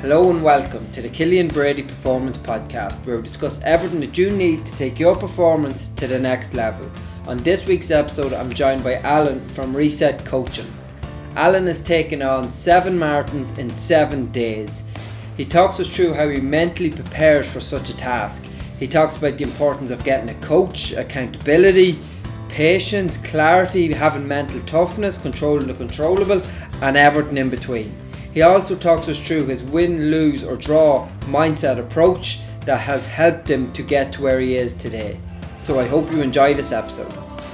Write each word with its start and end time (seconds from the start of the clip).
Hello 0.00 0.30
and 0.30 0.44
welcome 0.44 0.88
to 0.92 1.02
the 1.02 1.08
Killian 1.08 1.48
Brady 1.48 1.82
Performance 1.82 2.36
Podcast, 2.36 3.04
where 3.04 3.16
we 3.16 3.22
discuss 3.24 3.60
everything 3.64 3.98
that 3.98 4.16
you 4.16 4.30
need 4.30 4.64
to 4.64 4.72
take 4.76 4.96
your 4.96 5.16
performance 5.16 5.88
to 5.96 6.06
the 6.06 6.20
next 6.20 6.54
level. 6.54 6.88
On 7.26 7.36
this 7.38 7.66
week's 7.66 7.90
episode, 7.90 8.32
I'm 8.32 8.52
joined 8.52 8.84
by 8.84 9.00
Alan 9.00 9.40
from 9.48 9.76
Reset 9.76 10.24
Coaching. 10.24 10.72
Alan 11.34 11.66
has 11.66 11.80
taken 11.80 12.22
on 12.22 12.52
seven 12.52 12.96
marathons 12.96 13.58
in 13.58 13.74
seven 13.74 14.30
days. 14.30 14.84
He 15.36 15.44
talks 15.44 15.80
us 15.80 15.88
through 15.88 16.14
how 16.14 16.28
he 16.28 16.38
mentally 16.38 16.90
prepares 16.90 17.50
for 17.50 17.58
such 17.58 17.90
a 17.90 17.96
task. 17.96 18.44
He 18.78 18.86
talks 18.86 19.16
about 19.16 19.36
the 19.36 19.44
importance 19.44 19.90
of 19.90 20.04
getting 20.04 20.28
a 20.30 20.40
coach, 20.40 20.92
accountability, 20.92 21.98
patience, 22.48 23.16
clarity, 23.16 23.92
having 23.92 24.28
mental 24.28 24.60
toughness, 24.60 25.18
controlling 25.18 25.66
the 25.66 25.74
controllable, 25.74 26.40
and 26.82 26.96
everything 26.96 27.36
in 27.36 27.50
between. 27.50 27.92
He 28.34 28.42
also 28.42 28.76
talks 28.76 29.08
us 29.08 29.18
through 29.18 29.46
his 29.46 29.62
win, 29.62 30.10
lose, 30.10 30.44
or 30.44 30.56
draw 30.56 31.08
mindset 31.22 31.78
approach 31.78 32.40
that 32.66 32.80
has 32.80 33.06
helped 33.06 33.48
him 33.48 33.72
to 33.72 33.82
get 33.82 34.12
to 34.12 34.22
where 34.22 34.38
he 34.40 34.56
is 34.56 34.74
today. 34.74 35.18
So 35.64 35.80
I 35.80 35.86
hope 35.86 36.10
you 36.12 36.20
enjoy 36.20 36.54
this 36.54 36.70
episode. 36.70 37.12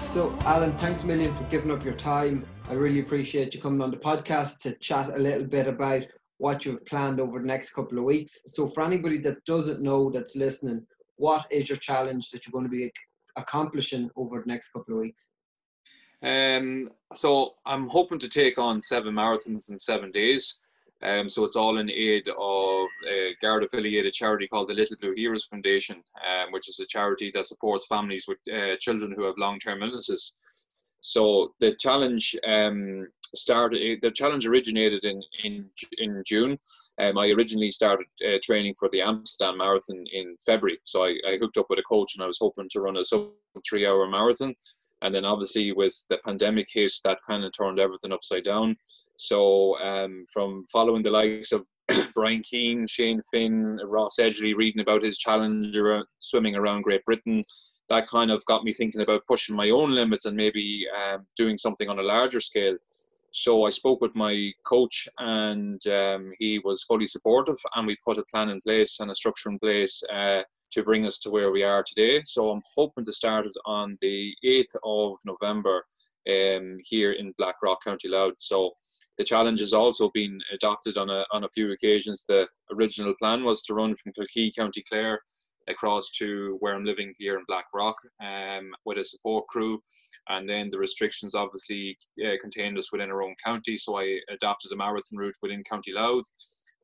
So, 0.08 0.36
Alan, 0.42 0.76
thanks 0.78 1.02
a 1.02 1.06
million 1.06 1.34
for 1.34 1.44
giving 1.44 1.70
up 1.70 1.84
your 1.84 1.94
time. 1.94 2.44
I 2.68 2.72
really 2.72 3.00
appreciate 3.00 3.54
you 3.54 3.60
coming 3.60 3.82
on 3.82 3.90
the 3.90 3.96
podcast 3.96 4.58
to 4.60 4.72
chat 4.74 5.10
a 5.14 5.18
little 5.18 5.46
bit 5.46 5.66
about 5.66 6.06
what 6.38 6.64
you've 6.64 6.84
planned 6.86 7.20
over 7.20 7.40
the 7.40 7.46
next 7.46 7.72
couple 7.72 7.98
of 7.98 8.04
weeks. 8.04 8.40
So, 8.46 8.66
for 8.66 8.82
anybody 8.82 9.18
that 9.18 9.44
doesn't 9.44 9.80
know 9.80 10.10
that's 10.10 10.36
listening, 10.36 10.86
what 11.16 11.46
is 11.50 11.68
your 11.68 11.76
challenge 11.76 12.30
that 12.30 12.46
you're 12.46 12.52
going 12.52 12.64
to 12.64 12.70
be 12.70 12.92
accomplishing 13.36 14.10
over 14.16 14.42
the 14.44 14.52
next 14.52 14.68
couple 14.68 14.94
of 14.94 15.00
weeks? 15.00 15.32
Um, 16.22 16.90
so 17.14 17.50
I'm 17.66 17.88
hoping 17.88 18.18
to 18.20 18.28
take 18.28 18.58
on 18.58 18.80
seven 18.80 19.14
marathons 19.14 19.70
in 19.70 19.78
seven 19.78 20.10
days. 20.10 20.62
Um, 21.04 21.28
so 21.28 21.44
it's 21.44 21.56
all 21.56 21.78
in 21.78 21.90
aid 21.90 22.28
of 22.28 22.86
a 23.08 23.34
Guard 23.42 23.64
affiliated 23.64 24.12
charity 24.12 24.48
called 24.48 24.68
the 24.68 24.74
Little 24.74 24.96
Blue 25.00 25.14
Heroes 25.14 25.44
Foundation, 25.44 26.02
um, 26.24 26.52
which 26.52 26.68
is 26.68 26.80
a 26.80 26.86
charity 26.86 27.30
that 27.34 27.46
supports 27.46 27.86
families 27.86 28.26
with 28.26 28.38
uh, 28.52 28.76
children 28.80 29.12
who 29.12 29.24
have 29.24 29.34
long 29.36 29.58
term 29.58 29.82
illnesses. 29.82 30.36
So 31.00 31.52
the 31.60 31.74
challenge 31.74 32.34
um, 32.46 33.06
started. 33.34 34.00
The 34.00 34.10
challenge 34.10 34.46
originated 34.46 35.04
in 35.04 35.22
in 35.42 35.68
in 35.98 36.22
June. 36.26 36.56
Um, 36.98 37.18
I 37.18 37.28
originally 37.28 37.70
started 37.70 38.06
uh, 38.26 38.38
training 38.42 38.74
for 38.78 38.88
the 38.88 39.02
Amsterdam 39.02 39.58
Marathon 39.58 40.04
in 40.12 40.36
February. 40.46 40.78
So 40.84 41.04
I, 41.04 41.18
I 41.28 41.36
hooked 41.36 41.58
up 41.58 41.66
with 41.68 41.78
a 41.78 41.82
coach, 41.82 42.14
and 42.14 42.24
I 42.24 42.26
was 42.26 42.38
hoping 42.40 42.68
to 42.70 42.80
run 42.80 42.96
a 42.96 43.04
sub 43.04 43.28
three 43.68 43.86
hour 43.86 44.08
marathon. 44.08 44.54
And 45.02 45.14
then 45.14 45.24
obviously 45.24 45.72
with 45.72 45.94
the 46.08 46.18
pandemic 46.24 46.66
hit, 46.72 46.92
that 47.04 47.18
kind 47.26 47.44
of 47.44 47.52
turned 47.52 47.78
everything 47.78 48.12
upside 48.12 48.44
down. 48.44 48.76
So 49.16 49.78
um, 49.80 50.24
from 50.32 50.64
following 50.72 51.02
the 51.02 51.10
likes 51.10 51.52
of 51.52 51.66
Brian 52.14 52.42
Keane, 52.42 52.86
Shane 52.86 53.20
Finn, 53.30 53.78
Ross 53.84 54.16
Edgley, 54.18 54.56
reading 54.56 54.80
about 54.80 55.02
his 55.02 55.18
challenge 55.18 55.76
around, 55.76 56.06
swimming 56.18 56.56
around 56.56 56.82
Great 56.82 57.04
Britain, 57.04 57.44
that 57.88 58.06
kind 58.08 58.30
of 58.30 58.44
got 58.46 58.64
me 58.64 58.72
thinking 58.72 59.02
about 59.02 59.26
pushing 59.26 59.54
my 59.54 59.70
own 59.70 59.94
limits 59.94 60.24
and 60.24 60.36
maybe 60.36 60.86
um, 60.96 61.26
doing 61.36 61.56
something 61.56 61.88
on 61.88 61.98
a 61.98 62.02
larger 62.02 62.40
scale. 62.40 62.76
So 63.36 63.64
I 63.64 63.70
spoke 63.70 64.00
with 64.00 64.14
my 64.14 64.52
coach, 64.62 65.08
and 65.18 65.84
um, 65.88 66.32
he 66.38 66.60
was 66.60 66.84
fully 66.84 67.04
supportive, 67.04 67.56
and 67.74 67.84
we 67.84 67.96
put 68.04 68.16
a 68.16 68.22
plan 68.30 68.48
in 68.48 68.60
place 68.60 69.00
and 69.00 69.10
a 69.10 69.14
structure 69.14 69.50
in 69.50 69.58
place 69.58 70.00
uh, 70.04 70.42
to 70.70 70.84
bring 70.84 71.04
us 71.04 71.18
to 71.18 71.30
where 71.30 71.50
we 71.50 71.64
are 71.64 71.82
today. 71.82 72.22
So 72.22 72.52
I'm 72.52 72.62
hoping 72.76 73.04
to 73.04 73.12
start 73.12 73.46
it 73.46 73.56
on 73.66 73.98
the 74.00 74.32
8th 74.44 74.76
of 74.84 75.18
November 75.26 75.84
um, 76.30 76.76
here 76.88 77.10
in 77.10 77.34
Blackrock, 77.36 77.82
County 77.82 78.06
Louth. 78.06 78.34
So 78.38 78.70
the 79.18 79.24
challenge 79.24 79.58
has 79.58 79.74
also 79.74 80.12
been 80.14 80.38
adopted 80.52 80.96
on 80.96 81.10
a 81.10 81.24
on 81.32 81.42
a 81.42 81.48
few 81.48 81.72
occasions. 81.72 82.24
The 82.28 82.46
original 82.72 83.14
plan 83.18 83.42
was 83.42 83.62
to 83.62 83.74
run 83.74 83.96
from 83.96 84.12
Kilkee, 84.12 84.54
County 84.54 84.84
Clare, 84.88 85.20
across 85.68 86.10
to 86.18 86.56
where 86.60 86.74
I'm 86.74 86.84
living 86.84 87.14
here 87.18 87.38
in 87.38 87.44
Blackrock 87.46 87.96
um, 88.20 88.70
with 88.84 88.98
a 88.98 89.04
support 89.04 89.46
crew. 89.48 89.80
And 90.28 90.48
then 90.48 90.70
the 90.70 90.78
restrictions 90.78 91.34
obviously 91.34 91.96
uh, 92.24 92.36
contained 92.40 92.78
us 92.78 92.92
within 92.92 93.10
our 93.10 93.22
own 93.22 93.34
county. 93.44 93.76
So 93.76 93.98
I 93.98 94.18
adopted 94.30 94.72
a 94.72 94.76
marathon 94.76 95.18
route 95.18 95.36
within 95.42 95.64
County 95.64 95.92
Louth. 95.92 96.26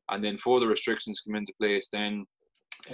And 0.09 0.23
then 0.23 0.37
further 0.37 0.67
restrictions 0.67 1.21
come 1.21 1.35
into 1.35 1.53
place 1.59 1.89
then 1.91 2.25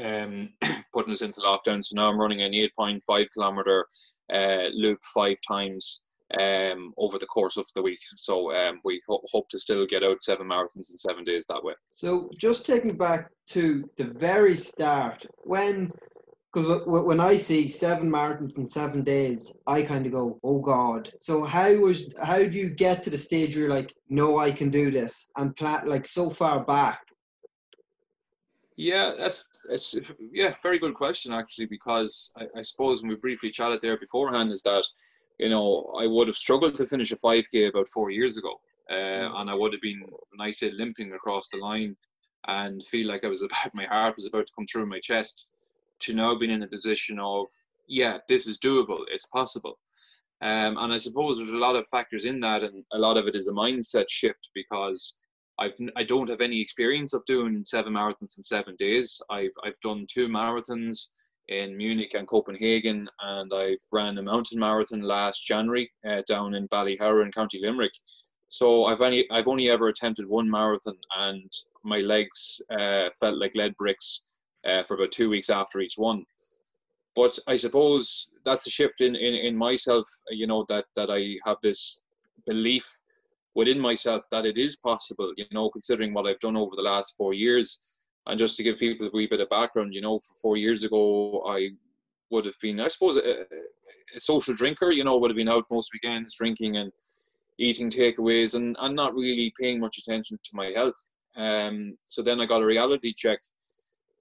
um, 0.04 0.50
putting 0.94 1.14
us 1.14 1.22
into 1.22 1.42
lockdown. 1.42 1.84
So 1.84 1.96
now 1.96 2.10
I'm 2.10 2.20
running 2.20 2.42
an 2.42 2.52
8.5 2.52 3.28
kilometer 3.34 3.86
uh, 4.34 4.68
loop 4.74 5.00
five 5.14 5.38
times 5.48 6.07
um, 6.40 6.94
over 6.98 7.18
the 7.18 7.26
course 7.26 7.58
of 7.58 7.66
the 7.76 7.82
week. 7.82 8.00
So 8.16 8.54
um, 8.56 8.80
we 8.84 9.02
ho- 9.08 9.24
hope 9.32 9.50
to 9.50 9.58
still 9.58 9.86
get 9.86 10.04
out 10.04 10.22
seven 10.22 10.48
marathons 10.48 10.92
in 10.92 10.98
seven 10.98 11.24
days 11.24 11.46
that 11.48 11.64
way. 11.64 11.74
So 11.96 12.30
just 12.38 12.66
taking 12.66 12.98
back 12.98 13.30
to 13.48 13.90
the 13.98 14.06
very 14.06 14.56
start, 14.56 15.26
when 15.44 15.92
because 16.54 16.68
w- 16.68 17.06
when 17.06 17.20
I 17.20 17.38
see 17.38 17.68
seven 17.68 18.10
marathons 18.10 18.58
in 18.58 18.68
seven 18.68 19.04
days, 19.04 19.54
I 19.68 19.84
kind 19.84 20.06
of 20.06 20.12
go, 20.12 20.40
"Oh 20.44 20.60
God!" 20.60 21.12
So 21.20 21.44
how 21.44 21.74
was 21.76 22.04
how 22.24 22.44
do 22.44 22.58
you 22.58 22.70
get 22.70 23.04
to 23.04 23.10
the 23.10 23.18
stage 23.18 23.56
where 23.56 23.66
you're 23.66 23.74
like, 23.74 23.94
"No, 24.10 24.38
I 24.38 24.52
can 24.52 24.70
do 24.70 24.92
this," 24.92 25.30
and 25.38 25.56
plan 25.56 25.86
like 25.86 26.06
so 26.06 26.30
far 26.30 26.64
back? 26.64 27.00
Yeah, 28.76 29.14
that's 29.18 29.50
it's 29.70 29.96
yeah, 30.32 30.54
very 30.62 30.78
good 30.78 30.94
question 30.94 31.34
actually 31.34 31.66
because 31.66 32.32
I, 32.38 32.46
I 32.60 32.62
suppose 32.62 33.02
when 33.02 33.10
we 33.10 33.16
briefly 33.16 33.50
chatted 33.50 33.82
there 33.82 33.98
beforehand 33.98 34.52
is 34.52 34.62
that 34.64 34.86
you 35.40 35.50
know, 35.50 35.94
I 36.00 36.08
would 36.08 36.28
have 36.28 36.38
struggled 36.38 36.76
to 36.76 36.86
finish 36.86 37.12
a 37.12 37.18
5K 37.18 37.70
about 37.70 37.88
four 37.88 38.10
years 38.10 38.38
ago. 38.38 38.60
Uh, 38.90 38.94
mm. 38.94 39.42
and 39.42 39.50
I 39.50 39.54
would 39.54 39.74
have 39.74 39.82
been, 39.82 40.02
when 40.02 40.48
I 40.48 40.52
say 40.52 40.72
limping 40.72 41.12
across 41.14 41.50
the 41.50 41.58
line 41.58 41.96
and 42.48 42.84
feel 42.86 43.08
like 43.08 43.24
I 43.24 43.28
was 43.28 43.42
about, 43.44 43.74
my 43.74 43.86
heart 43.86 44.16
was 44.16 44.28
about 44.28 44.48
to 44.48 44.54
come 44.56 44.66
through 44.66 44.86
my 44.86 45.00
chest, 45.00 45.48
to 46.00 46.14
now 46.14 46.36
being 46.38 46.52
in 46.52 46.64
a 46.64 46.68
position 46.68 47.20
of, 47.20 47.48
yeah, 47.88 48.20
this 48.28 48.48
is 48.48 48.60
doable, 48.60 49.00
it's 49.12 49.26
possible. 49.28 49.78
Um, 50.42 50.78
and 50.78 50.94
I 50.94 50.98
suppose 50.98 51.38
there's 51.38 51.54
a 51.54 51.58
lot 51.58 51.76
of 51.76 51.88
factors 51.88 52.26
in 52.26 52.40
that, 52.42 52.64
and 52.64 52.84
a 52.94 53.00
lot 53.00 53.18
of 53.18 53.28
it 53.28 53.36
is 53.36 53.48
a 53.48 53.54
mindset 53.54 54.06
shift 54.10 54.52
because 54.54 55.18
I've 55.58 55.76
I 55.96 56.04
don't 56.04 56.30
have 56.30 56.42
any 56.42 56.62
experience 56.62 57.16
of 57.16 57.26
doing 57.26 57.64
seven 57.64 57.94
marathons 57.94 58.38
in 58.38 58.44
seven 58.44 58.76
days. 58.76 59.20
I've 59.32 59.56
I've 59.64 59.80
done 59.80 60.06
two 60.08 60.28
marathons 60.28 61.08
in 61.48 61.78
Munich 61.78 62.14
and 62.14 62.28
Copenhagen, 62.28 63.10
and 63.22 63.54
I've 63.54 63.84
ran 63.92 64.18
a 64.18 64.24
mountain 64.24 64.60
marathon 64.60 65.02
last 65.02 65.46
January 65.46 65.90
uh, 66.06 66.22
down 66.28 66.56
in 66.56 66.68
Ballyhoura 66.68 67.24
in 67.26 67.32
County 67.32 67.60
Limerick. 67.62 67.94
So 68.48 68.86
I've 68.86 69.02
only 69.02 69.30
I've 69.32 69.48
only 69.48 69.70
ever 69.70 69.88
attempted 69.88 70.28
one 70.28 70.50
marathon, 70.50 70.98
and 71.18 71.52
my 71.84 71.98
legs 71.98 72.62
uh, 72.70 73.10
felt 73.20 73.38
like 73.38 73.56
lead 73.56 73.76
bricks 73.78 74.28
uh, 74.66 74.84
for 74.84 74.96
about 74.96 75.12
two 75.12 75.30
weeks 75.30 75.50
after 75.50 75.80
each 75.80 75.96
one. 75.98 76.26
But 77.16 77.38
I 77.48 77.56
suppose 77.56 78.30
that's 78.46 78.68
a 78.68 78.70
shift 78.70 79.02
in, 79.02 79.16
in, 79.16 79.34
in 79.34 79.58
myself, 79.58 80.08
you 80.30 80.46
know, 80.46 80.66
that, 80.70 80.86
that 80.96 81.10
I 81.10 81.38
have 81.46 81.58
this 81.64 82.04
belief 82.46 83.00
within 83.56 83.80
myself 83.80 84.24
that 84.30 84.46
it 84.46 84.60
is 84.60 84.76
possible, 84.76 85.34
you 85.36 85.46
know, 85.52 85.68
considering 85.70 86.14
what 86.14 86.28
I've 86.28 86.40
done 86.40 86.56
over 86.56 86.76
the 86.76 86.84
last 86.84 87.16
four 87.18 87.34
years 87.34 87.97
and 88.28 88.38
just 88.38 88.58
to 88.58 88.64
give 88.64 88.80
people 88.80 89.08
a 89.08 89.12
wee 89.14 89.28
bit 89.28 89.40
of 89.40 89.50
background, 89.50 89.94
you 89.94 90.02
know, 90.02 90.20
four 90.42 90.58
years 90.58 90.84
ago, 90.84 91.44
I 91.48 91.70
would 92.30 92.46
have 92.46 92.60
been, 92.62 92.80
I 92.80 92.88
suppose, 92.88 93.18
a, 93.18 93.42
a, 94.16 94.20
social 94.20 94.54
drinker, 94.54 94.92
you 94.92 95.04
know, 95.04 95.18
would 95.18 95.32
have 95.32 95.38
been 95.38 95.50
out 95.50 95.66
most 95.72 95.92
weekends 95.94 96.36
drinking 96.36 96.78
and 96.78 96.92
eating 97.58 97.90
takeaways 97.90 98.56
and, 98.56 98.76
and 98.80 98.96
not 98.96 99.16
really 99.16 99.54
paying 99.60 99.80
much 99.80 99.98
attention 99.98 100.38
to 100.44 100.50
my 100.54 100.68
health. 100.68 100.96
Um, 101.38 101.98
so 102.04 102.22
then 102.22 102.42
I 102.42 102.46
got 102.46 102.62
a 102.62 102.66
reality 102.66 103.14
check 103.16 103.40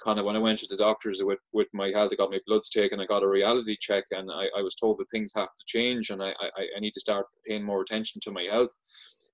kind 0.02 0.18
of 0.18 0.24
when 0.24 0.36
I 0.36 0.40
went 0.40 0.58
to 0.60 0.66
the 0.68 0.76
doctors 0.76 1.22
with, 1.24 1.38
with 1.52 1.68
my 1.74 1.90
health, 1.90 2.10
I 2.12 2.16
got 2.16 2.30
my 2.30 2.40
bloods 2.46 2.70
taken, 2.70 3.00
I 3.00 3.06
got 3.06 3.22
a 3.22 3.28
reality 3.28 3.76
check, 3.80 4.04
and 4.12 4.30
I, 4.30 4.48
I 4.56 4.62
was 4.62 4.74
told 4.74 4.98
that 4.98 5.10
things 5.10 5.32
have 5.34 5.48
to 5.48 5.64
change 5.66 6.10
and 6.10 6.22
I, 6.22 6.34
I, 6.38 6.66
I 6.76 6.80
need 6.80 6.92
to 6.92 7.00
start 7.00 7.26
paying 7.46 7.64
more 7.64 7.80
attention 7.80 8.20
to 8.22 8.30
my 8.30 8.42
health. 8.42 8.70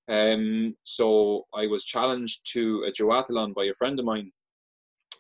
Um, 0.08 0.76
so 0.84 1.44
I 1.54 1.66
was 1.66 1.84
challenged 1.84 2.50
to 2.52 2.84
a 2.86 2.92
duathlon 2.92 3.54
by 3.54 3.64
a 3.64 3.74
friend 3.74 3.98
of 3.98 4.06
mine 4.06 4.32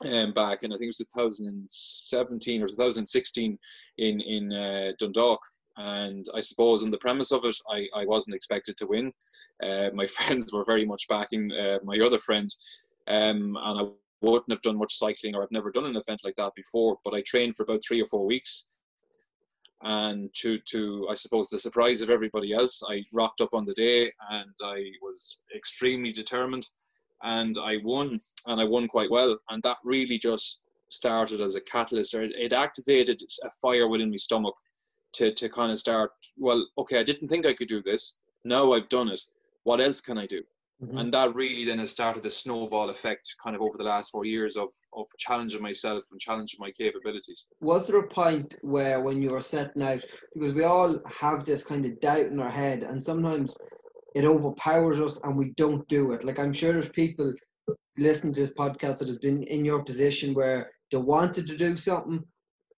um, 0.06 0.32
back 0.32 0.62
in 0.62 0.72
I 0.72 0.76
think 0.76 0.84
it 0.84 0.96
was 0.98 0.98
2017 0.98 2.62
or 2.62 2.66
2016 2.66 3.58
in 3.98 4.20
in 4.20 4.52
uh, 4.52 4.92
Dundalk. 4.98 5.40
And 5.76 6.26
I 6.34 6.40
suppose 6.40 6.84
on 6.84 6.90
the 6.90 6.98
premise 6.98 7.32
of 7.32 7.46
it, 7.46 7.56
I, 7.70 7.88
I 7.94 8.04
wasn't 8.04 8.36
expected 8.36 8.76
to 8.76 8.86
win. 8.86 9.10
Uh, 9.62 9.88
my 9.94 10.06
friends 10.16 10.52
were 10.52 10.64
very 10.64 10.84
much 10.84 11.08
backing 11.08 11.50
uh, 11.52 11.78
my 11.82 11.98
other 11.98 12.18
friend, 12.18 12.50
um, 13.08 13.56
and 13.60 13.80
I 13.80 13.84
wouldn't 14.20 14.50
have 14.50 14.62
done 14.62 14.78
much 14.78 14.94
cycling 14.94 15.34
or 15.34 15.42
I've 15.42 15.50
never 15.50 15.70
done 15.70 15.86
an 15.86 15.96
event 15.96 16.20
like 16.24 16.36
that 16.36 16.54
before. 16.54 16.98
But 17.04 17.14
I 17.14 17.22
trained 17.22 17.56
for 17.56 17.62
about 17.62 17.82
three 17.86 18.02
or 18.02 18.06
four 18.06 18.26
weeks, 18.26 18.76
and 19.82 20.30
to 20.34 20.58
to 20.58 21.08
I 21.10 21.14
suppose 21.14 21.48
the 21.48 21.58
surprise 21.58 22.02
of 22.02 22.10
everybody 22.10 22.52
else, 22.52 22.82
I 22.88 23.04
rocked 23.12 23.40
up 23.40 23.54
on 23.54 23.64
the 23.64 23.74
day 23.74 24.12
and 24.30 24.54
I 24.62 24.90
was 25.00 25.42
extremely 25.54 26.10
determined 26.10 26.66
and 27.22 27.56
I 27.58 27.78
won, 27.84 28.20
and 28.46 28.60
I 28.60 28.64
won 28.64 28.88
quite 28.88 29.10
well. 29.10 29.38
And 29.50 29.62
that 29.62 29.78
really 29.84 30.18
just 30.18 30.64
started 30.88 31.40
as 31.40 31.54
a 31.54 31.60
catalyst, 31.60 32.14
or 32.14 32.22
it, 32.22 32.32
it 32.36 32.52
activated 32.52 33.22
a 33.44 33.50
fire 33.62 33.88
within 33.88 34.10
my 34.10 34.16
stomach 34.16 34.54
to, 35.14 35.30
to 35.32 35.48
kind 35.48 35.70
of 35.70 35.78
start, 35.78 36.10
well, 36.36 36.66
okay, 36.78 36.98
I 36.98 37.02
didn't 37.02 37.28
think 37.28 37.46
I 37.46 37.54
could 37.54 37.68
do 37.68 37.82
this. 37.82 38.18
Now 38.44 38.72
I've 38.72 38.88
done 38.88 39.08
it. 39.08 39.20
What 39.64 39.80
else 39.80 40.00
can 40.00 40.18
I 40.18 40.26
do? 40.26 40.42
Mm-hmm. 40.82 40.98
And 40.98 41.14
that 41.14 41.34
really 41.34 41.64
then 41.64 41.78
has 41.78 41.90
started 41.90 42.24
the 42.24 42.30
snowball 42.30 42.90
effect 42.90 43.36
kind 43.42 43.54
of 43.54 43.62
over 43.62 43.78
the 43.78 43.84
last 43.84 44.10
four 44.10 44.24
years 44.24 44.56
of, 44.56 44.68
of 44.94 45.06
challenging 45.16 45.62
myself 45.62 46.02
and 46.10 46.20
challenging 46.20 46.58
my 46.58 46.72
capabilities. 46.72 47.46
Was 47.60 47.86
there 47.86 48.00
a 48.00 48.08
point 48.08 48.56
where 48.62 49.00
when 49.00 49.22
you 49.22 49.30
were 49.30 49.40
setting 49.40 49.82
out, 49.82 50.04
because 50.34 50.54
we 50.54 50.64
all 50.64 50.98
have 51.20 51.44
this 51.44 51.62
kind 51.62 51.86
of 51.86 52.00
doubt 52.00 52.26
in 52.26 52.40
our 52.40 52.50
head 52.50 52.82
and 52.82 53.00
sometimes 53.00 53.56
it 54.14 54.24
overpowers 54.24 55.00
us 55.00 55.18
and 55.24 55.36
we 55.36 55.50
don't 55.56 55.86
do 55.88 56.12
it. 56.12 56.24
Like 56.24 56.38
I'm 56.38 56.52
sure 56.52 56.72
there's 56.72 56.88
people 56.88 57.32
listening 57.96 58.34
to 58.34 58.40
this 58.40 58.54
podcast 58.58 58.98
that 58.98 59.08
has 59.08 59.18
been 59.18 59.42
in 59.44 59.64
your 59.64 59.82
position 59.82 60.34
where 60.34 60.70
they 60.90 60.98
wanted 60.98 61.46
to 61.46 61.56
do 61.56 61.76
something, 61.76 62.22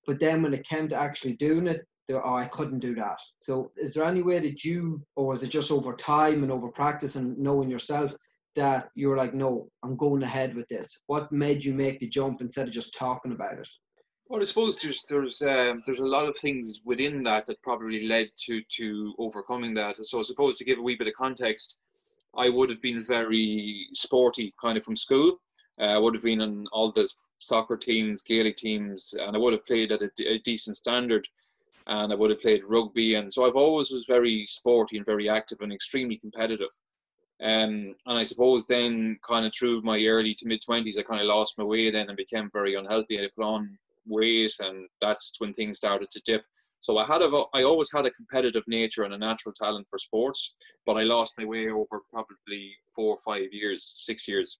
but 0.06 0.20
then 0.20 0.42
when 0.42 0.54
it 0.54 0.66
came 0.66 0.88
to 0.88 0.96
actually 0.96 1.34
doing 1.34 1.66
it, 1.66 1.86
they 2.06 2.14
were, 2.14 2.26
oh, 2.26 2.34
I 2.34 2.46
couldn't 2.46 2.80
do 2.80 2.94
that. 2.96 3.18
So 3.40 3.70
is 3.76 3.94
there 3.94 4.04
any 4.04 4.22
way 4.22 4.38
that 4.38 4.64
you, 4.64 5.02
or 5.16 5.26
was 5.26 5.42
it 5.42 5.48
just 5.48 5.70
over 5.70 5.94
time 5.94 6.42
and 6.42 6.52
over 6.52 6.68
practice 6.68 7.16
and 7.16 7.36
knowing 7.38 7.70
yourself 7.70 8.14
that 8.56 8.88
you 8.94 9.08
were 9.08 9.16
like, 9.16 9.34
no, 9.34 9.68
I'm 9.82 9.96
going 9.96 10.22
ahead 10.22 10.54
with 10.54 10.68
this? 10.68 10.96
What 11.06 11.32
made 11.32 11.64
you 11.64 11.72
make 11.72 12.00
the 12.00 12.08
jump 12.08 12.40
instead 12.40 12.68
of 12.68 12.74
just 12.74 12.94
talking 12.94 13.32
about 13.32 13.58
it? 13.58 13.68
Well, 14.28 14.40
I 14.40 14.44
suppose 14.44 14.80
there's 14.80 15.04
there's 15.08 15.42
um, 15.42 15.82
there's 15.84 16.00
a 16.00 16.06
lot 16.06 16.26
of 16.26 16.36
things 16.38 16.80
within 16.84 17.22
that 17.24 17.44
that 17.46 17.62
probably 17.62 18.06
led 18.06 18.30
to 18.46 18.62
to 18.62 19.14
overcoming 19.18 19.74
that. 19.74 19.96
So 20.06 20.18
I 20.18 20.22
suppose 20.22 20.56
to 20.56 20.64
give 20.64 20.78
a 20.78 20.82
wee 20.82 20.96
bit 20.96 21.08
of 21.08 21.14
context, 21.14 21.78
I 22.34 22.48
would 22.48 22.70
have 22.70 22.80
been 22.80 23.02
very 23.02 23.86
sporty 23.92 24.52
kind 24.60 24.78
of 24.78 24.84
from 24.84 24.96
school. 24.96 25.40
Uh, 25.78 25.84
I 25.84 25.98
would 25.98 26.14
have 26.14 26.22
been 26.22 26.40
on 26.40 26.66
all 26.72 26.90
the 26.90 27.08
soccer 27.38 27.76
teams, 27.76 28.22
Gaelic 28.22 28.56
teams, 28.56 29.12
and 29.12 29.36
I 29.36 29.38
would 29.38 29.52
have 29.52 29.66
played 29.66 29.92
at 29.92 30.00
a, 30.02 30.38
decent 30.38 30.76
standard. 30.76 31.26
And 31.86 32.10
I 32.10 32.16
would 32.16 32.30
have 32.30 32.40
played 32.40 32.64
rugby, 32.64 33.16
and 33.16 33.30
so 33.30 33.46
I've 33.46 33.56
always 33.56 33.90
was 33.90 34.06
very 34.06 34.44
sporty 34.46 34.96
and 34.96 35.04
very 35.04 35.28
active 35.28 35.60
and 35.60 35.70
extremely 35.70 36.16
competitive. 36.16 36.70
Um, 37.42 37.94
and 38.06 38.18
I 38.18 38.22
suppose 38.22 38.66
then, 38.66 39.18
kind 39.22 39.44
of 39.44 39.52
through 39.54 39.82
my 39.82 40.02
early 40.06 40.34
to 40.36 40.46
mid 40.46 40.62
twenties, 40.62 40.96
I 40.96 41.02
kind 41.02 41.20
of 41.20 41.26
lost 41.26 41.58
my 41.58 41.64
way 41.64 41.90
then 41.90 42.08
and 42.08 42.16
became 42.16 42.48
very 42.50 42.74
unhealthy. 42.74 43.18
I 43.18 43.28
put 43.36 43.44
on 43.44 43.78
weight, 44.06 44.52
and 44.60 44.88
that's 45.00 45.34
when 45.38 45.52
things 45.52 45.76
started 45.76 46.10
to 46.10 46.22
dip. 46.24 46.42
So 46.80 46.98
I 46.98 47.06
had 47.06 47.22
a, 47.22 47.44
I 47.54 47.62
always 47.62 47.90
had 47.90 48.04
a 48.04 48.10
competitive 48.10 48.64
nature 48.66 49.04
and 49.04 49.14
a 49.14 49.18
natural 49.18 49.54
talent 49.54 49.86
for 49.88 49.98
sports, 49.98 50.56
but 50.84 50.98
I 50.98 51.02
lost 51.04 51.32
my 51.38 51.46
way 51.46 51.70
over 51.70 52.02
probably 52.10 52.72
four 52.94 53.14
or 53.14 53.18
five 53.24 53.52
years, 53.52 54.00
six 54.02 54.28
years. 54.28 54.58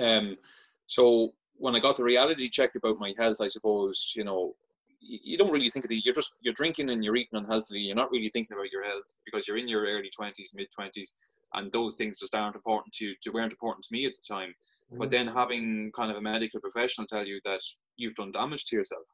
Um, 0.00 0.38
so 0.86 1.34
when 1.56 1.76
I 1.76 1.78
got 1.78 1.96
the 1.96 2.04
reality 2.04 2.48
check 2.48 2.74
about 2.74 2.98
my 2.98 3.12
health, 3.18 3.36
I 3.42 3.48
suppose 3.48 4.12
you 4.16 4.24
know 4.24 4.54
you 5.00 5.36
don't 5.36 5.52
really 5.52 5.70
think 5.70 5.84
of 5.84 5.90
it. 5.90 6.04
You're 6.04 6.14
just 6.14 6.36
you're 6.42 6.54
drinking 6.54 6.90
and 6.90 7.04
you're 7.04 7.16
eating 7.16 7.38
unhealthily. 7.38 7.80
You're 7.80 7.96
not 7.96 8.10
really 8.10 8.28
thinking 8.28 8.56
about 8.56 8.72
your 8.72 8.84
health 8.84 9.04
because 9.24 9.46
you're 9.46 9.58
in 9.58 9.68
your 9.68 9.82
early 9.82 10.10
twenties, 10.14 10.52
mid 10.54 10.68
twenties, 10.74 11.14
and 11.54 11.70
those 11.72 11.96
things 11.96 12.18
just 12.18 12.34
aren't 12.34 12.56
important 12.56 12.94
to 12.94 13.06
you. 13.06 13.14
To 13.22 13.32
weren't 13.32 13.52
important 13.52 13.84
to 13.84 13.92
me 13.92 14.06
at 14.06 14.12
the 14.14 14.34
time. 14.34 14.54
But 14.92 15.08
mm. 15.08 15.10
then 15.12 15.28
having 15.28 15.92
kind 15.92 16.10
of 16.10 16.16
a 16.16 16.20
medical 16.20 16.60
professional 16.60 17.06
tell 17.06 17.26
you 17.26 17.40
that 17.44 17.60
you've 17.96 18.14
done 18.14 18.32
damage 18.32 18.64
to 18.66 18.76
yourself, 18.76 19.06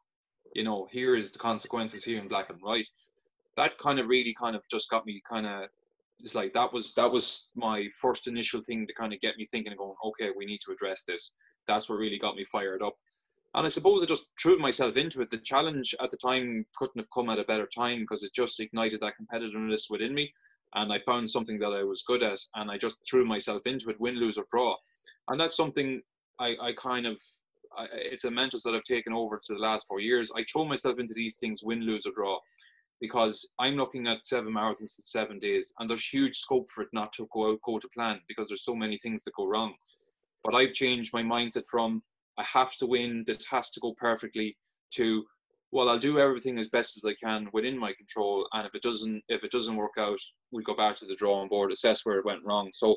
you 0.54 0.64
know, 0.64 0.88
here 0.90 1.14
is 1.14 1.32
the 1.32 1.38
consequences 1.38 2.04
here 2.04 2.18
in 2.18 2.28
black 2.28 2.48
and 2.50 2.60
white. 2.62 2.88
That 3.56 3.78
kind 3.78 3.98
of 3.98 4.08
really 4.08 4.34
kind 4.34 4.56
of 4.56 4.64
just 4.70 4.90
got 4.90 5.06
me 5.06 5.22
kind 5.28 5.46
of. 5.46 5.68
It's 6.20 6.34
like 6.34 6.54
that 6.54 6.72
was 6.72 6.94
that 6.94 7.12
was 7.12 7.50
my 7.54 7.88
first 8.00 8.26
initial 8.26 8.62
thing 8.62 8.86
to 8.86 8.94
kind 8.94 9.12
of 9.12 9.20
get 9.20 9.36
me 9.36 9.44
thinking 9.44 9.70
and 9.70 9.78
going, 9.78 9.94
okay, 10.02 10.30
we 10.34 10.46
need 10.46 10.60
to 10.64 10.72
address 10.72 11.02
this. 11.02 11.32
That's 11.66 11.88
what 11.88 11.98
really 11.98 12.18
got 12.18 12.36
me 12.36 12.44
fired 12.44 12.82
up. 12.82 12.94
And 13.54 13.66
I 13.66 13.68
suppose 13.68 14.02
I 14.02 14.06
just 14.06 14.32
threw 14.40 14.58
myself 14.58 14.96
into 14.96 15.20
it. 15.20 15.30
The 15.30 15.38
challenge 15.38 15.94
at 16.00 16.10
the 16.10 16.16
time 16.16 16.64
couldn't 16.76 17.00
have 17.00 17.10
come 17.10 17.28
at 17.28 17.38
a 17.38 17.44
better 17.44 17.66
time 17.66 18.00
because 18.00 18.22
it 18.22 18.32
just 18.34 18.60
ignited 18.60 19.00
that 19.00 19.14
competitiveness 19.20 19.90
within 19.90 20.14
me. 20.14 20.32
And 20.74 20.92
I 20.92 20.98
found 20.98 21.28
something 21.28 21.58
that 21.58 21.72
I 21.72 21.82
was 21.82 22.02
good 22.02 22.22
at. 22.22 22.38
And 22.54 22.70
I 22.70 22.76
just 22.78 22.96
threw 23.08 23.24
myself 23.24 23.66
into 23.66 23.90
it, 23.90 24.00
win, 24.00 24.16
lose, 24.16 24.36
or 24.38 24.46
draw 24.50 24.76
and 25.28 25.40
that's 25.40 25.56
something 25.56 26.02
I, 26.38 26.56
I 26.60 26.72
kind 26.72 27.06
of 27.06 27.20
I, 27.76 27.86
it's 27.92 28.24
a 28.24 28.30
mental 28.30 28.60
that 28.64 28.74
I've 28.74 28.84
taken 28.84 29.12
over 29.12 29.36
to 29.36 29.54
the 29.54 29.60
last 29.60 29.86
four 29.86 30.00
years. 30.00 30.32
I 30.36 30.42
throw 30.42 30.64
myself 30.64 30.98
into 30.98 31.14
these 31.14 31.36
things, 31.36 31.62
win, 31.62 31.80
lose, 31.80 32.06
or 32.06 32.12
draw, 32.12 32.38
because 33.00 33.48
I'm 33.58 33.74
looking 33.74 34.06
at 34.06 34.24
seven 34.24 34.52
marathons 34.54 34.80
in 34.80 35.04
seven 35.04 35.38
days, 35.38 35.72
and 35.78 35.88
there's 35.88 36.06
huge 36.06 36.36
scope 36.36 36.68
for 36.70 36.82
it 36.82 36.88
not 36.92 37.12
to 37.14 37.28
go 37.32 37.50
out, 37.50 37.60
go 37.62 37.78
to 37.78 37.88
plan 37.88 38.20
because 38.28 38.48
there's 38.48 38.64
so 38.64 38.74
many 38.74 38.98
things 38.98 39.24
that 39.24 39.34
go 39.34 39.46
wrong. 39.46 39.74
But 40.42 40.54
I've 40.54 40.72
changed 40.72 41.12
my 41.12 41.22
mindset 41.22 41.64
from 41.70 42.02
I 42.38 42.44
have 42.44 42.74
to 42.76 42.86
win, 42.86 43.24
this 43.26 43.46
has 43.46 43.70
to 43.70 43.80
go 43.80 43.94
perfectly, 43.96 44.56
to 44.92 45.24
well, 45.72 45.88
I'll 45.88 45.98
do 45.98 46.20
everything 46.20 46.58
as 46.58 46.68
best 46.68 46.96
as 46.96 47.04
I 47.04 47.14
can 47.22 47.48
within 47.52 47.76
my 47.76 47.92
control, 47.92 48.46
and 48.52 48.66
if 48.66 48.74
it 48.74 48.82
doesn't 48.82 49.22
if 49.28 49.44
it 49.44 49.50
doesn't 49.50 49.76
work 49.76 49.94
out, 49.98 50.20
we'll 50.50 50.62
go 50.62 50.76
back 50.76 50.96
to 50.96 51.06
the 51.06 51.16
drawing 51.16 51.48
board, 51.48 51.72
assess 51.72 52.06
where 52.06 52.18
it 52.18 52.24
went 52.24 52.44
wrong. 52.44 52.70
So 52.72 52.96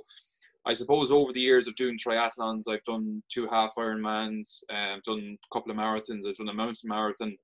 I 0.69 0.73
suppose 0.73 1.11
over 1.11 1.33
the 1.33 1.41
years 1.41 1.67
of 1.67 1.75
doing 1.77 1.97
triathlons, 1.97 2.67
I've 2.69 2.83
done 2.83 3.23
two 3.27 3.47
half 3.47 3.73
Ironmans, 3.73 4.59
I've 4.69 5.01
done 5.01 5.35
a 5.43 5.53
couple 5.53 5.71
of 5.71 5.77
marathons, 5.77 6.27
I've 6.27 6.35
done 6.35 6.49
a 6.49 6.53
mountain 6.53 6.87
marathon. 6.87 7.35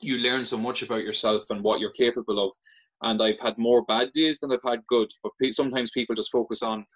You 0.00 0.16
learn 0.16 0.46
so 0.46 0.56
much 0.56 0.82
about 0.82 1.02
yourself 1.02 1.42
and 1.50 1.62
what 1.62 1.80
you're 1.80 1.90
capable 1.90 2.42
of. 2.42 2.54
And 3.02 3.20
I've 3.20 3.38
had 3.38 3.58
more 3.58 3.84
bad 3.84 4.14
days 4.14 4.40
than 4.40 4.52
I've 4.52 4.62
had 4.64 4.86
good. 4.86 5.10
But 5.22 5.32
sometimes 5.52 5.90
people 5.90 6.14
just 6.14 6.32
focus 6.32 6.62
on, 6.62 6.86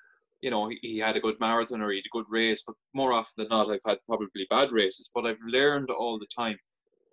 you 0.41 0.51
know, 0.51 0.71
he 0.81 0.97
had 0.99 1.19
a 1.19 1.21
good 1.21 1.39
marathon 1.41 1.83
or 1.83 1.91
he 1.91 1.99
had 1.99 2.07
a 2.07 2.17
good 2.17 2.27
race. 2.31 2.63
But 2.67 2.77
more 2.95 3.13
often 3.13 3.35
than 3.37 3.49
not, 3.49 3.69
I've 3.69 3.85
had 3.85 3.99
probably 4.07 4.47
bad 4.49 4.73
races. 4.73 5.11
But 5.15 5.27
I've 5.27 5.37
learned 5.47 5.91
all 5.91 6.19
the 6.19 6.29
time. 6.35 6.57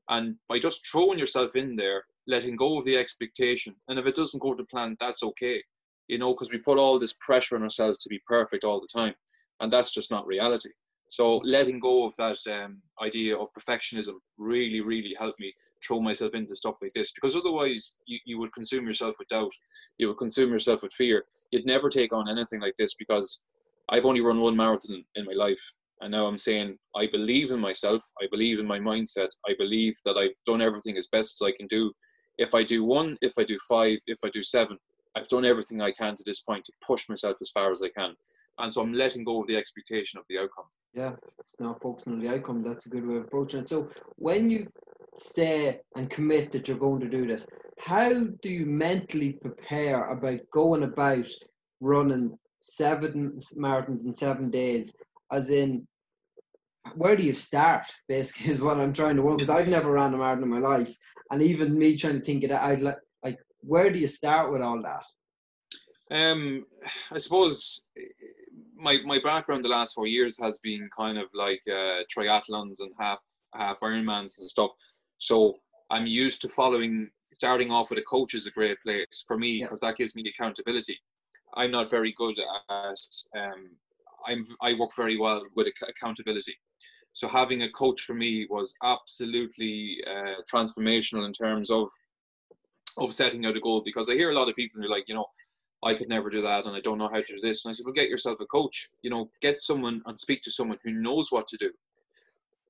And 0.07 0.38
by 0.48 0.57
just 0.57 0.89
throwing 0.89 1.19
yourself 1.19 1.57
in 1.57 1.75
there, 1.75 2.06
letting 2.28 2.56
go 2.56 2.80
of 2.80 2.86
the 2.86 2.95
expectation, 2.95 3.75
and 3.89 4.00
if 4.00 4.06
it 4.06 4.16
doesn't 4.16 4.42
go 4.42 4.54
to 4.54 4.63
plan, 4.63 4.95
that's 5.01 5.22
okay 5.22 5.62
you 6.11 6.17
know, 6.17 6.33
because 6.33 6.51
we 6.51 6.57
put 6.57 6.77
all 6.77 6.99
this 6.99 7.13
pressure 7.13 7.55
on 7.55 7.63
ourselves 7.63 7.97
to 7.99 8.09
be 8.09 8.19
perfect 8.27 8.65
all 8.65 8.81
the 8.81 8.99
time, 8.99 9.15
and 9.61 9.71
that's 9.71 9.93
just 9.93 10.11
not 10.11 10.27
reality. 10.27 10.69
So 11.07 11.37
letting 11.37 11.79
go 11.79 12.03
of 12.03 12.13
that 12.17 12.37
um, 12.51 12.81
idea 13.01 13.37
of 13.37 13.47
perfectionism 13.57 14.15
really, 14.37 14.81
really 14.81 15.15
helped 15.17 15.39
me 15.39 15.53
throw 15.85 16.01
myself 16.01 16.33
into 16.33 16.53
stuff 16.53 16.75
like 16.81 16.91
this 16.93 17.11
because 17.11 17.35
otherwise 17.35 17.97
you, 18.05 18.19
you 18.25 18.39
would 18.39 18.53
consume 18.53 18.85
yourself 18.85 19.15
with 19.19 19.27
doubt, 19.29 19.51
you 19.97 20.07
would 20.07 20.17
consume 20.17 20.51
yourself 20.51 20.83
with 20.83 20.93
fear. 20.93 21.23
You'd 21.51 21.65
never 21.65 21.89
take 21.89 22.13
on 22.13 22.29
anything 22.29 22.59
like 22.59 22.75
this 22.77 22.93
because 22.95 23.43
I've 23.89 24.05
only 24.05 24.21
run 24.21 24.39
one 24.39 24.55
marathon 24.55 25.03
in 25.15 25.25
my 25.25 25.33
life. 25.33 25.61
And 26.01 26.11
now 26.11 26.27
I'm 26.27 26.37
saying 26.37 26.77
I 26.95 27.07
believe 27.07 27.51
in 27.51 27.59
myself, 27.59 28.03
I 28.21 28.27
believe 28.31 28.59
in 28.59 28.67
my 28.67 28.79
mindset, 28.79 29.29
I 29.49 29.53
believe 29.57 29.95
that 30.05 30.17
I've 30.17 30.39
done 30.45 30.61
everything 30.61 30.97
as 30.97 31.07
best 31.07 31.41
as 31.41 31.45
I 31.45 31.51
can 31.51 31.67
do. 31.67 31.91
If 32.37 32.55
I 32.55 32.63
do 32.63 32.83
one, 32.83 33.17
if 33.21 33.33
I 33.37 33.43
do 33.43 33.57
five, 33.69 33.99
if 34.07 34.19
I 34.23 34.29
do 34.29 34.41
seven, 34.41 34.77
I've 35.15 35.27
done 35.27 35.45
everything 35.45 35.81
I 35.81 35.91
can 35.91 36.15
to 36.15 36.23
this 36.25 36.41
point 36.41 36.65
to 36.65 36.73
push 36.85 37.09
myself 37.09 37.37
as 37.41 37.49
far 37.49 37.71
as 37.71 37.83
I 37.83 37.89
can. 37.89 38.15
And 38.57 38.71
so 38.71 38.81
I'm 38.81 38.93
letting 38.93 39.23
go 39.23 39.41
of 39.41 39.47
the 39.47 39.57
expectation 39.57 40.19
of 40.19 40.25
the 40.29 40.37
outcome. 40.37 40.65
Yeah, 40.93 41.13
not 41.59 41.81
focusing 41.81 42.13
on 42.13 42.19
the 42.19 42.29
outcome. 42.33 42.63
That's 42.63 42.85
a 42.85 42.89
good 42.89 43.07
way 43.07 43.15
of 43.18 43.23
approaching 43.23 43.61
it. 43.61 43.69
So 43.69 43.89
when 44.18 44.49
you 44.49 44.68
say 45.15 45.80
and 45.95 46.09
commit 46.09 46.51
that 46.51 46.68
you're 46.68 46.77
going 46.77 46.99
to 47.01 47.09
do 47.09 47.25
this, 47.25 47.47
how 47.80 48.13
do 48.13 48.49
you 48.49 48.65
mentally 48.65 49.33
prepare 49.33 50.09
about 50.09 50.39
going 50.51 50.83
about 50.83 51.27
running 51.80 52.37
seven 52.61 53.39
marathons 53.56 54.06
in 54.06 54.13
seven 54.13 54.51
days? 54.51 54.94
As 55.31 55.49
in, 55.49 55.87
where 56.95 57.15
do 57.15 57.25
you 57.25 57.33
start? 57.33 57.94
Basically, 58.07 58.51
is 58.51 58.61
what 58.61 58.77
I'm 58.77 58.94
trying 58.94 59.15
to 59.15 59.21
work. 59.21 59.37
Because 59.37 59.56
I've 59.56 59.68
never 59.68 59.91
ran 59.91 60.13
a 60.13 60.18
marathon 60.18 60.44
in 60.44 60.49
my 60.49 60.59
life, 60.59 60.94
and 61.31 61.41
even 61.41 61.77
me 61.77 61.95
trying 61.95 62.19
to 62.19 62.23
think 62.23 62.44
it 62.44 62.51
I'd 62.51 62.81
like 62.81 62.97
where 63.61 63.89
do 63.91 63.99
you 63.99 64.07
start 64.07 64.51
with 64.51 64.61
all 64.61 64.81
that? 64.81 65.06
Um, 66.11 66.65
I 67.11 67.18
suppose 67.18 67.83
my 68.75 68.97
my 69.06 69.19
background 69.23 69.63
the 69.63 69.69
last 69.69 69.94
four 69.94 70.07
years 70.07 70.37
has 70.39 70.59
been 70.59 70.89
kind 70.95 71.18
of 71.18 71.27
like 71.33 71.61
uh, 71.68 72.01
triathlons 72.13 72.81
and 72.81 72.91
half 72.99 73.21
half 73.53 73.80
Ironmans 73.80 74.39
and 74.39 74.49
stuff. 74.49 74.71
So 75.18 75.57
I'm 75.89 76.06
used 76.06 76.41
to 76.41 76.49
following. 76.49 77.09
Starting 77.33 77.71
off 77.71 77.89
with 77.89 77.97
a 77.97 78.03
coach 78.03 78.35
is 78.35 78.45
a 78.45 78.51
great 78.51 78.77
place 78.85 79.23
for 79.27 79.35
me 79.35 79.63
because 79.63 79.80
yeah. 79.81 79.89
that 79.89 79.97
gives 79.97 80.15
me 80.15 80.21
the 80.21 80.30
accountability. 80.30 80.95
I'm 81.56 81.71
not 81.71 81.89
very 81.89 82.13
good 82.15 82.35
at. 82.37 82.99
Um, 83.35 83.71
I'm 84.27 84.45
I 84.61 84.73
work 84.73 84.91
very 84.95 85.18
well 85.18 85.44
with 85.56 85.68
accountability. 85.87 86.56
So 87.13 87.27
having 87.27 87.63
a 87.63 87.71
coach 87.71 88.01
for 88.01 88.13
me 88.13 88.47
was 88.49 88.75
absolutely 88.83 89.97
uh, 90.07 90.41
transformational 90.53 91.25
in 91.25 91.33
terms 91.33 91.69
of 91.69 91.89
of 92.98 93.14
setting 93.14 93.45
out 93.45 93.57
a 93.57 93.60
goal 93.60 93.81
because 93.83 94.10
I 94.10 94.14
hear 94.14 94.31
a 94.31 94.36
lot 94.36 94.50
of 94.50 94.56
people 94.56 94.80
who 94.80 94.88
are 94.88 94.90
like, 94.90 95.07
you 95.07 95.16
know, 95.16 95.26
I 95.83 95.94
could 95.94 96.10
never 96.10 96.30
do 96.30 96.42
that 96.44 96.66
and 96.66 96.76
I 96.76 96.80
don't 96.80 96.98
know 96.98 97.07
how 97.07 97.21
to 97.21 97.36
do 97.36 97.42
this. 97.42 97.66
And 97.66 97.71
I 97.71 97.74
said, 97.74 97.86
well, 97.86 97.94
get 97.94 98.10
yourself 98.10 98.40
a 98.40 98.45
coach. 98.45 98.90
You 99.02 99.10
know, 99.10 99.30
get 99.42 99.60
someone 99.60 100.02
and 100.06 100.18
speak 100.18 100.44
to 100.44 100.52
someone 100.52 100.78
who 100.83 100.92
knows 100.92 101.31
what 101.31 101.48
to 101.48 101.57
do. 101.57 101.71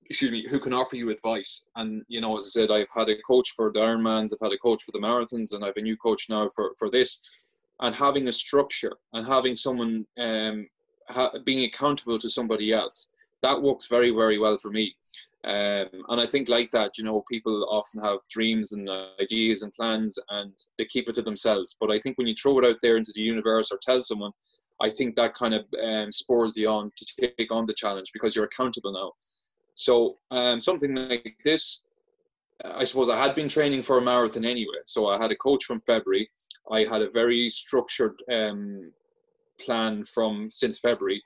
Excuse 0.06 0.32
me, 0.32 0.46
who 0.50 0.60
can 0.60 0.74
offer 0.74 0.96
you 0.96 1.10
advice. 1.10 1.66
And 1.76 2.04
you 2.08 2.22
know, 2.22 2.36
as 2.36 2.44
I 2.44 2.48
said, 2.48 2.72
I've 2.72 2.92
had 2.94 3.10
a 3.10 3.22
coach 3.22 3.52
for 3.52 3.72
the 3.72 3.80
Ironmans, 3.80 4.34
I've 4.34 4.46
had 4.46 4.54
a 4.54 4.58
coach 4.58 4.84
for 4.84 4.92
the 4.92 5.00
marathons, 5.00 5.54
and 5.54 5.64
I've 5.64 5.78
a 5.78 5.82
new 5.82 5.96
coach 5.98 6.28
now 6.30 6.50
for 6.50 6.74
for 6.78 6.90
this. 6.90 7.24
And 7.80 7.96
having 7.96 8.28
a 8.28 8.32
structure 8.32 8.94
and 9.14 9.26
having 9.26 9.56
someone 9.56 10.06
um, 10.18 10.68
ha- 11.08 11.32
being 11.46 11.64
accountable 11.64 12.20
to 12.20 12.30
somebody 12.30 12.74
else 12.74 13.12
that 13.42 13.62
works 13.62 13.88
very 13.88 14.12
very 14.12 14.38
well 14.38 14.58
for 14.58 14.70
me. 14.70 14.96
Um, 15.44 15.88
and 16.10 16.22
I 16.22 16.28
think 16.28 16.50
like 16.50 16.70
that, 16.72 16.98
you 16.98 17.04
know, 17.04 17.24
people 17.30 17.66
often 17.70 18.04
have 18.04 18.20
dreams 18.30 18.74
and 18.74 18.88
ideas 19.20 19.64
and 19.64 19.74
plans 19.74 20.20
and 20.30 20.54
they 20.78 20.86
keep 20.86 21.10
it 21.10 21.16
to 21.16 21.24
themselves. 21.24 21.76
But 21.80 21.90
I 21.90 22.00
think 22.00 22.18
when 22.18 22.28
you 22.28 22.36
throw 22.36 22.60
it 22.60 22.66
out 22.66 22.78
there 22.82 22.98
into 22.98 23.12
the 23.16 23.22
universe 23.22 23.72
or 23.72 23.80
tell 23.82 24.02
someone, 24.02 24.32
I 24.80 24.90
think 24.90 25.16
that 25.16 25.34
kind 25.34 25.54
of 25.54 25.66
um, 25.84 26.12
spurs 26.12 26.58
you 26.58 26.70
on 26.70 26.92
to 26.96 27.32
take 27.36 27.52
on 27.52 27.66
the 27.66 27.74
challenge 27.74 28.12
because 28.14 28.36
you're 28.36 28.46
accountable 28.46 28.94
now. 28.94 29.14
So 29.76 30.18
um, 30.30 30.62
something 30.62 30.94
like 30.96 31.36
this, 31.44 31.88
I 32.64 32.84
suppose 32.84 33.10
I 33.10 33.18
had 33.18 33.34
been 33.34 33.48
training 33.48 33.82
for 33.82 33.98
a 33.98 34.02
marathon 34.02 34.46
anyway. 34.46 34.82
So 34.86 35.10
I 35.10 35.20
had 35.20 35.32
a 35.32 35.36
coach 35.36 35.66
from 35.66 35.80
February. 35.80 36.30
I 36.72 36.84
had 36.84 37.02
a 37.02 37.10
very 37.10 37.50
structured 37.50 38.22
um, 38.32 38.92
plan 39.60 40.04
from 40.04 40.50
since 40.52 40.78
February. 40.78 41.24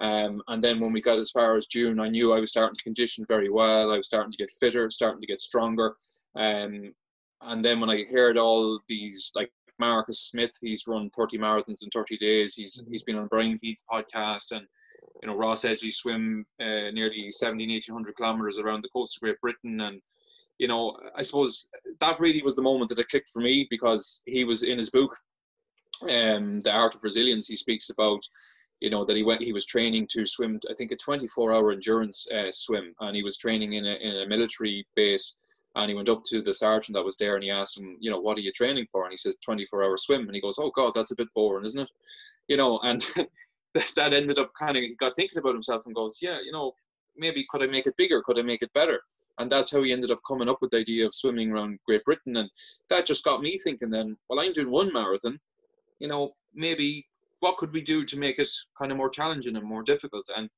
Um, 0.00 0.42
and 0.48 0.64
then 0.64 0.80
when 0.80 0.92
we 0.92 1.00
got 1.00 1.18
as 1.18 1.30
far 1.30 1.56
as 1.56 1.66
June, 1.66 2.00
I 2.00 2.08
knew 2.08 2.32
I 2.32 2.40
was 2.40 2.50
starting 2.50 2.74
to 2.74 2.82
condition 2.82 3.24
very 3.28 3.50
well. 3.50 3.92
I 3.92 3.96
was 3.96 4.06
starting 4.06 4.32
to 4.32 4.38
get 4.38 4.50
fitter, 4.58 4.88
starting 4.88 5.20
to 5.20 5.26
get 5.26 5.40
stronger. 5.40 5.94
Um, 6.36 6.94
and 7.42 7.64
then 7.64 7.80
when 7.80 7.90
I 7.90 8.04
heard 8.04 8.38
all 8.38 8.80
these, 8.88 9.30
like 9.34 9.50
Marcus 9.80 10.20
Smith, 10.20 10.52
he's 10.60 10.86
run 10.86 11.10
30 11.16 11.38
marathons 11.38 11.82
in 11.82 11.88
30 11.92 12.18
days. 12.18 12.54
He's 12.54 12.80
mm-hmm. 12.80 12.92
he's 12.92 13.02
been 13.02 13.16
on 13.16 13.26
Brian 13.26 13.58
Keane's 13.58 13.82
podcast, 13.90 14.52
and 14.52 14.66
you 15.22 15.26
know 15.26 15.34
Ross 15.34 15.64
Edgley 15.64 15.92
swim 15.92 16.44
uh, 16.60 16.90
nearly 16.92 17.30
17, 17.30 17.68
1800 17.68 18.14
kilometers 18.14 18.58
around 18.58 18.82
the 18.82 18.90
coast 18.90 19.16
of 19.16 19.22
Great 19.22 19.40
Britain, 19.40 19.80
and 19.80 20.00
you 20.58 20.68
know 20.68 20.96
I 21.16 21.22
suppose 21.22 21.68
that 21.98 22.20
really 22.20 22.42
was 22.42 22.54
the 22.54 22.62
moment 22.62 22.90
that 22.90 22.98
it 22.98 23.08
clicked 23.08 23.30
for 23.30 23.40
me 23.40 23.66
because 23.70 24.22
he 24.26 24.44
was 24.44 24.62
in 24.62 24.76
his 24.76 24.90
book, 24.90 25.16
um, 26.02 26.60
The 26.60 26.72
Art 26.72 26.94
of 26.94 27.02
Resilience. 27.02 27.48
He 27.48 27.56
speaks 27.56 27.90
about 27.90 28.20
you 28.80 28.88
know 28.88 29.04
that 29.04 29.16
he 29.16 29.22
went 29.22 29.42
he 29.42 29.52
was 29.52 29.66
training 29.66 30.06
to 30.10 30.26
swim 30.26 30.58
i 30.70 30.74
think 30.74 30.90
a 30.90 30.96
24 30.96 31.52
hour 31.52 31.70
endurance 31.70 32.26
uh, 32.32 32.50
swim. 32.50 32.94
And 33.00 33.14
he 33.14 33.22
was 33.22 33.36
training 33.36 33.74
in 33.74 33.84
a, 33.86 33.94
in 33.94 34.16
a 34.22 34.26
military 34.26 34.86
base. 34.96 35.46
And 35.76 35.88
he 35.88 35.94
went 35.94 36.08
up 36.08 36.22
to 36.30 36.42
the 36.42 36.52
sergeant 36.52 36.96
that 36.96 37.04
was 37.04 37.16
there 37.16 37.36
and 37.36 37.44
he 37.44 37.50
asked 37.50 37.78
him 37.78 37.96
you 38.00 38.10
know 38.10 38.20
what 38.20 38.36
are 38.38 38.40
you 38.40 38.52
training 38.52 38.86
for? 38.90 39.04
And 39.04 39.12
he 39.12 39.16
says 39.16 39.36
24 39.44 39.84
hour 39.84 39.96
swim. 39.96 40.22
And 40.22 40.34
he 40.34 40.40
goes 40.40 40.58
oh 40.58 40.72
god 40.74 40.92
that's 40.94 41.12
a 41.12 41.16
bit 41.16 41.28
boring 41.34 41.64
isn't 41.64 41.80
it? 41.80 41.88
You 42.48 42.56
know 42.56 42.80
and 42.82 43.00
that 43.96 44.12
ended 44.12 44.38
up 44.38 44.50
kind 44.58 44.76
of 44.76 44.82
he 44.82 44.94
got 44.98 45.14
thinking 45.14 45.38
about 45.38 45.54
himself 45.54 45.86
and 45.86 45.94
goes 45.94 46.18
yeah 46.20 46.38
you 46.44 46.50
know 46.50 46.72
maybe 47.16 47.46
could 47.50 47.62
i 47.62 47.66
make 47.66 47.86
it 47.86 47.96
bigger? 47.96 48.22
Could 48.22 48.38
i 48.38 48.42
make 48.42 48.62
it 48.62 48.72
better? 48.72 49.00
And 49.38 49.50
that's 49.50 49.72
how 49.72 49.82
he 49.82 49.92
ended 49.92 50.10
up 50.10 50.18
coming 50.26 50.48
up 50.48 50.58
with 50.60 50.70
the 50.70 50.78
idea 50.78 51.06
of 51.06 51.14
swimming 51.14 51.50
around 51.50 51.78
great 51.86 52.04
britain. 52.04 52.36
And 52.36 52.50
that 52.88 53.06
just 53.06 53.24
got 53.24 53.42
me 53.42 53.58
thinking 53.58 53.90
then 53.90 54.16
well 54.28 54.40
i'm 54.40 54.52
doing 54.52 54.70
one 54.70 54.92
marathon. 54.92 55.38
You 55.98 56.08
know 56.08 56.32
maybe 56.54 57.06
what 57.40 57.56
could 57.56 57.72
we 57.72 57.80
do 57.80 58.04
to 58.04 58.18
make 58.18 58.38
it 58.38 58.48
kind 58.78 58.92
of 58.92 58.98
more 58.98 59.10
challenging 59.10 59.56
and 59.56 59.64
more 59.64 59.82
difficult? 59.82 60.28
And 60.36 60.48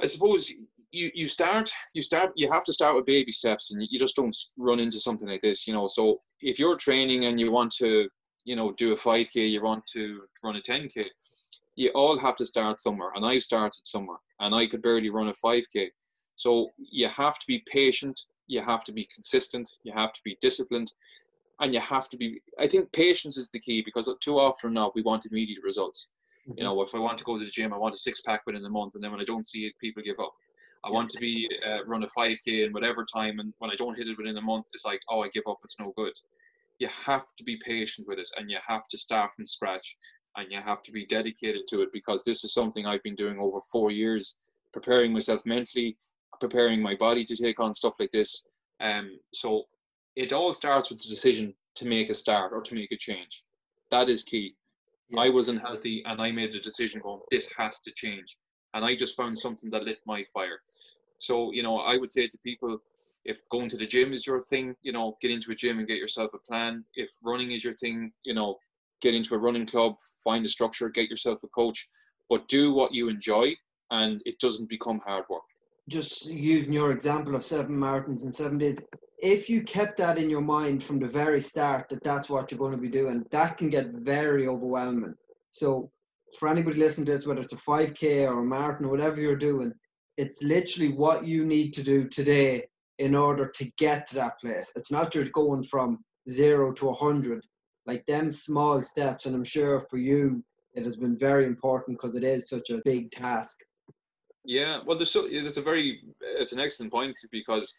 I 0.00 0.06
suppose 0.06 0.50
you, 0.90 1.10
you 1.14 1.26
start 1.26 1.70
you 1.94 2.02
start 2.02 2.32
you 2.36 2.50
have 2.50 2.64
to 2.64 2.72
start 2.72 2.94
with 2.94 3.06
baby 3.06 3.32
steps 3.32 3.72
and 3.72 3.82
you 3.90 3.98
just 3.98 4.16
don't 4.16 4.36
run 4.58 4.78
into 4.78 4.98
something 4.98 5.28
like 5.28 5.40
this 5.40 5.66
you 5.66 5.72
know? 5.72 5.86
So 5.86 6.20
if 6.40 6.58
you're 6.58 6.76
training 6.76 7.24
and 7.24 7.40
you 7.40 7.50
want 7.50 7.72
to 7.76 8.08
you 8.44 8.56
know 8.56 8.72
do 8.72 8.92
a 8.92 8.96
5k 8.96 9.50
you 9.50 9.62
want 9.62 9.86
to 9.94 10.22
run 10.44 10.56
a 10.56 10.60
10k 10.60 11.06
you 11.76 11.88
all 11.94 12.18
have 12.18 12.36
to 12.36 12.44
start 12.44 12.78
somewhere. 12.78 13.12
And 13.14 13.24
i've 13.24 13.42
started 13.42 13.80
somewhere 13.84 14.18
and 14.40 14.54
i 14.54 14.66
could 14.66 14.82
barely 14.82 15.08
run 15.08 15.28
a 15.28 15.32
5k 15.32 15.88
so 16.36 16.70
you 16.78 17.08
have 17.08 17.38
to 17.38 17.46
be 17.46 17.62
patient. 17.70 18.18
You 18.46 18.62
have 18.62 18.84
to 18.84 18.92
be 18.92 19.06
consistent. 19.14 19.70
You 19.84 19.92
have 19.92 20.12
to 20.12 20.20
be 20.24 20.36
disciplined 20.40 20.92
and 21.62 21.72
you 21.72 21.80
have 21.80 22.08
to 22.08 22.16
be 22.16 22.42
i 22.58 22.66
think 22.66 22.92
patience 22.92 23.38
is 23.38 23.48
the 23.50 23.60
key 23.60 23.82
because 23.84 24.14
too 24.20 24.38
often 24.38 24.74
now 24.74 24.92
we 24.94 25.02
want 25.02 25.26
immediate 25.26 25.62
results. 25.64 26.10
Mm-hmm. 26.46 26.58
you 26.58 26.64
know 26.64 26.82
if 26.82 26.94
i 26.94 26.98
want 26.98 27.18
to 27.18 27.24
go 27.24 27.38
to 27.38 27.44
the 27.44 27.50
gym 27.50 27.72
i 27.72 27.78
want 27.78 27.94
a 27.94 27.98
six 27.98 28.20
pack 28.20 28.42
within 28.46 28.64
a 28.64 28.70
month 28.70 28.94
and 28.94 29.02
then 29.02 29.12
when 29.12 29.20
i 29.20 29.24
don't 29.24 29.46
see 29.46 29.66
it 29.66 29.72
people 29.80 30.02
give 30.02 30.20
up. 30.20 30.32
I 30.84 30.90
want 30.90 31.10
to 31.10 31.20
be 31.20 31.48
uh, 31.64 31.84
run 31.84 32.02
a 32.02 32.08
5k 32.08 32.66
in 32.66 32.72
whatever 32.72 33.04
time 33.04 33.38
and 33.38 33.54
when 33.58 33.70
i 33.70 33.76
don't 33.76 33.96
hit 33.96 34.08
it 34.08 34.18
within 34.18 34.36
a 34.36 34.42
month 34.42 34.66
it's 34.72 34.84
like 34.84 35.00
oh 35.08 35.22
i 35.22 35.28
give 35.28 35.44
up 35.48 35.58
it's 35.64 35.78
no 35.80 35.92
good. 35.96 36.14
You 36.78 36.88
have 37.06 37.26
to 37.38 37.44
be 37.44 37.56
patient 37.64 38.08
with 38.08 38.18
it 38.18 38.28
and 38.36 38.50
you 38.50 38.58
have 38.66 38.88
to 38.88 38.98
start 38.98 39.30
from 39.30 39.46
scratch 39.46 39.96
and 40.36 40.50
you 40.50 40.60
have 40.60 40.82
to 40.82 40.90
be 40.90 41.06
dedicated 41.06 41.68
to 41.68 41.82
it 41.82 41.90
because 41.92 42.24
this 42.24 42.42
is 42.42 42.52
something 42.52 42.84
i've 42.86 43.02
been 43.04 43.14
doing 43.14 43.38
over 43.38 43.60
four 43.70 43.92
years 43.92 44.38
preparing 44.72 45.12
myself 45.12 45.42
mentally 45.46 45.96
preparing 46.42 46.82
my 46.82 46.96
body 46.96 47.22
to 47.24 47.36
take 47.36 47.60
on 47.60 47.72
stuff 47.72 47.94
like 48.00 48.10
this. 48.10 48.44
Um, 48.80 49.18
so 49.32 49.64
it 50.16 50.32
all 50.32 50.52
starts 50.52 50.90
with 50.90 51.00
the 51.02 51.08
decision 51.08 51.54
to 51.76 51.86
make 51.86 52.10
a 52.10 52.14
start 52.14 52.52
or 52.52 52.60
to 52.62 52.74
make 52.74 52.92
a 52.92 52.96
change. 52.96 53.44
That 53.90 54.08
is 54.08 54.24
key. 54.24 54.54
Yeah. 55.08 55.20
I 55.20 55.28
was 55.28 55.48
unhealthy 55.48 56.02
and 56.06 56.20
I 56.20 56.30
made 56.30 56.54
a 56.54 56.60
decision 56.60 57.00
going, 57.00 57.20
this 57.30 57.50
has 57.56 57.80
to 57.80 57.92
change. 57.92 58.38
And 58.74 58.84
I 58.84 58.94
just 58.94 59.16
found 59.16 59.38
something 59.38 59.70
that 59.70 59.84
lit 59.84 59.98
my 60.06 60.24
fire. 60.32 60.60
So, 61.18 61.52
you 61.52 61.62
know, 61.62 61.78
I 61.78 61.96
would 61.96 62.10
say 62.10 62.26
to 62.26 62.38
people, 62.38 62.78
if 63.24 63.48
going 63.50 63.68
to 63.68 63.76
the 63.76 63.86
gym 63.86 64.12
is 64.12 64.26
your 64.26 64.40
thing, 64.40 64.74
you 64.82 64.92
know, 64.92 65.16
get 65.20 65.30
into 65.30 65.52
a 65.52 65.54
gym 65.54 65.78
and 65.78 65.86
get 65.86 65.98
yourself 65.98 66.34
a 66.34 66.38
plan. 66.38 66.84
If 66.94 67.10
running 67.22 67.52
is 67.52 67.62
your 67.62 67.74
thing, 67.74 68.12
you 68.24 68.34
know, 68.34 68.56
get 69.00 69.14
into 69.14 69.34
a 69.34 69.38
running 69.38 69.66
club, 69.66 69.96
find 70.24 70.44
a 70.44 70.48
structure, 70.48 70.88
get 70.88 71.10
yourself 71.10 71.42
a 71.44 71.48
coach, 71.48 71.88
but 72.28 72.48
do 72.48 72.72
what 72.72 72.94
you 72.94 73.08
enjoy 73.08 73.54
and 73.90 74.22
it 74.24 74.38
doesn't 74.38 74.68
become 74.68 75.00
hard 75.00 75.24
work. 75.28 75.42
Just 75.88 76.26
using 76.26 76.72
your 76.72 76.90
example 76.92 77.34
of 77.34 77.44
seven 77.44 77.76
marathons 77.76 78.24
in 78.24 78.32
seven 78.32 78.58
days, 78.58 78.78
if 79.22 79.48
you 79.48 79.62
kept 79.62 79.96
that 79.98 80.18
in 80.18 80.28
your 80.28 80.40
mind 80.40 80.82
from 80.82 80.98
the 80.98 81.06
very 81.06 81.40
start 81.40 81.88
that 81.88 82.02
that's 82.02 82.28
what 82.28 82.50
you're 82.50 82.58
going 82.58 82.72
to 82.72 82.76
be 82.76 82.88
doing, 82.88 83.24
that 83.30 83.56
can 83.56 83.70
get 83.70 83.92
very 83.92 84.48
overwhelming. 84.48 85.14
So, 85.52 85.90
for 86.38 86.48
anybody 86.48 86.78
listening 86.78 87.06
to 87.06 87.12
this, 87.12 87.26
whether 87.26 87.40
it's 87.40 87.52
a 87.52 87.56
5K 87.56 88.28
or 88.28 88.40
a 88.40 88.44
marathon 88.44 88.86
or 88.86 88.90
whatever 88.90 89.20
you're 89.20 89.36
doing, 89.36 89.72
it's 90.16 90.42
literally 90.42 90.92
what 90.92 91.26
you 91.26 91.44
need 91.44 91.72
to 91.74 91.82
do 91.82 92.08
today 92.08 92.62
in 92.98 93.14
order 93.14 93.46
to 93.46 93.70
get 93.78 94.06
to 94.08 94.14
that 94.16 94.40
place. 94.40 94.72
It's 94.74 94.90
not 94.90 95.12
just 95.12 95.32
going 95.32 95.62
from 95.62 95.98
zero 96.28 96.72
to 96.72 96.88
a 96.88 96.92
100, 96.92 97.44
like 97.86 98.04
them 98.06 98.30
small 98.30 98.80
steps. 98.80 99.26
And 99.26 99.36
I'm 99.36 99.44
sure 99.44 99.80
for 99.90 99.98
you, 99.98 100.42
it 100.74 100.84
has 100.84 100.96
been 100.96 101.18
very 101.18 101.46
important 101.46 101.98
because 101.98 102.16
it 102.16 102.24
is 102.24 102.48
such 102.48 102.70
a 102.70 102.80
big 102.84 103.10
task. 103.10 103.58
Yeah, 104.44 104.80
well, 104.84 104.96
there's 104.96 105.10
so 105.10 105.26
it's 105.30 105.58
a 105.58 105.62
very 105.62 106.00
it's 106.20 106.52
an 106.52 106.60
excellent 106.60 106.90
point 106.90 107.16
because 107.30 107.72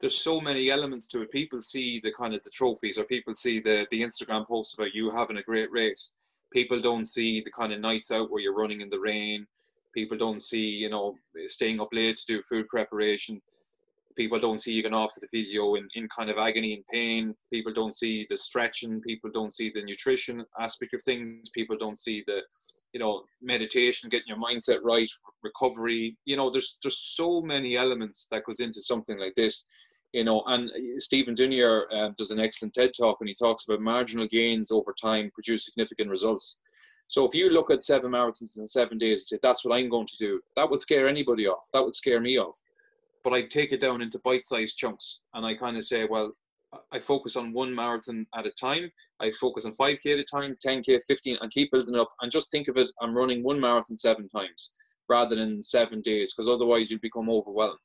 there's 0.00 0.16
so 0.16 0.40
many 0.40 0.70
elements 0.70 1.06
to 1.08 1.22
it. 1.22 1.30
People 1.30 1.58
see 1.58 2.00
the 2.02 2.12
kind 2.12 2.34
of 2.34 2.42
the 2.44 2.50
trophies, 2.50 2.98
or 2.98 3.04
people 3.04 3.34
see 3.34 3.60
the 3.60 3.86
the 3.90 4.02
Instagram 4.02 4.46
posts 4.46 4.74
about 4.74 4.94
you 4.94 5.10
having 5.10 5.38
a 5.38 5.42
great 5.42 5.70
race. 5.70 6.12
People 6.52 6.80
don't 6.80 7.04
see 7.04 7.40
the 7.40 7.50
kind 7.50 7.72
of 7.72 7.80
nights 7.80 8.10
out 8.10 8.30
where 8.30 8.40
you're 8.40 8.56
running 8.56 8.80
in 8.80 8.90
the 8.90 8.98
rain. 8.98 9.46
People 9.94 10.16
don't 10.16 10.42
see 10.42 10.66
you 10.66 10.90
know 10.90 11.16
staying 11.46 11.80
up 11.80 11.88
late 11.92 12.16
to 12.18 12.26
do 12.26 12.42
food 12.42 12.68
preparation. 12.68 13.40
People 14.16 14.38
don't 14.38 14.60
see 14.60 14.72
you 14.72 14.82
going 14.82 14.94
off 14.94 15.12
to 15.12 15.20
the 15.20 15.28
physio 15.28 15.74
in, 15.74 15.86
in 15.94 16.08
kind 16.08 16.30
of 16.30 16.38
agony 16.38 16.72
and 16.72 16.86
pain. 16.86 17.34
People 17.52 17.72
don't 17.74 17.94
see 17.94 18.26
the 18.30 18.36
stretching. 18.36 18.98
People 19.02 19.30
don't 19.30 19.52
see 19.52 19.70
the 19.74 19.82
nutrition 19.82 20.42
aspect 20.58 20.94
of 20.94 21.02
things. 21.02 21.50
People 21.50 21.76
don't 21.76 21.98
see 21.98 22.24
the 22.26 22.40
you 22.96 23.00
know 23.00 23.24
meditation 23.42 24.08
getting 24.08 24.28
your 24.28 24.38
mindset 24.38 24.78
right 24.82 25.10
recovery 25.42 26.16
you 26.24 26.34
know 26.34 26.48
there's 26.48 26.78
there's 26.82 26.98
so 26.98 27.42
many 27.42 27.76
elements 27.76 28.26
that 28.30 28.44
goes 28.44 28.60
into 28.60 28.80
something 28.80 29.18
like 29.18 29.34
this 29.34 29.66
you 30.16 30.24
know 30.24 30.42
and 30.46 30.70
stephen 30.96 31.34
duneier 31.34 31.84
um, 31.98 32.14
does 32.16 32.30
an 32.30 32.40
excellent 32.40 32.72
ted 32.72 32.90
talk 32.98 33.18
and 33.20 33.28
he 33.28 33.34
talks 33.34 33.68
about 33.68 33.80
marginal 33.80 34.26
gains 34.26 34.70
over 34.70 34.94
time 34.98 35.30
produce 35.34 35.66
significant 35.66 36.08
results 36.08 36.58
so 37.08 37.26
if 37.28 37.34
you 37.34 37.50
look 37.50 37.70
at 37.70 37.84
seven 37.84 38.12
marathons 38.12 38.58
in 38.58 38.66
seven 38.66 38.96
days 38.96 39.28
say 39.28 39.38
that's 39.42 39.64
what 39.64 39.76
i'm 39.76 39.90
going 39.90 40.06
to 40.06 40.16
do 40.18 40.40
that 40.56 40.68
would 40.68 40.80
scare 40.80 41.06
anybody 41.06 41.46
off 41.46 41.68
that 41.72 41.84
would 41.84 41.94
scare 41.94 42.20
me 42.20 42.38
off 42.38 42.58
but 43.22 43.34
i 43.34 43.42
take 43.42 43.72
it 43.72 43.80
down 43.80 44.00
into 44.00 44.18
bite-sized 44.20 44.78
chunks 44.78 45.20
and 45.34 45.44
i 45.44 45.54
kind 45.54 45.76
of 45.76 45.84
say 45.84 46.06
well 46.08 46.32
I 46.92 46.98
focus 46.98 47.36
on 47.36 47.52
one 47.52 47.74
marathon 47.74 48.26
at 48.36 48.44
a 48.44 48.50
time. 48.50 48.90
I 49.20 49.30
focus 49.30 49.64
on 49.64 49.76
5k 49.76 50.12
at 50.12 50.18
a 50.18 50.24
time, 50.24 50.56
10k, 50.66 51.00
15, 51.06 51.38
and 51.40 51.50
keep 51.50 51.70
building 51.70 51.94
up. 51.94 52.08
And 52.20 52.30
just 52.30 52.50
think 52.50 52.68
of 52.68 52.76
it: 52.76 52.90
I'm 53.00 53.16
running 53.16 53.42
one 53.42 53.60
marathon 53.60 53.96
seven 53.96 54.28
times 54.28 54.72
rather 55.08 55.36
than 55.36 55.62
seven 55.62 56.00
days, 56.00 56.34
because 56.34 56.48
otherwise 56.48 56.90
you 56.90 56.98
become 56.98 57.30
overwhelmed. 57.30 57.78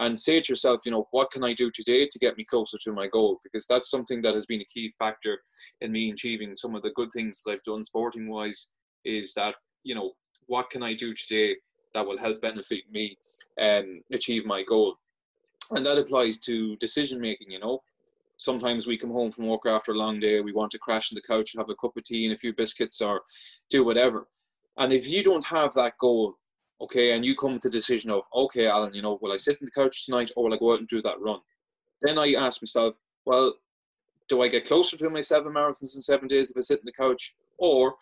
And 0.00 0.18
say 0.18 0.40
to 0.40 0.48
yourself, 0.52 0.80
you 0.84 0.90
know, 0.90 1.06
what 1.12 1.30
can 1.30 1.44
I 1.44 1.52
do 1.52 1.70
today 1.70 2.08
to 2.10 2.18
get 2.18 2.36
me 2.36 2.44
closer 2.44 2.78
to 2.84 2.92
my 2.92 3.06
goal? 3.06 3.38
Because 3.44 3.66
that's 3.66 3.90
something 3.90 4.20
that 4.22 4.34
has 4.34 4.46
been 4.46 4.60
a 4.60 4.64
key 4.64 4.92
factor 4.98 5.38
in 5.80 5.92
me 5.92 6.10
achieving 6.10 6.56
some 6.56 6.74
of 6.74 6.82
the 6.82 6.90
good 6.96 7.10
things 7.12 7.42
that 7.42 7.52
I've 7.52 7.62
done 7.62 7.84
sporting 7.84 8.28
wise. 8.28 8.70
Is 9.04 9.34
that 9.34 9.54
you 9.84 9.94
know, 9.94 10.12
what 10.46 10.70
can 10.70 10.82
I 10.82 10.94
do 10.94 11.14
today 11.14 11.56
that 11.94 12.06
will 12.06 12.18
help 12.18 12.40
benefit 12.40 12.82
me 12.90 13.16
and 13.58 13.84
um, 13.84 14.00
achieve 14.12 14.44
my 14.44 14.62
goal? 14.64 14.96
and 15.72 15.86
that 15.86 15.98
applies 15.98 16.36
to 16.36 16.74
decision 16.78 17.20
making 17.20 17.48
you 17.48 17.60
know 17.60 17.80
sometimes 18.40 18.86
we 18.86 18.96
come 18.96 19.10
home 19.10 19.30
from 19.30 19.46
work 19.46 19.66
after 19.66 19.92
a 19.92 19.98
long 19.98 20.18
day, 20.18 20.40
we 20.40 20.52
want 20.52 20.72
to 20.72 20.78
crash 20.78 21.12
on 21.12 21.14
the 21.14 21.20
couch, 21.20 21.52
have 21.56 21.68
a 21.68 21.74
cup 21.74 21.96
of 21.96 22.04
tea 22.04 22.24
and 22.24 22.34
a 22.34 22.38
few 22.38 22.54
biscuits 22.54 23.02
or 23.02 23.20
do 23.68 23.84
whatever. 23.84 24.26
And 24.78 24.92
if 24.94 25.10
you 25.10 25.22
don't 25.22 25.44
have 25.44 25.74
that 25.74 25.98
goal, 26.00 26.34
okay, 26.80 27.12
and 27.12 27.24
you 27.24 27.34
come 27.34 27.54
to 27.54 27.68
the 27.68 27.70
decision 27.70 28.10
of, 28.10 28.22
okay, 28.34 28.66
Alan, 28.66 28.94
you 28.94 29.02
know, 29.02 29.18
will 29.20 29.32
I 29.32 29.36
sit 29.36 29.58
on 29.60 29.66
the 29.66 29.70
couch 29.70 30.06
tonight 30.06 30.30
or 30.36 30.44
will 30.44 30.54
I 30.54 30.58
go 30.58 30.72
out 30.72 30.78
and 30.78 30.88
do 30.88 31.02
that 31.02 31.20
run? 31.20 31.40
Then 32.02 32.18
I 32.18 32.34
ask 32.34 32.62
myself, 32.62 32.94
well, 33.26 33.54
do 34.28 34.42
I 34.42 34.48
get 34.48 34.66
closer 34.66 34.96
to 34.96 35.10
my 35.10 35.20
seven 35.20 35.52
marathons 35.52 35.94
in 35.96 36.02
seven 36.02 36.28
days 36.28 36.50
if 36.50 36.56
I 36.56 36.60
sit 36.60 36.78
on 36.78 36.86
the 36.86 36.92
couch? 36.92 37.34
Or, 37.58 37.94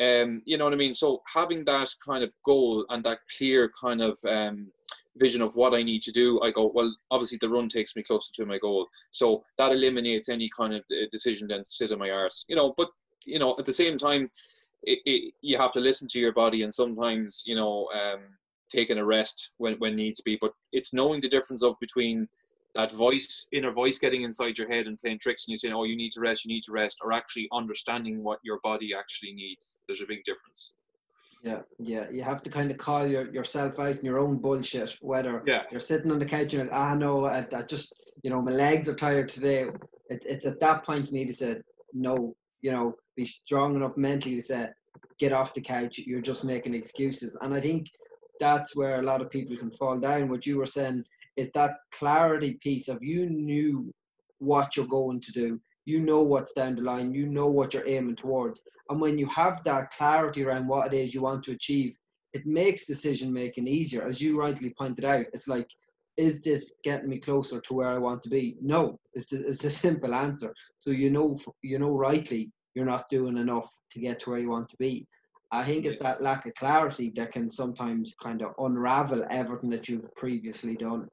um, 0.00 0.42
you 0.44 0.58
know 0.58 0.64
what 0.64 0.72
I 0.72 0.76
mean? 0.76 0.94
So 0.94 1.22
having 1.32 1.64
that 1.66 1.90
kind 2.04 2.24
of 2.24 2.32
goal 2.44 2.84
and 2.88 3.04
that 3.04 3.18
clear 3.38 3.70
kind 3.80 4.02
of 4.02 4.18
um, 4.28 4.68
vision 5.16 5.42
of 5.42 5.54
what 5.54 5.74
I 5.74 5.82
need 5.82 6.02
to 6.02 6.12
do, 6.12 6.40
I 6.42 6.50
go, 6.50 6.72
well, 6.74 6.94
obviously 7.10 7.38
the 7.40 7.48
run 7.48 7.68
takes 7.68 7.94
me 7.94 8.02
closer 8.02 8.32
to 8.34 8.46
my 8.46 8.58
goal. 8.58 8.88
So 9.10 9.44
that 9.58 9.70
eliminates 9.70 10.28
any 10.28 10.50
kind 10.56 10.74
of 10.74 10.82
uh, 10.90 11.06
decision 11.12 11.46
then 11.48 11.60
to 11.60 11.64
sit 11.64 11.92
on 11.92 11.98
my 11.98 12.10
arse, 12.10 12.44
you 12.48 12.56
know. 12.56 12.74
But, 12.76 12.88
you 13.24 13.38
know, 13.38 13.54
at 13.58 13.66
the 13.66 13.72
same 13.72 13.98
time, 13.98 14.30
it, 14.86 15.00
it, 15.04 15.34
you 15.42 15.58
have 15.58 15.72
to 15.72 15.80
listen 15.80 16.08
to 16.08 16.18
your 16.18 16.32
body 16.32 16.62
and 16.62 16.72
sometimes 16.72 17.42
you 17.46 17.54
know 17.54 17.88
um, 17.94 18.20
taking 18.70 18.98
a 18.98 19.04
rest 19.04 19.50
when, 19.58 19.74
when 19.74 19.96
needs 19.96 20.20
be 20.22 20.38
but 20.40 20.52
it's 20.72 20.94
knowing 20.94 21.20
the 21.20 21.28
difference 21.28 21.62
of 21.62 21.74
between 21.80 22.26
that 22.74 22.92
voice 22.92 23.48
inner 23.52 23.72
voice 23.72 23.98
getting 23.98 24.22
inside 24.22 24.56
your 24.56 24.68
head 24.68 24.86
and 24.86 24.98
playing 24.98 25.18
tricks 25.18 25.46
and 25.46 25.52
you 25.52 25.56
saying 25.56 25.74
oh 25.74 25.84
you 25.84 25.96
need 25.96 26.12
to 26.12 26.20
rest 26.20 26.44
you 26.44 26.54
need 26.54 26.62
to 26.62 26.72
rest 26.72 26.98
or 27.02 27.12
actually 27.12 27.48
understanding 27.52 28.22
what 28.22 28.38
your 28.44 28.60
body 28.62 28.92
actually 28.96 29.32
needs 29.32 29.80
there's 29.88 30.02
a 30.02 30.06
big 30.06 30.22
difference 30.24 30.72
yeah 31.42 31.60
yeah 31.78 32.08
you 32.10 32.22
have 32.22 32.42
to 32.42 32.50
kind 32.50 32.70
of 32.70 32.78
call 32.78 33.06
your, 33.06 33.32
yourself 33.32 33.78
out 33.78 33.98
in 33.98 34.04
your 34.04 34.18
own 34.18 34.36
bullshit 34.36 34.96
whether 35.00 35.42
yeah. 35.46 35.62
you're 35.70 35.80
sitting 35.80 36.12
on 36.12 36.18
the 36.18 36.24
couch 36.24 36.54
and 36.54 36.70
ah 36.72 36.94
no 36.94 37.24
I, 37.26 37.46
I 37.54 37.62
just 37.62 37.92
you 38.22 38.30
know 38.30 38.40
my 38.40 38.52
legs 38.52 38.88
are 38.88 38.94
tired 38.94 39.28
today 39.28 39.66
it, 40.08 40.24
it's 40.26 40.46
at 40.46 40.60
that 40.60 40.84
point 40.84 41.10
you 41.10 41.18
need 41.18 41.28
to 41.28 41.34
say 41.34 41.56
no 41.92 42.34
you 42.62 42.70
know 42.72 42.94
be 43.16 43.24
strong 43.24 43.76
enough 43.76 43.96
mentally 43.96 44.36
to 44.36 44.42
say 44.42 44.68
get 45.18 45.32
off 45.32 45.54
the 45.54 45.60
couch 45.60 45.98
you're 45.98 46.20
just 46.20 46.44
making 46.44 46.74
excuses. 46.74 47.36
And 47.40 47.54
i 47.54 47.60
think 47.60 47.88
that's 48.38 48.76
where 48.76 49.00
a 49.00 49.04
lot 49.04 49.22
of 49.22 49.30
people 49.30 49.56
can 49.56 49.70
fall 49.70 49.98
down. 49.98 50.28
What 50.28 50.46
you 50.46 50.58
were 50.58 50.66
saying 50.66 51.04
is 51.36 51.50
that 51.54 51.76
clarity 51.92 52.54
piece 52.62 52.88
of 52.88 53.02
you 53.02 53.28
knew 53.28 53.92
what 54.38 54.76
you're 54.76 54.86
going 54.86 55.20
to 55.20 55.32
do. 55.32 55.60
You 55.84 56.00
know 56.00 56.20
what's 56.20 56.52
down 56.52 56.76
the 56.76 56.82
line. 56.82 57.14
You 57.14 57.26
know 57.26 57.48
what 57.48 57.74
you're 57.74 57.88
aiming 57.88 58.16
towards. 58.16 58.62
And 58.90 59.00
when 59.00 59.18
you 59.18 59.26
have 59.28 59.62
that 59.64 59.90
clarity 59.90 60.44
around 60.44 60.66
what 60.68 60.92
it 60.92 60.96
is 60.96 61.14
you 61.14 61.22
want 61.22 61.44
to 61.44 61.52
achieve 61.52 61.94
it 62.32 62.44
makes 62.44 62.86
decision 62.86 63.32
making 63.32 63.66
easier. 63.66 64.02
As 64.02 64.20
you 64.20 64.38
rightly 64.38 64.74
pointed 64.76 65.04
out 65.04 65.26
it's 65.32 65.48
like 65.48 65.68
is 66.16 66.40
this 66.40 66.64
getting 66.82 67.10
me 67.10 67.18
closer 67.18 67.60
to 67.60 67.74
where 67.74 67.88
i 67.88 67.98
want 67.98 68.22
to 68.22 68.30
be? 68.30 68.56
No. 68.60 68.98
It's, 69.14 69.32
a, 69.32 69.40
it's 69.40 69.64
a 69.64 69.70
simple 69.86 70.14
answer. 70.14 70.54
So 70.78 70.90
you 70.90 71.10
know 71.10 71.38
you 71.62 71.78
know 71.78 71.92
rightly 71.96 72.50
you're 72.76 72.84
not 72.84 73.08
doing 73.08 73.38
enough 73.38 73.68
to 73.90 73.98
get 73.98 74.20
to 74.20 74.30
where 74.30 74.38
you 74.38 74.50
want 74.50 74.68
to 74.68 74.76
be 74.76 75.06
I 75.52 75.62
think 75.62 75.84
it's 75.84 75.98
that 75.98 76.22
lack 76.22 76.46
of 76.46 76.54
clarity 76.54 77.12
that 77.16 77.32
can 77.32 77.50
sometimes 77.50 78.14
kind 78.20 78.42
of 78.42 78.52
unravel 78.58 79.24
everything 79.30 79.70
that 79.70 79.88
you've 79.88 80.12
previously 80.16 80.76
done. 80.76 81.08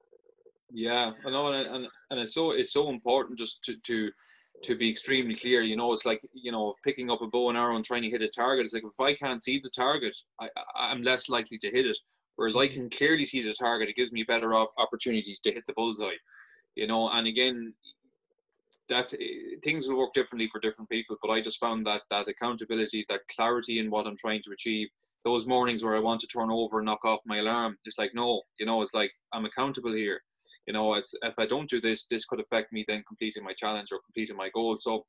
Yeah, 0.72 1.12
I 1.26 1.30
know, 1.30 1.54
and 1.54 1.68
and, 1.68 1.88
and 2.10 2.20
it's 2.20 2.34
so 2.34 2.52
it's 2.52 2.74
so 2.74 2.90
important 2.90 3.38
just 3.38 3.64
to 3.66 3.76
to 3.86 4.10
to 4.64 4.76
be 4.76 4.90
extremely 4.90 5.36
clear. 5.36 5.62
You 5.62 5.76
know, 5.76 5.94
it's 5.94 6.06
like 6.06 6.20
you 6.34 6.52
know 6.52 6.74
picking 6.84 7.12
up 7.12 7.22
a 7.22 7.28
bow 7.28 7.50
and 7.50 7.58
arrow 7.58 7.76
and 7.76 7.86
trying 7.86 8.02
to 8.02 8.10
hit 8.10 8.24
a 8.24 8.28
target. 8.28 8.66
It's 8.66 8.74
like 8.74 8.84
if 8.84 9.00
I 9.00 9.14
can't 9.14 9.44
see 9.44 9.60
the 9.60 9.70
target, 9.70 10.16
I 10.42 10.50
I'm 10.76 11.04
less 11.04 11.30
likely 11.30 11.60
to 11.60 11.70
hit 11.70 11.86
it. 11.86 11.98
Whereas 12.36 12.56
I 12.56 12.68
mm. 12.68 12.74
can 12.74 12.90
clearly 12.90 13.26
see 13.26 13.44
the 13.44 13.54
target, 13.54 13.90
it 13.90 13.96
gives 13.96 14.12
me 14.12 14.24
better 14.24 14.56
op- 14.56 14.74
opportunities 14.80 15.40
to 15.42 15.54
hit 15.54 15.64
the 15.68 15.74
bullseye. 15.74 16.18
You 16.76 16.88
know, 16.88 17.10
and 17.10 17.28
again, 17.28 17.76
that 18.90 19.14
eh, 19.14 19.56
things 19.64 19.88
will 19.88 19.98
work 19.98 20.14
differently 20.14 20.48
for 20.48 20.60
different 20.60 20.90
people 20.90 21.16
but 21.22 21.32
i 21.32 21.42
just 21.42 21.60
found 21.60 21.86
that 21.86 22.02
that 22.10 22.28
accountability 22.28 23.06
that 23.10 23.22
clarity 23.34 23.80
in 23.80 23.90
what 23.90 24.06
i'm 24.06 24.18
trying 24.18 24.42
to 24.42 24.52
achieve 24.52 24.88
those 25.24 25.46
mornings 25.46 25.84
where 25.84 25.96
i 25.96 26.00
want 26.00 26.20
to 26.20 26.28
turn 26.28 26.52
over 26.52 26.80
and 26.80 26.86
knock 26.86 27.06
off 27.06 27.20
my 27.26 27.38
alarm 27.38 27.78
it's 27.86 27.98
like 27.98 28.12
no 28.14 28.42
you 28.60 28.66
know 28.66 28.82
it's 28.82 28.94
like 28.94 29.12
i'm 29.34 29.46
accountable 29.46 29.94
here. 29.94 30.20
You 30.68 30.74
know 30.74 30.94
it's 30.94 31.14
if 31.24 31.38
i 31.40 31.46
don't 31.46 31.70
do 31.70 31.82
this 31.82 32.06
this 32.08 32.26
could 32.26 32.40
affect 32.40 32.72
me 32.72 32.86
then 32.88 33.04
completing 33.08 33.44
my 33.44 33.54
challenge 33.54 33.90
or 33.92 34.00
completing 34.06 34.38
my 34.38 34.50
goal. 34.54 34.78
So 34.78 35.06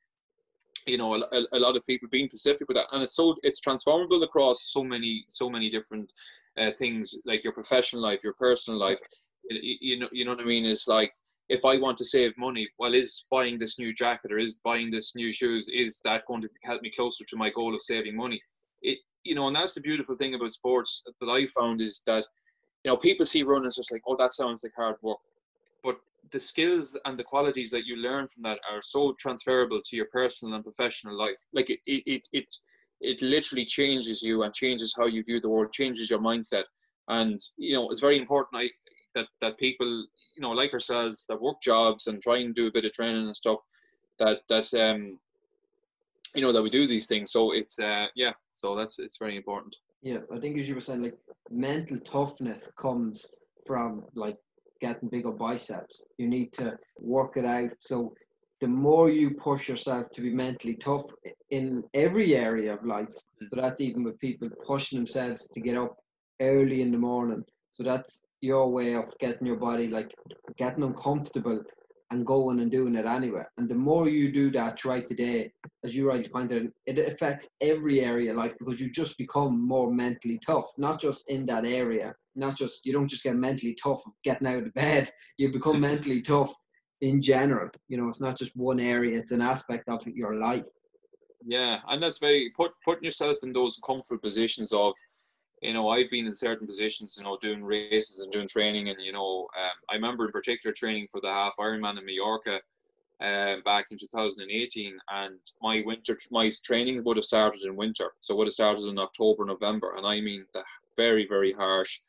you 0.85 0.97
know 0.97 1.15
a, 1.15 1.43
a 1.53 1.59
lot 1.59 1.77
of 1.77 1.85
people 1.85 2.09
being 2.11 2.27
specific 2.27 2.67
with 2.67 2.75
that 2.75 2.87
and 2.91 3.01
it's 3.01 3.15
so 3.15 3.35
it's 3.43 3.59
transformable 3.59 4.21
across 4.23 4.71
so 4.71 4.83
many 4.83 5.23
so 5.27 5.49
many 5.49 5.69
different 5.69 6.11
uh, 6.57 6.71
things 6.71 7.15
like 7.25 7.43
your 7.43 7.53
professional 7.53 8.01
life 8.01 8.23
your 8.23 8.33
personal 8.33 8.79
life. 8.79 8.99
You, 9.49 9.77
you 9.79 9.99
know 9.99 10.09
you 10.11 10.25
know 10.25 10.31
what 10.31 10.41
i 10.41 10.45
mean? 10.45 10.65
It's 10.65 10.87
like 10.87 11.13
if 11.49 11.63
I 11.63 11.77
want 11.77 11.97
to 11.97 12.05
save 12.05 12.37
money, 12.37 12.67
well, 12.79 12.93
is 12.93 13.27
buying 13.29 13.59
this 13.59 13.77
new 13.77 13.93
jacket 13.93 14.31
or 14.31 14.39
is 14.39 14.59
buying 14.63 14.89
this 14.89 15.15
new 15.15 15.31
shoes, 15.31 15.69
is 15.69 16.01
that 16.03 16.25
going 16.27 16.41
to 16.41 16.49
help 16.63 16.81
me 16.81 16.89
closer 16.89 17.23
to 17.25 17.37
my 17.37 17.49
goal 17.51 17.75
of 17.75 17.81
saving 17.81 18.15
money? 18.15 18.41
It, 18.81 18.99
you 19.23 19.35
know, 19.35 19.47
and 19.47 19.55
that's 19.55 19.73
the 19.73 19.81
beautiful 19.81 20.15
thing 20.15 20.33
about 20.33 20.51
sports 20.51 21.05
that 21.19 21.29
I 21.29 21.47
found 21.47 21.81
is 21.81 22.01
that, 22.07 22.25
you 22.83 22.91
know, 22.91 22.97
people 22.97 23.25
see 23.25 23.43
running 23.43 23.67
as 23.67 23.75
just 23.75 23.91
like, 23.91 24.01
oh, 24.07 24.15
that 24.17 24.33
sounds 24.33 24.63
like 24.63 24.73
hard 24.75 24.95
work. 25.01 25.17
But 25.83 25.99
the 26.31 26.39
skills 26.39 26.97
and 27.05 27.17
the 27.17 27.23
qualities 27.23 27.71
that 27.71 27.85
you 27.85 27.97
learn 27.97 28.27
from 28.27 28.43
that 28.43 28.59
are 28.71 28.81
so 28.81 29.15
transferable 29.19 29.81
to 29.85 29.95
your 29.95 30.07
personal 30.11 30.55
and 30.55 30.63
professional 30.63 31.17
life. 31.17 31.37
Like 31.53 31.69
it, 31.69 31.79
it, 31.85 32.03
it, 32.05 32.27
it, 32.31 32.55
it 33.01 33.21
literally 33.21 33.65
changes 33.65 34.21
you 34.21 34.43
and 34.43 34.53
changes 34.53 34.95
how 34.97 35.05
you 35.05 35.23
view 35.23 35.39
the 35.39 35.49
world, 35.49 35.71
changes 35.71 36.09
your 36.09 36.19
mindset. 36.19 36.63
And, 37.07 37.39
you 37.57 37.75
know, 37.75 37.89
it's 37.89 37.99
very 37.99 38.17
important. 38.17 38.63
I, 38.63 38.69
that 39.15 39.27
that 39.41 39.57
people 39.57 39.87
you 40.35 40.41
know 40.41 40.51
like 40.51 40.73
ourselves 40.73 41.25
that 41.27 41.41
work 41.41 41.61
jobs 41.61 42.07
and 42.07 42.21
try 42.21 42.37
and 42.37 42.53
do 42.53 42.67
a 42.67 42.71
bit 42.71 42.85
of 42.85 42.93
training 42.93 43.25
and 43.25 43.35
stuff 43.35 43.59
that 44.19 44.39
that 44.49 44.71
um 44.73 45.17
you 46.35 46.41
know 46.41 46.51
that 46.51 46.61
we 46.61 46.69
do 46.69 46.85
these 46.85 47.07
things. 47.07 47.31
So 47.31 47.53
it's 47.53 47.79
uh 47.79 48.07
yeah 48.15 48.33
so 48.51 48.75
that's 48.75 48.99
it's 48.99 49.17
very 49.17 49.37
important. 49.37 49.75
Yeah 50.01 50.19
i 50.33 50.39
think 50.39 50.57
as 50.59 50.67
you 50.69 50.75
were 50.75 50.81
saying 50.81 51.03
like 51.03 51.17
mental 51.49 51.99
toughness 51.99 52.69
comes 52.77 53.31
from 53.65 54.03
like 54.13 54.37
getting 54.81 55.09
bigger 55.09 55.31
biceps. 55.31 56.01
You 56.17 56.27
need 56.27 56.51
to 56.53 56.77
work 56.99 57.37
it 57.37 57.45
out. 57.45 57.71
So 57.79 58.13
the 58.61 58.67
more 58.67 59.09
you 59.09 59.31
push 59.31 59.67
yourself 59.69 60.07
to 60.13 60.21
be 60.21 60.31
mentally 60.31 60.75
tough 60.75 61.05
in 61.49 61.83
every 61.93 62.35
area 62.35 62.73
of 62.73 62.85
life 62.85 63.13
mm. 63.41 63.47
so 63.49 63.55
that's 63.61 63.81
even 63.81 64.03
with 64.03 64.17
people 64.19 64.47
pushing 64.65 64.97
themselves 64.97 65.45
to 65.47 65.59
get 65.59 65.77
up 65.77 65.97
early 66.41 66.81
in 66.81 66.91
the 66.91 66.97
morning. 66.97 67.43
So 67.71 67.83
that's 67.83 68.21
your 68.41 68.69
way 68.69 68.95
of 68.95 69.05
getting 69.19 69.47
your 69.47 69.55
body 69.57 69.87
like 69.87 70.13
getting 70.57 70.83
uncomfortable 70.83 71.61
and 72.11 72.25
going 72.25 72.59
and 72.59 72.71
doing 72.71 72.95
it 72.95 73.05
anyway. 73.05 73.43
And 73.57 73.67
the 73.67 73.75
more 73.75 74.07
you 74.07 74.31
do 74.31 74.51
that 74.51 74.79
throughout 74.79 75.07
the 75.07 75.15
day, 75.15 75.51
as 75.83 75.95
you 75.95 76.07
rightly 76.07 76.29
pointed, 76.29 76.71
it 76.85 76.99
affects 76.99 77.47
every 77.61 78.01
area 78.01 78.31
of 78.31 78.37
life 78.37 78.53
because 78.59 78.79
you 78.79 78.91
just 78.91 79.17
become 79.17 79.59
more 79.59 79.91
mentally 79.91 80.39
tough, 80.45 80.65
not 80.77 81.01
just 81.01 81.29
in 81.29 81.45
that 81.47 81.67
area, 81.67 82.13
not 82.35 82.55
just 82.55 82.81
you 82.83 82.93
don't 82.93 83.07
just 83.07 83.23
get 83.23 83.35
mentally 83.35 83.75
tough 83.81 84.01
getting 84.23 84.47
out 84.47 84.57
of 84.57 84.73
bed, 84.73 85.09
you 85.37 85.51
become 85.51 85.79
mentally 85.79 86.21
tough 86.21 86.53
in 87.01 87.21
general. 87.21 87.69
You 87.87 87.97
know, 87.97 88.07
it's 88.07 88.21
not 88.21 88.37
just 88.37 88.55
one 88.55 88.79
area, 88.79 89.17
it's 89.17 89.31
an 89.31 89.41
aspect 89.41 89.89
of 89.89 90.05
your 90.07 90.35
life. 90.35 90.63
Yeah, 91.47 91.79
and 91.87 92.01
that's 92.01 92.17
very 92.17 92.51
put 92.55 92.71
putting 92.83 93.03
yourself 93.03 93.37
in 93.43 93.51
those 93.51 93.79
comfort 93.85 94.21
positions 94.21 94.73
of 94.73 94.93
you 95.61 95.73
know, 95.73 95.89
I've 95.89 96.09
been 96.09 96.27
in 96.27 96.33
certain 96.33 96.67
positions, 96.67 97.15
you 97.17 97.23
know, 97.23 97.37
doing 97.41 97.63
races 97.63 98.19
and 98.19 98.31
doing 98.31 98.47
training, 98.47 98.89
and 98.89 98.97
you 99.01 99.13
know, 99.13 99.47
um, 99.57 99.71
I 99.89 99.95
remember 99.95 100.25
in 100.25 100.31
particular 100.31 100.73
training 100.73 101.07
for 101.11 101.21
the 101.21 101.31
half 101.31 101.55
Ironman 101.59 101.97
in 101.97 102.05
Mallorca 102.05 102.61
um, 103.21 103.61
back 103.63 103.87
in 103.91 103.97
2018, 103.97 104.97
and 105.11 105.39
my 105.61 105.81
winter, 105.85 106.17
my 106.31 106.49
training 106.63 107.03
would 107.03 107.17
have 107.17 107.25
started 107.25 107.63
in 107.63 107.75
winter, 107.75 108.11
so 108.19 108.35
would 108.35 108.47
have 108.47 108.53
started 108.53 108.85
in 108.85 108.99
October, 108.99 109.45
November, 109.45 109.95
and 109.95 110.05
I 110.05 110.19
mean 110.19 110.45
the 110.53 110.63
very, 110.97 111.25
very 111.25 111.53
harsh, 111.53 112.01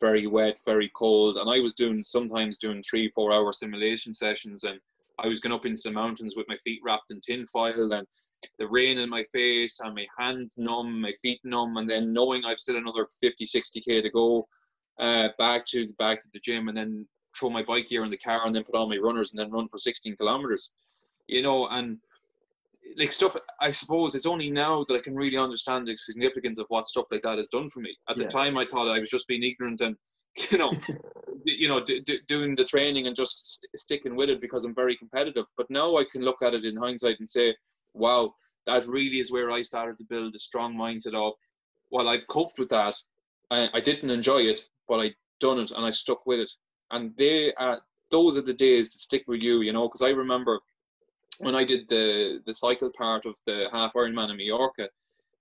very 0.00 0.26
wet, 0.26 0.58
very 0.64 0.90
cold, 0.94 1.36
and 1.36 1.48
I 1.48 1.60
was 1.60 1.74
doing 1.74 2.02
sometimes 2.02 2.58
doing 2.58 2.82
three, 2.82 3.08
four 3.10 3.32
hour 3.32 3.52
simulation 3.52 4.12
sessions, 4.12 4.64
and 4.64 4.80
I 5.22 5.28
was 5.28 5.40
going 5.40 5.52
up 5.52 5.66
into 5.66 5.82
the 5.84 5.90
mountains 5.90 6.34
with 6.36 6.48
my 6.48 6.56
feet 6.58 6.80
wrapped 6.84 7.10
in 7.10 7.20
tin 7.20 7.44
foil 7.46 7.92
and 7.92 8.06
the 8.58 8.66
rain 8.68 8.98
in 8.98 9.08
my 9.08 9.22
face 9.32 9.80
and 9.80 9.94
my 9.94 10.06
hands 10.18 10.54
numb, 10.56 11.00
my 11.00 11.12
feet 11.22 11.40
numb, 11.44 11.76
and 11.76 11.88
then 11.88 12.12
knowing 12.12 12.44
I've 12.44 12.58
still 12.58 12.76
another 12.76 13.06
50, 13.20 13.44
60k 13.44 14.02
to 14.02 14.10
go 14.10 14.48
uh, 14.98 15.28
back 15.38 15.66
to 15.66 15.86
the 15.86 15.92
back 15.94 16.18
to 16.22 16.28
the 16.32 16.40
gym, 16.40 16.68
and 16.68 16.76
then 16.76 17.06
throw 17.38 17.50
my 17.50 17.62
bike 17.62 17.88
gear 17.88 18.04
in 18.04 18.10
the 18.10 18.18
car, 18.18 18.46
and 18.46 18.54
then 18.54 18.64
put 18.64 18.74
on 18.74 18.88
my 18.88 18.98
runners, 18.98 19.32
and 19.32 19.38
then 19.38 19.50
run 19.50 19.68
for 19.68 19.78
16 19.78 20.16
kilometers. 20.16 20.72
You 21.26 21.42
know, 21.42 21.68
and 21.68 21.98
like 22.96 23.12
stuff. 23.12 23.36
I 23.60 23.70
suppose 23.70 24.14
it's 24.14 24.26
only 24.26 24.50
now 24.50 24.84
that 24.88 24.94
I 24.94 25.00
can 25.00 25.14
really 25.14 25.36
understand 25.36 25.86
the 25.86 25.96
significance 25.96 26.58
of 26.58 26.66
what 26.68 26.86
stuff 26.86 27.06
like 27.10 27.22
that 27.22 27.38
has 27.38 27.48
done 27.48 27.68
for 27.68 27.80
me. 27.80 27.96
At 28.08 28.16
yeah. 28.16 28.24
the 28.24 28.30
time, 28.30 28.58
I 28.58 28.66
thought 28.66 28.88
I 28.88 28.98
was 28.98 29.10
just 29.10 29.28
being 29.28 29.42
ignorant 29.42 29.80
and 29.80 29.96
you 30.50 30.58
know, 30.58 30.72
you 31.44 31.68
know, 31.68 31.82
d- 31.82 32.00
d- 32.00 32.20
doing 32.26 32.54
the 32.54 32.64
training 32.64 33.06
and 33.06 33.16
just 33.16 33.54
st- 33.54 33.70
sticking 33.80 34.16
with 34.16 34.30
it 34.30 34.40
because 34.40 34.64
I'm 34.64 34.74
very 34.74 34.96
competitive. 34.96 35.46
But 35.56 35.70
now 35.70 35.96
I 35.96 36.04
can 36.04 36.22
look 36.22 36.42
at 36.42 36.54
it 36.54 36.64
in 36.64 36.76
hindsight 36.76 37.18
and 37.18 37.28
say, 37.28 37.54
wow, 37.94 38.34
that 38.66 38.86
really 38.86 39.18
is 39.18 39.32
where 39.32 39.50
I 39.50 39.62
started 39.62 39.98
to 39.98 40.04
build 40.04 40.34
a 40.34 40.38
strong 40.38 40.74
mindset 40.74 41.14
of, 41.14 41.34
well, 41.90 42.08
I've 42.08 42.26
coped 42.26 42.58
with 42.58 42.68
that. 42.70 42.94
I, 43.50 43.68
I 43.74 43.80
didn't 43.80 44.10
enjoy 44.10 44.42
it, 44.42 44.60
but 44.88 45.00
I 45.00 45.14
done 45.40 45.58
it 45.58 45.70
and 45.70 45.84
I 45.84 45.90
stuck 45.90 46.26
with 46.26 46.40
it. 46.40 46.50
And 46.90 47.12
they 47.16 47.52
are, 47.54 47.80
those 48.10 48.36
are 48.36 48.42
the 48.42 48.52
days 48.52 48.92
to 48.92 48.98
stick 48.98 49.24
with 49.26 49.40
you, 49.40 49.62
you 49.62 49.72
know, 49.72 49.88
because 49.88 50.02
I 50.02 50.10
remember 50.10 50.60
when 51.38 51.54
I 51.54 51.64
did 51.64 51.88
the 51.88 52.42
the 52.44 52.52
cycle 52.52 52.90
part 52.90 53.24
of 53.24 53.36
the 53.46 53.68
half 53.72 53.94
Ironman 53.94 54.30
in 54.30 54.36
Mallorca, 54.36 54.88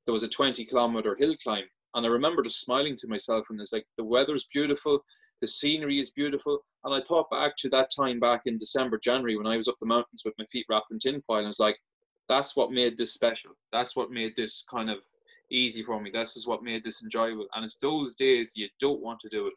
there 0.06 0.13
was 0.13 0.23
a 0.23 0.30
20 0.30 0.63
kilometer 0.65 1.15
hill 1.15 1.36
climb 1.43 1.65
and 1.95 2.06
I 2.06 2.10
remember 2.10 2.43
just 2.43 2.62
smiling 2.62 2.95
to 2.97 3.08
myself 3.08 3.47
and 3.49 3.60
it's 3.60 3.73
like 3.73 3.86
the 3.97 4.04
weather's 4.04 4.47
beautiful, 4.54 4.99
the 5.41 5.47
scenery 5.47 5.99
is 5.99 6.12
beautiful. 6.12 6.60
And 6.84 6.93
I 6.93 7.02
thought 7.02 7.30
back 7.30 7.54
to 7.58 7.69
that 7.69 7.91
time 7.95 8.19
back 8.19 8.41
in 8.45 8.58
December, 8.58 8.99
January 8.99 9.38
when 9.38 9.47
I 9.47 9.58
was 9.58 9.67
up 9.67 9.75
the 9.80 9.88
mountains 9.88 10.21
with 10.23 10.36
my 10.38 10.45
feet 10.45 10.65
wrapped 10.69 10.91
in 10.91 10.99
tinfoil 10.99 11.38
and 11.38 11.47
I 11.47 11.49
was 11.49 11.60
like, 11.60 11.78
that's 12.28 12.56
what 12.56 12.71
made 12.71 12.97
this 12.97 13.13
special. 13.13 13.52
That's 13.71 13.95
what 13.95 14.12
made 14.12 14.36
this 14.36 14.63
kind 14.69 14.89
of 14.89 14.99
easy 15.52 15.82
for 15.82 15.99
me. 15.99 16.12
This 16.12 16.38
is 16.38 16.47
what 16.47 16.63
made 16.63 16.84
this 16.84 17.04
enjoyable. 17.04 17.47
And 17.56 17.65
it's 17.65 17.78
those 17.78 18.15
days 18.15 18.54
you 18.56 18.67
don't 18.80 19.02
want 19.02 19.19
to 19.21 19.30
do 19.30 19.47
it. 19.47 19.54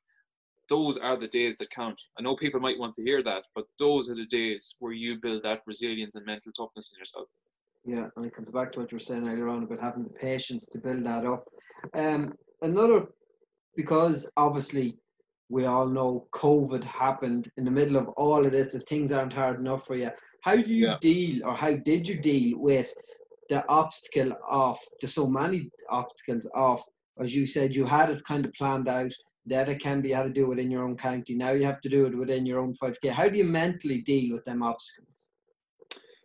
Those 0.68 0.96
are 0.96 1.18
the 1.18 1.28
days 1.28 1.58
that 1.58 1.70
count. 1.70 2.00
I 2.18 2.22
know 2.22 2.34
people 2.34 2.60
might 2.60 2.78
want 2.78 2.94
to 2.94 3.02
hear 3.02 3.22
that, 3.24 3.44
but 3.54 3.66
those 3.78 4.08
are 4.08 4.14
the 4.14 4.24
days 4.24 4.76
where 4.78 4.92
you 4.92 5.20
build 5.20 5.42
that 5.42 5.60
resilience 5.66 6.14
and 6.14 6.24
mental 6.24 6.52
toughness 6.52 6.92
in 6.94 6.98
yourself. 6.98 7.28
Yeah, 7.84 8.06
and 8.16 8.26
it 8.26 8.34
comes 8.34 8.50
back 8.50 8.72
to 8.72 8.80
what 8.80 8.92
you 8.92 8.96
were 8.96 9.00
saying 9.00 9.28
earlier 9.28 9.48
on 9.48 9.64
about 9.64 9.82
having 9.82 10.04
the 10.04 10.10
patience 10.10 10.66
to 10.68 10.78
build 10.78 11.04
that 11.06 11.26
up. 11.26 11.44
Um, 11.94 12.32
another, 12.62 13.06
because 13.76 14.28
obviously 14.36 14.96
we 15.48 15.64
all 15.64 15.86
know 15.86 16.28
COVID 16.32 16.84
happened 16.84 17.50
in 17.56 17.64
the 17.64 17.70
middle 17.70 17.96
of 17.96 18.08
all 18.16 18.46
of 18.46 18.52
this. 18.52 18.74
If 18.74 18.84
things 18.84 19.10
aren't 19.10 19.32
hard 19.32 19.58
enough 19.58 19.84
for 19.86 19.96
you, 19.96 20.10
how 20.42 20.56
do 20.56 20.72
you 20.72 20.86
yeah. 20.86 20.96
deal, 21.00 21.46
or 21.46 21.54
how 21.54 21.72
did 21.72 22.08
you 22.08 22.20
deal 22.20 22.58
with 22.58 22.92
the 23.48 23.64
obstacle 23.68 24.32
of 24.48 24.78
the 25.00 25.06
so 25.06 25.26
many 25.26 25.68
obstacles 25.90 26.46
of, 26.54 26.80
as 27.20 27.34
you 27.34 27.44
said, 27.44 27.74
you 27.74 27.84
had 27.84 28.10
it 28.10 28.24
kind 28.24 28.46
of 28.46 28.52
planned 28.54 28.88
out 28.88 29.12
that 29.46 29.68
it 29.68 29.80
can 29.80 30.00
be 30.00 30.12
how 30.12 30.22
to 30.22 30.30
do 30.30 30.50
it 30.52 30.58
in 30.58 30.70
your 30.70 30.84
own 30.84 30.96
county. 30.96 31.34
Now 31.34 31.50
you 31.50 31.64
have 31.64 31.80
to 31.80 31.88
do 31.88 32.06
it 32.06 32.16
within 32.16 32.46
your 32.46 32.60
own 32.60 32.74
5k. 32.82 33.10
How 33.10 33.28
do 33.28 33.36
you 33.36 33.44
mentally 33.44 34.02
deal 34.02 34.34
with 34.34 34.44
them 34.44 34.62
obstacles? 34.62 35.28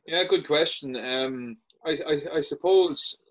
Yeah, 0.08 0.24
good 0.24 0.48
question. 0.48 0.96
Um, 0.96 1.58
I, 1.86 1.98
I, 2.08 2.38
I 2.38 2.40
suppose 2.40 3.24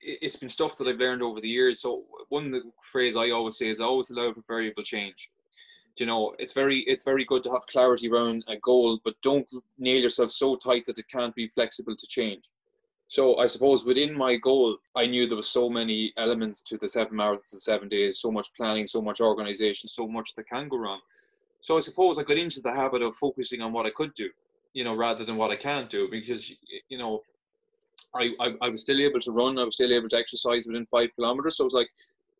it's 0.00 0.36
been 0.36 0.48
stuff 0.48 0.78
that 0.78 0.86
I've 0.86 0.98
learned 0.98 1.22
over 1.22 1.40
the 1.40 1.48
years. 1.48 1.80
So 1.80 2.04
one 2.28 2.52
the 2.52 2.62
phrase 2.82 3.16
I 3.16 3.30
always 3.30 3.58
say 3.58 3.68
is 3.68 3.80
always 3.80 4.10
allow 4.10 4.32
for 4.32 4.42
variable 4.46 4.84
change. 4.84 5.30
You 5.98 6.06
know, 6.06 6.34
it's 6.38 6.52
very 6.52 6.78
it's 6.80 7.02
very 7.02 7.24
good 7.24 7.42
to 7.44 7.52
have 7.52 7.66
clarity 7.66 8.08
around 8.08 8.44
a 8.46 8.56
goal, 8.56 9.00
but 9.04 9.20
don't 9.22 9.46
nail 9.76 10.00
yourself 10.00 10.30
so 10.30 10.54
tight 10.54 10.86
that 10.86 10.98
it 10.98 11.08
can't 11.08 11.34
be 11.34 11.48
flexible 11.48 11.96
to 11.96 12.06
change. 12.06 12.44
So 13.08 13.38
I 13.38 13.46
suppose 13.46 13.84
within 13.84 14.16
my 14.16 14.36
goal, 14.36 14.78
I 14.94 15.06
knew 15.06 15.26
there 15.26 15.36
was 15.36 15.48
so 15.48 15.68
many 15.68 16.12
elements 16.16 16.62
to 16.62 16.76
the 16.76 16.88
seven 16.88 17.18
marathons 17.18 17.52
in 17.52 17.58
seven 17.58 17.88
days, 17.88 18.20
so 18.20 18.30
much 18.30 18.48
planning, 18.56 18.86
so 18.86 19.02
much 19.02 19.20
organization, 19.20 19.88
so 19.88 20.06
much 20.06 20.34
that 20.36 20.48
can 20.48 20.68
go 20.68 20.78
wrong. 20.78 21.00
So 21.60 21.76
I 21.76 21.80
suppose 21.80 22.18
I 22.18 22.22
got 22.22 22.38
into 22.38 22.60
the 22.60 22.72
habit 22.72 23.02
of 23.02 23.16
focusing 23.16 23.60
on 23.60 23.72
what 23.72 23.86
I 23.86 23.90
could 23.90 24.14
do, 24.14 24.30
you 24.74 24.84
know, 24.84 24.94
rather 24.94 25.24
than 25.24 25.36
what 25.36 25.50
I 25.50 25.56
can't 25.56 25.88
do, 25.88 26.08
because 26.10 26.54
you 26.88 26.98
know, 26.98 27.22
I, 28.14 28.32
I, 28.38 28.54
I 28.60 28.68
was 28.68 28.82
still 28.82 29.00
able 29.00 29.20
to 29.20 29.32
run, 29.32 29.58
I 29.58 29.64
was 29.64 29.74
still 29.74 29.92
able 29.92 30.08
to 30.10 30.18
exercise 30.18 30.66
within 30.66 30.86
five 30.86 31.14
kilometers. 31.16 31.56
So 31.56 31.64
I 31.64 31.66
was 31.66 31.74
like, 31.74 31.90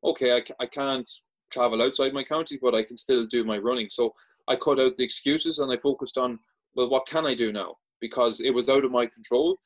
okay, 0.05 0.37
I, 0.37 0.42
I 0.61 0.66
can't 0.66 1.09
travel 1.51 1.83
outside 1.83 2.12
my 2.12 2.23
county, 2.23 2.59
but 2.61 2.75
I 2.75 2.83
can 2.83 2.97
still 2.97 3.27
do 3.27 3.44
my 3.44 3.59
running. 3.59 3.88
So 3.88 4.12
I 4.49 4.57
cut 4.57 4.79
out 4.79 4.97
the 4.97 5.05
excuses 5.05 5.59
and 5.59 5.73
I 5.73 5.79
focused 5.79 6.18
on, 6.18 6.38
well, 6.77 6.90
what 6.90 7.07
can 7.07 7.25
I 7.25 7.35
do 7.35 7.53
now? 7.53 7.77
Because 8.01 8.40
it 8.40 8.53
was 8.53 8.68
out 8.68 8.85
of 8.85 8.90
my 8.92 9.07
control 9.07 9.57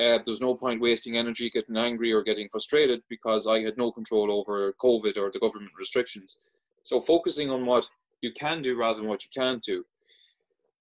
uh, 0.00 0.18
there's 0.24 0.40
no 0.40 0.54
point 0.54 0.80
wasting 0.80 1.16
energy 1.16 1.50
getting 1.50 1.76
angry 1.76 2.12
or 2.12 2.22
getting 2.22 2.48
frustrated 2.48 3.02
because 3.08 3.46
I 3.46 3.60
had 3.60 3.76
no 3.76 3.90
control 3.90 4.30
over 4.30 4.72
COVID 4.80 5.16
or 5.16 5.30
the 5.30 5.40
government 5.40 5.72
restrictions. 5.76 6.38
So 6.84 7.00
focusing 7.00 7.50
on 7.50 7.66
what 7.66 7.88
you 8.20 8.32
can 8.32 8.62
do 8.62 8.76
rather 8.76 9.00
than 9.00 9.08
what 9.08 9.24
you 9.24 9.30
can't 9.34 9.62
do. 9.62 9.84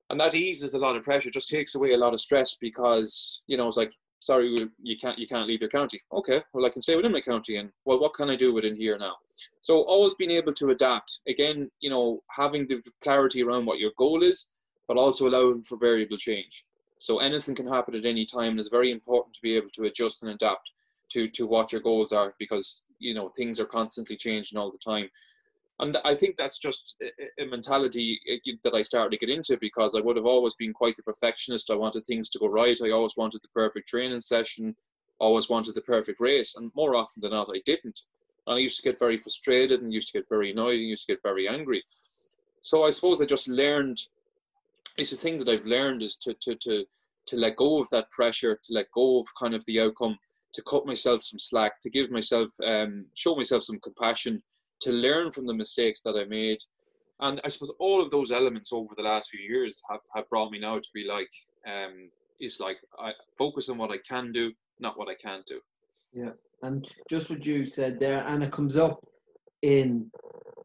And 0.09 0.19
that 0.19 0.35
eases 0.35 0.73
a 0.73 0.79
lot 0.79 0.95
of 0.95 1.03
pressure, 1.03 1.29
just 1.29 1.49
takes 1.49 1.75
away 1.75 1.93
a 1.93 1.97
lot 1.97 2.13
of 2.13 2.21
stress 2.21 2.55
because, 2.55 3.43
you 3.47 3.57
know, 3.57 3.67
it's 3.67 3.77
like, 3.77 3.91
sorry, 4.19 4.55
you 4.81 4.97
can't 4.97 5.19
you 5.19 5.27
can't 5.27 5.47
leave 5.47 5.61
your 5.61 5.69
county. 5.69 6.01
Okay, 6.11 6.41
well 6.53 6.65
I 6.65 6.69
can 6.69 6.81
stay 6.81 6.95
within 6.95 7.11
my 7.11 7.21
county 7.21 7.57
and 7.57 7.71
well 7.85 7.99
what 7.99 8.13
can 8.13 8.29
I 8.29 8.35
do 8.35 8.53
within 8.53 8.75
here 8.75 8.97
now? 8.97 9.15
So 9.61 9.81
always 9.83 10.15
being 10.15 10.31
able 10.31 10.53
to 10.53 10.69
adapt. 10.69 11.19
Again, 11.27 11.69
you 11.79 11.89
know, 11.89 12.23
having 12.29 12.67
the 12.67 12.81
clarity 13.01 13.43
around 13.43 13.65
what 13.65 13.79
your 13.79 13.91
goal 13.97 14.23
is, 14.23 14.53
but 14.87 14.97
also 14.97 15.27
allowing 15.27 15.63
for 15.63 15.77
variable 15.77 16.17
change. 16.17 16.65
So 16.99 17.19
anything 17.19 17.55
can 17.55 17.67
happen 17.67 17.95
at 17.95 18.05
any 18.05 18.25
time, 18.25 18.51
and 18.51 18.59
it's 18.59 18.69
very 18.69 18.91
important 18.91 19.35
to 19.35 19.41
be 19.41 19.55
able 19.55 19.69
to 19.75 19.83
adjust 19.83 20.23
and 20.23 20.31
adapt 20.31 20.71
to 21.09 21.27
to 21.27 21.47
what 21.47 21.71
your 21.71 21.81
goals 21.81 22.11
are 22.11 22.33
because 22.39 22.85
you 22.99 23.13
know 23.13 23.29
things 23.29 23.59
are 23.59 23.65
constantly 23.65 24.17
changing 24.17 24.57
all 24.57 24.71
the 24.71 24.77
time. 24.77 25.09
And 25.79 25.97
I 26.03 26.15
think 26.15 26.37
that's 26.37 26.57
just 26.57 27.01
a 27.39 27.45
mentality 27.45 28.19
uh, 28.31 28.51
that 28.63 28.73
I 28.73 28.81
started 28.81 29.11
to 29.11 29.25
get 29.25 29.35
into 29.35 29.57
because 29.61 29.93
I 29.93 30.01
would 30.01 30.15
have 30.15 30.25
always 30.25 30.55
been 30.55 30.73
quite 30.73 30.95
the 30.95 31.03
perfectionist. 31.03 31.69
I 31.69 31.75
wanted 31.75 32.05
things 32.05 32.29
to 32.29 32.39
go 32.39 32.47
right. 32.47 32.77
I 32.83 32.89
always 32.89 33.15
wanted 33.15 33.41
the 33.43 33.49
perfect 33.49 33.87
training 33.87 34.21
session, 34.21 34.75
always 35.19 35.49
wanted 35.49 35.75
the 35.75 35.81
perfect 35.81 36.19
race, 36.19 36.55
and 36.55 36.71
more 36.75 36.95
often 36.95 37.21
than 37.21 37.31
not, 37.31 37.49
I 37.53 37.61
didn't. 37.65 37.99
And 38.47 38.57
I 38.57 38.59
used 38.59 38.77
to 38.77 38.89
get 38.89 38.97
very 38.97 39.17
frustrated 39.17 39.81
and 39.81 39.93
used 39.93 40.11
to 40.11 40.17
get 40.17 40.29
very 40.29 40.51
annoyed 40.51 40.79
and 40.79 40.89
used 40.89 41.05
to 41.05 41.13
get 41.13 41.21
very 41.21 41.47
angry. 41.47 41.83
So 42.61 42.83
I 42.83 42.89
suppose 42.89 43.21
I 43.21 43.25
just 43.25 43.47
learned 43.47 43.97
it's 44.97 45.11
a 45.11 45.15
thing 45.15 45.37
that 45.39 45.47
I've 45.47 45.65
learned 45.65 46.01
is 46.01 46.15
to 46.17 46.33
to 46.41 46.55
to 46.55 46.85
to 47.27 47.35
let 47.35 47.55
go 47.55 47.79
of 47.79 47.89
that 47.91 48.09
pressure, 48.09 48.55
to 48.55 48.73
let 48.73 48.91
go 48.93 49.19
of 49.19 49.27
kind 49.39 49.53
of 49.53 49.63
the 49.65 49.81
outcome, 49.81 50.17
to 50.53 50.61
cut 50.63 50.87
myself 50.87 51.21
some 51.21 51.39
slack, 51.39 51.79
to 51.81 51.89
give 51.89 52.09
myself 52.09 52.49
um, 52.65 53.05
show 53.15 53.35
myself 53.35 53.63
some 53.63 53.79
compassion, 53.79 54.41
to 54.81 54.91
learn 54.91 55.31
from 55.31 55.45
the 55.45 55.53
mistakes 55.53 56.01
that 56.01 56.15
I 56.15 56.25
made. 56.25 56.59
And 57.19 57.41
I 57.43 57.47
suppose 57.47 57.73
all 57.79 58.01
of 58.01 58.11
those 58.11 58.31
elements 58.31 58.71
over 58.71 58.93
the 58.95 59.03
last 59.03 59.29
few 59.29 59.39
years 59.39 59.81
have, 59.89 60.01
have 60.15 60.29
brought 60.29 60.51
me 60.51 60.59
now 60.59 60.77
to 60.77 60.89
be 60.93 61.05
like, 61.05 61.29
um, 61.67 62.09
it's 62.39 62.59
like 62.59 62.77
I 62.99 63.13
focus 63.37 63.69
on 63.69 63.77
what 63.77 63.91
I 63.91 63.97
can 64.07 64.31
do, 64.31 64.51
not 64.79 64.97
what 64.97 65.09
I 65.09 65.15
can't 65.15 65.45
do. 65.45 65.59
Yeah. 66.13 66.31
And 66.63 66.87
just 67.09 67.29
what 67.29 67.45
you 67.45 67.67
said 67.67 67.99
there, 67.99 68.23
and 68.27 68.43
it 68.43 68.51
comes 68.51 68.77
up 68.77 69.03
in 69.61 70.11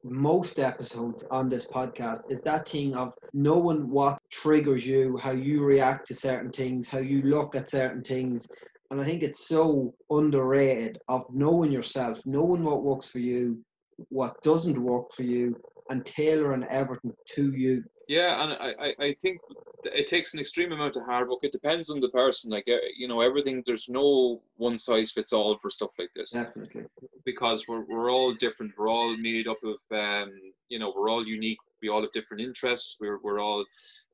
most 0.05 0.59
episodes 0.59 1.25
on 1.31 1.48
this 1.48 1.66
podcast 1.66 2.20
is 2.29 2.40
that 2.40 2.68
thing 2.68 2.94
of 2.96 3.14
knowing 3.33 3.88
what 3.88 4.18
triggers 4.31 4.87
you, 4.87 5.16
how 5.22 5.33
you 5.33 5.62
react 5.62 6.07
to 6.09 6.14
certain 6.14 6.51
things, 6.51 6.88
how 6.88 6.98
you 6.98 7.22
look 7.22 7.55
at 7.55 7.70
certain 7.70 8.03
things. 8.03 8.48
And 8.90 9.01
I 9.01 9.05
think 9.05 9.22
it's 9.22 9.46
so 9.46 9.94
underrated 10.11 10.98
of 11.09 11.25
knowing 11.33 11.70
yourself, 11.72 12.20
knowing 12.27 12.62
what 12.64 12.83
works 12.83 13.09
for 13.09 13.20
you, 13.20 13.64
what 14.08 14.42
doesn't 14.42 14.82
work 14.82 15.12
for 15.12 15.22
you, 15.22 15.56
and 15.90 16.04
tailor 16.04 16.32
tailoring 16.32 16.64
everything 16.70 17.14
to 17.26 17.52
you. 17.52 17.84
Yeah, 18.08 18.42
and 18.42 18.52
I, 18.52 18.94
I 18.98 19.14
think 19.20 19.40
it 19.84 20.06
takes 20.06 20.34
an 20.34 20.40
extreme 20.40 20.72
amount 20.72 20.96
of 20.96 21.04
hard 21.04 21.28
work. 21.28 21.40
It 21.42 21.52
depends 21.52 21.90
on 21.90 22.00
the 22.00 22.08
person. 22.10 22.50
Like 22.50 22.68
eh, 22.68 22.78
you 22.96 23.08
know, 23.08 23.20
everything. 23.20 23.62
There's 23.64 23.88
no 23.88 24.42
one 24.56 24.78
size 24.78 25.12
fits 25.12 25.32
all 25.32 25.56
for 25.58 25.70
stuff 25.70 25.90
like 25.98 26.10
this. 26.14 26.30
Definitely. 26.30 26.84
Because 27.24 27.66
we're 27.68 27.84
we're 27.84 28.10
all 28.10 28.34
different. 28.34 28.72
We're 28.76 28.90
all 28.90 29.16
made 29.16 29.48
up 29.48 29.58
of 29.64 29.80
um, 29.96 30.32
you 30.68 30.78
know, 30.78 30.92
we're 30.96 31.10
all 31.10 31.26
unique. 31.26 31.58
We 31.80 31.88
all 31.88 32.02
have 32.02 32.12
different 32.12 32.42
interests. 32.42 32.96
We're 33.00 33.18
we're 33.22 33.40
all 33.40 33.64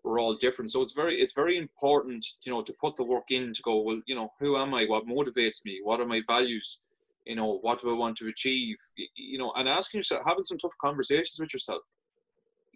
we're 0.04 0.20
all 0.20 0.36
different. 0.36 0.70
So 0.70 0.82
it's 0.82 0.92
very 0.92 1.16
it's 1.16 1.32
very 1.32 1.56
important, 1.58 2.24
you 2.44 2.52
know, 2.52 2.62
to 2.62 2.74
put 2.80 2.96
the 2.96 3.04
work 3.04 3.30
in 3.30 3.52
to 3.52 3.62
go. 3.62 3.80
Well, 3.80 4.00
you 4.06 4.14
know, 4.14 4.30
who 4.40 4.56
am 4.56 4.74
I? 4.74 4.84
What 4.86 5.06
motivates 5.06 5.64
me? 5.64 5.80
What 5.82 6.00
are 6.00 6.06
my 6.06 6.22
values? 6.26 6.80
You 7.28 7.36
know, 7.36 7.58
what 7.60 7.80
do 7.80 7.90
I 7.90 7.96
want 7.96 8.16
to 8.16 8.28
achieve? 8.28 8.76
You 9.16 9.38
know, 9.38 9.52
and 9.56 9.68
asking 9.68 9.98
yourself, 9.98 10.22
having 10.26 10.44
some 10.44 10.58
tough 10.58 10.74
conversations 10.80 11.38
with 11.38 11.52
yourself 11.52 11.82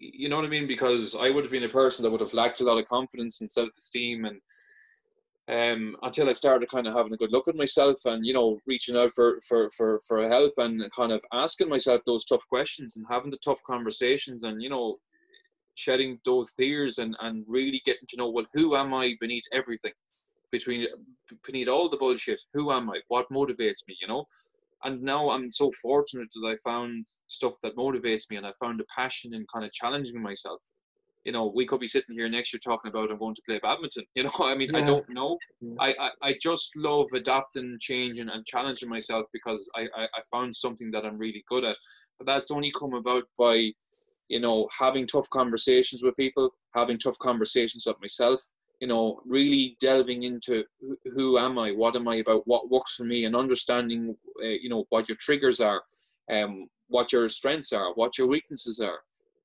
you 0.02 0.28
know 0.28 0.36
what 0.36 0.44
I 0.44 0.48
mean? 0.48 0.66
Because 0.66 1.14
I 1.14 1.30
would 1.30 1.44
have 1.44 1.52
been 1.52 1.62
a 1.62 1.68
person 1.68 2.02
that 2.02 2.10
would 2.10 2.20
have 2.20 2.34
lacked 2.34 2.60
a 2.60 2.64
lot 2.64 2.78
of 2.78 2.88
confidence 2.88 3.40
and 3.40 3.48
self 3.48 3.70
esteem 3.78 4.24
and 4.24 4.40
um, 5.48 5.96
until 6.02 6.28
I 6.28 6.32
started 6.32 6.68
kind 6.68 6.86
of 6.86 6.94
having 6.94 7.12
a 7.12 7.16
good 7.16 7.32
look 7.32 7.48
at 7.48 7.56
myself 7.56 7.96
and 8.04 8.24
you 8.24 8.32
know 8.32 8.58
reaching 8.66 8.96
out 8.96 9.10
for, 9.10 9.38
for, 9.48 9.70
for, 9.76 10.00
for 10.06 10.28
help 10.28 10.54
and 10.58 10.82
kind 10.92 11.12
of 11.12 11.22
asking 11.32 11.68
myself 11.68 12.00
those 12.06 12.24
tough 12.24 12.42
questions 12.48 12.96
and 12.96 13.04
having 13.10 13.30
the 13.30 13.38
tough 13.44 13.60
conversations 13.66 14.44
and 14.44 14.62
you 14.62 14.70
know 14.70 14.96
shedding 15.74 16.18
those 16.24 16.52
tears 16.52 16.98
and, 16.98 17.16
and 17.20 17.44
really 17.48 17.82
getting 17.84 18.06
to 18.08 18.16
know 18.16 18.30
well 18.30 18.46
who 18.54 18.76
am 18.76 18.94
I 18.94 19.14
beneath 19.20 19.44
everything 19.52 19.92
between 20.52 20.86
beneath 21.44 21.68
all 21.68 21.88
the 21.88 21.96
bullshit 21.96 22.40
who 22.52 22.70
am 22.70 22.90
I 22.90 23.00
what 23.08 23.26
motivates 23.30 23.88
me 23.88 23.96
you 24.00 24.06
know 24.06 24.26
and 24.84 25.02
now 25.02 25.30
I'm 25.30 25.52
so 25.52 25.70
fortunate 25.80 26.28
that 26.34 26.48
I 26.48 26.56
found 26.56 27.06
stuff 27.26 27.54
that 27.62 27.76
motivates 27.76 28.28
me 28.30 28.36
and 28.36 28.46
I 28.46 28.52
found 28.58 28.80
a 28.80 28.84
passion 28.94 29.34
in 29.34 29.46
kind 29.52 29.64
of 29.64 29.72
challenging 29.72 30.20
myself. 30.20 30.60
You 31.24 31.30
know, 31.30 31.52
we 31.54 31.66
could 31.66 31.78
be 31.78 31.86
sitting 31.86 32.16
here 32.16 32.28
next 32.28 32.52
year 32.52 32.60
talking 32.64 32.90
about 32.90 33.10
I'm 33.10 33.18
going 33.18 33.36
to 33.36 33.42
play 33.46 33.60
badminton. 33.62 34.04
You 34.16 34.24
know, 34.24 34.32
I 34.40 34.56
mean, 34.56 34.70
yeah. 34.72 34.80
I 34.80 34.84
don't 34.84 35.08
know. 35.08 35.38
Yeah. 35.60 35.74
I, 35.78 35.94
I, 36.00 36.10
I 36.22 36.36
just 36.42 36.76
love 36.76 37.06
adapting, 37.14 37.78
changing, 37.80 38.28
and 38.28 38.44
challenging 38.44 38.88
myself 38.88 39.26
because 39.32 39.70
I, 39.76 39.82
I, 39.96 40.04
I 40.04 40.22
found 40.32 40.54
something 40.56 40.90
that 40.90 41.04
I'm 41.04 41.16
really 41.18 41.44
good 41.48 41.64
at. 41.64 41.76
But 42.18 42.26
that's 42.26 42.50
only 42.50 42.72
come 42.72 42.94
about 42.94 43.22
by, 43.38 43.70
you 44.28 44.40
know, 44.40 44.68
having 44.76 45.06
tough 45.06 45.30
conversations 45.30 46.02
with 46.02 46.16
people, 46.16 46.50
having 46.74 46.98
tough 46.98 47.18
conversations 47.20 47.84
with 47.86 48.00
myself, 48.00 48.42
you 48.82 48.88
know, 48.88 49.20
really 49.26 49.76
delving 49.78 50.24
into 50.24 50.64
who, 50.80 50.96
who 51.14 51.38
am 51.38 51.56
I, 51.56 51.70
what 51.70 51.94
am 51.94 52.08
I 52.08 52.16
about, 52.16 52.48
what 52.48 52.68
works 52.68 52.96
for 52.96 53.04
me, 53.04 53.26
and 53.26 53.36
understanding, 53.36 54.16
uh, 54.42 54.46
you 54.48 54.68
know, 54.68 54.86
what 54.88 55.08
your 55.08 55.16
triggers 55.20 55.60
are, 55.60 55.82
um, 56.28 56.66
what 56.88 57.12
your 57.12 57.28
strengths 57.28 57.72
are, 57.72 57.94
what 57.94 58.18
your 58.18 58.26
weaknesses 58.26 58.80
are. 58.80 58.98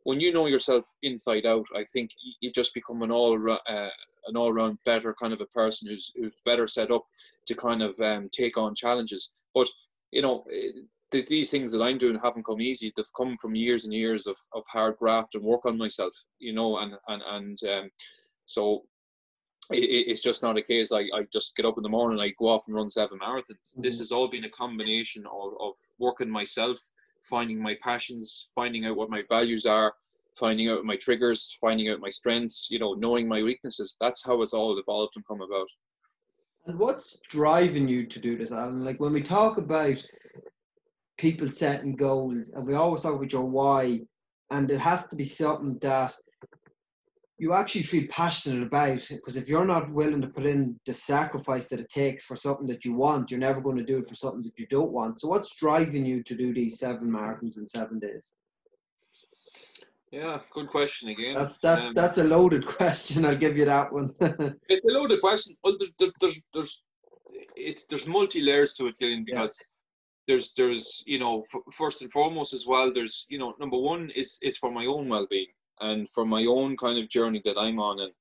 When 0.06 0.19
you 0.19 0.34
know 0.34 0.47
yourself 0.47 0.86
inside 1.04 1.45
out, 1.45 1.67
I 1.76 1.84
think 1.84 2.10
you 2.39 2.52
just 2.52 2.73
become 2.73 3.04
an 3.04 3.12
all 3.12 3.38
uh, 3.52 3.89
an 4.26 4.36
all 4.36 4.52
round 4.52 4.80
better 4.86 5.13
kind 5.13 5.34
of 5.34 5.41
a 5.41 5.54
person 5.62 5.88
who's 5.88 6.12
who's 6.15 6.34
better 6.43 6.65
set 6.65 6.89
up 6.89 7.06
to 7.45 7.54
kind 7.54 7.84
of 7.84 8.00
um, 8.00 8.30
take 8.32 8.58
on 8.58 8.73
challenges. 8.73 9.43
But 9.54 9.67
you 10.10 10.23
know, 10.23 10.45
eh, 10.52 11.21
these 11.28 11.52
things 11.52 11.71
that 11.73 11.84
I'm 11.84 12.00
doing 12.00 12.17
haven't 12.23 12.47
come 12.47 12.62
easy. 12.62 12.91
They've 12.95 13.06
come 13.15 13.38
from 13.38 13.54
years 13.54 13.86
and 13.86 13.93
years 13.93 14.26
of, 14.26 14.38
of 14.56 14.63
hard 14.71 14.97
graft 14.97 15.36
and 15.36 15.43
work 15.43 15.67
on 15.67 15.78
myself, 15.78 16.13
you 16.39 16.54
know, 16.54 16.78
and 16.78 16.97
and 17.08 17.21
and 17.28 17.58
um, 17.69 17.89
so 18.47 18.84
it, 19.71 19.75
it's 20.08 20.21
just 20.21 20.43
not 20.43 20.58
a 20.58 20.62
case 20.62 20.91
I, 20.91 21.01
I 21.13 21.23
just 21.32 21.56
get 21.56 21.65
up 21.65 21.77
in 21.77 21.84
the 21.84 21.89
morning 21.89 22.19
I 22.19 22.34
go 22.39 22.47
off 22.47 22.67
and 22.67 22.75
run 22.75 22.89
seven 22.89 23.19
marathons. 23.19 23.73
Mm-hmm. 23.73 23.82
This 23.82 23.97
has 23.99 24.12
all 24.12 24.27
been 24.27 24.45
a 24.45 24.49
combination 24.49 25.25
of, 25.25 25.53
of 25.60 25.73
working 25.99 26.30
myself, 26.30 26.77
finding 27.21 27.62
my 27.62 27.75
passions, 27.82 28.49
finding 28.56 28.86
out 28.86 28.97
what 28.97 29.10
my 29.10 29.23
values 29.30 29.65
are, 29.65 29.93
finding 30.36 30.69
out 30.69 30.86
my 30.86 30.95
triggers, 30.95 31.58
finding 31.60 31.89
out 31.89 31.99
my 31.99 32.10
strengths, 32.10 32.69
you 32.69 32.80
know, 32.80 32.93
knowing 32.93 33.27
my 33.27 33.41
weaknesses. 33.41 33.97
That's 33.99 34.25
how 34.25 34.41
it's 34.41 34.53
all 34.53 34.77
evolved 34.77 35.13
and 35.15 35.25
come 35.27 35.41
about. 35.41 35.67
And 36.65 36.77
what's 36.77 37.17
driving 37.30 37.88
you 37.88 38.06
to 38.06 38.19
do 38.19 38.38
this, 38.38 38.51
Alan? 38.51 38.84
Like 38.84 38.99
when 38.99 39.13
we 39.13 39.21
talk 39.21 39.58
about 39.58 40.03
people 41.17 41.47
setting 41.47 41.95
goals, 41.95 42.51
and 42.53 42.65
we 42.65 42.75
always 42.75 43.01
talk 43.01 43.15
about 43.15 43.32
your 43.32 43.45
why, 43.45 44.01
and 44.51 44.69
it 44.69 44.80
has 44.80 45.06
to 45.06 45.15
be 45.15 45.23
something 45.23 45.77
that 45.82 46.15
you 47.39 47.54
actually 47.54 47.84
feel 47.84 48.08
passionate 48.10 48.65
about. 48.65 49.08
Because 49.10 49.38
if 49.38 49.47
you're 49.47 49.65
not 49.65 49.91
willing 49.91 50.21
to 50.21 50.28
put 50.28 50.45
in 50.45 50.80
the 50.86 50.93
sacrifice 50.93 51.69
that 51.69 51.80
it 51.80 51.89
takes 51.89 52.26
for 52.26 52.36
something 52.36 52.67
that 52.67 52.84
you 52.84 52.93
want, 52.93 53.30
you're 53.30 53.39
never 53.39 53.62
going 53.62 53.78
to 53.78 53.84
do 53.84 53.97
it 53.97 54.08
for 54.08 54.15
something 54.15 54.41
that 54.43 54.58
you 54.58 54.65
don't 54.67 54.91
want. 54.91 55.19
So, 55.19 55.28
what's 55.28 55.56
driving 55.56 56.06
you 56.06 56.23
to 56.23 56.36
do 56.36 56.54
these 56.54 56.80
seven 56.80 57.10
marathons 57.10 57.58
in 57.58 57.67
seven 57.67 58.00
days? 58.00 58.34
Yeah, 60.12 60.39
good 60.54 60.67
question 60.67 61.10
again. 61.10 61.36
That's 61.38 61.58
that. 61.58 61.80
Um, 61.80 61.93
that's 61.93 62.17
a 62.17 62.23
loaded 62.23 62.65
question. 62.78 63.26
I'll 63.26 63.36
give 63.36 63.58
you 63.58 63.65
that 63.65 63.91
one. 63.91 64.13
it's 64.21 64.86
a 64.86 64.93
loaded 64.93 65.21
question. 65.21 65.56
Well, 65.63 65.76
there's 65.78 65.93
there's 66.00 66.13
there's, 66.19 66.41
there's 66.54 66.84
it's 67.56 67.84
there's 67.89 68.08
multi 68.08 68.41
layers 68.41 68.73
to 68.76 68.88
it, 68.88 68.97
Gillian, 69.00 69.26
because 69.26 69.58
yeah. 69.60 70.34
there's 70.34 70.54
there's 70.54 71.04
you 71.06 71.19
know 71.19 71.43
f- 71.54 71.62
first 71.73 72.02
and 72.02 72.12
foremost 72.12 72.54
as 72.54 72.65
well. 72.65 72.91
There's 72.91 73.28
you 73.30 73.38
know 73.38 73.54
number 73.60 73.78
one 73.78 74.10
is 74.15 74.39
is 74.41 74.58
for 74.58 74.71
my 74.71 74.86
own 74.86 75.10
well 75.10 75.28
being 75.30 75.47
and 75.82 76.10
for 76.10 76.26
my 76.26 76.46
own 76.46 76.78
kind 76.78 76.98
of 76.98 77.10
journey 77.10 77.42
that 77.46 77.58
I'm 77.58 77.80
on, 77.80 78.00
and 78.00 78.13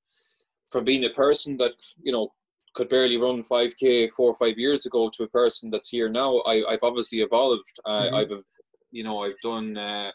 from 0.69 0.83
being 0.83 1.05
a 1.05 1.09
person 1.09 1.57
that 1.57 1.75
you 2.01 2.11
know 2.11 2.31
could 2.77 2.89
barely 2.89 3.17
run 3.17 3.43
5k 3.43 4.11
four 4.11 4.29
or 4.29 4.35
five 4.35 4.57
years 4.59 4.85
ago 4.85 5.09
to 5.09 5.23
a 5.23 5.29
person 5.29 5.71
that's 5.71 5.89
here 5.89 6.09
now 6.09 6.43
I, 6.45 6.63
have 6.69 6.83
obviously 6.83 7.21
evolved. 7.21 7.63
Mm-hmm. 7.87 8.13
I, 8.13 8.19
have 8.19 8.43
you 8.91 9.03
know 9.03 9.23
I've 9.23 9.39
done 9.41 9.77
uh, 9.77 10.11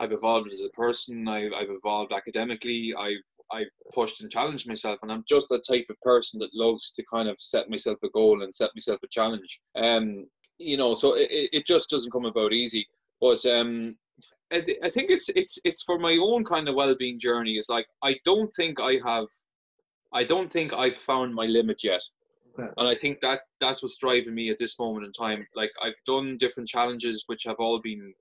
I've 0.00 0.12
evolved 0.12 0.52
as 0.52 0.64
a 0.64 0.70
person. 0.70 1.28
I've, 1.28 1.52
I've 1.52 1.70
evolved 1.70 2.12
academically. 2.12 2.92
I've 2.98 3.24
I've 3.52 3.70
pushed 3.94 4.22
and 4.22 4.30
challenged 4.30 4.68
myself 4.68 4.98
and 5.02 5.12
I'm 5.12 5.24
just 5.28 5.48
the 5.48 5.60
type 5.60 5.86
of 5.88 6.00
person 6.00 6.38
that 6.40 6.54
loves 6.54 6.92
to 6.92 7.04
kind 7.12 7.28
of 7.28 7.40
set 7.40 7.70
myself 7.70 7.98
a 8.02 8.08
goal 8.10 8.42
and 8.42 8.54
set 8.54 8.70
myself 8.74 9.00
a 9.04 9.08
challenge. 9.08 9.60
Um 9.76 10.26
you 10.58 10.76
know 10.76 10.94
so 10.94 11.14
it, 11.14 11.28
it 11.30 11.66
just 11.66 11.90
doesn't 11.90 12.12
come 12.12 12.26
about 12.26 12.52
easy. 12.52 12.86
But 13.20 13.44
um 13.46 13.96
I, 14.52 14.64
I 14.84 14.90
think 14.90 15.10
it's 15.10 15.28
it's 15.30 15.58
it's 15.64 15.82
for 15.82 15.98
my 15.98 16.18
own 16.20 16.44
kind 16.44 16.68
of 16.68 16.74
well-being 16.74 17.18
journey 17.18 17.56
is 17.56 17.68
like 17.68 17.86
I 18.02 18.16
don't 18.24 18.50
think 18.54 18.80
I 18.80 18.98
have 19.04 19.28
I 20.12 20.24
don't 20.24 20.50
think 20.50 20.72
I've 20.72 20.96
found 20.96 21.34
my 21.34 21.46
limit 21.46 21.84
yet 21.84 22.02
and 22.58 22.88
I 22.88 22.94
think 22.94 23.20
that 23.20 23.42
that's 23.60 23.82
what's 23.82 23.98
driving 23.98 24.34
me 24.34 24.50
at 24.50 24.58
this 24.58 24.78
moment 24.78 25.06
in 25.06 25.12
time. 25.12 25.46
Like 25.54 25.70
I've 25.82 26.02
done 26.06 26.36
different 26.38 26.68
challenges 26.68 27.24
which 27.26 27.44
have 27.44 27.56
all 27.58 27.80
been 27.80 28.12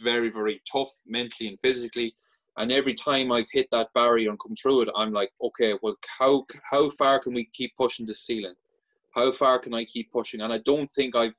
very, 0.00 0.30
very 0.30 0.60
tough 0.70 0.90
mentally 1.06 1.48
and 1.48 1.58
physically. 1.60 2.14
And 2.58 2.70
every 2.70 2.94
time 2.94 3.32
I've 3.32 3.50
hit 3.50 3.68
that 3.72 3.88
barrier 3.94 4.28
and 4.28 4.38
come 4.38 4.54
through 4.54 4.82
it, 4.82 4.88
I'm 4.94 5.12
like, 5.12 5.30
okay, 5.42 5.74
well, 5.82 5.94
how 6.18 6.44
how 6.70 6.88
far 6.90 7.18
can 7.18 7.32
we 7.32 7.48
keep 7.54 7.72
pushing 7.76 8.04
the 8.04 8.14
ceiling? 8.14 8.54
How 9.14 9.30
far 9.30 9.58
can 9.58 9.74
I 9.74 9.84
keep 9.84 10.10
pushing? 10.10 10.40
And 10.40 10.52
I 10.52 10.58
don't 10.58 10.90
think 10.90 11.16
I've, 11.16 11.36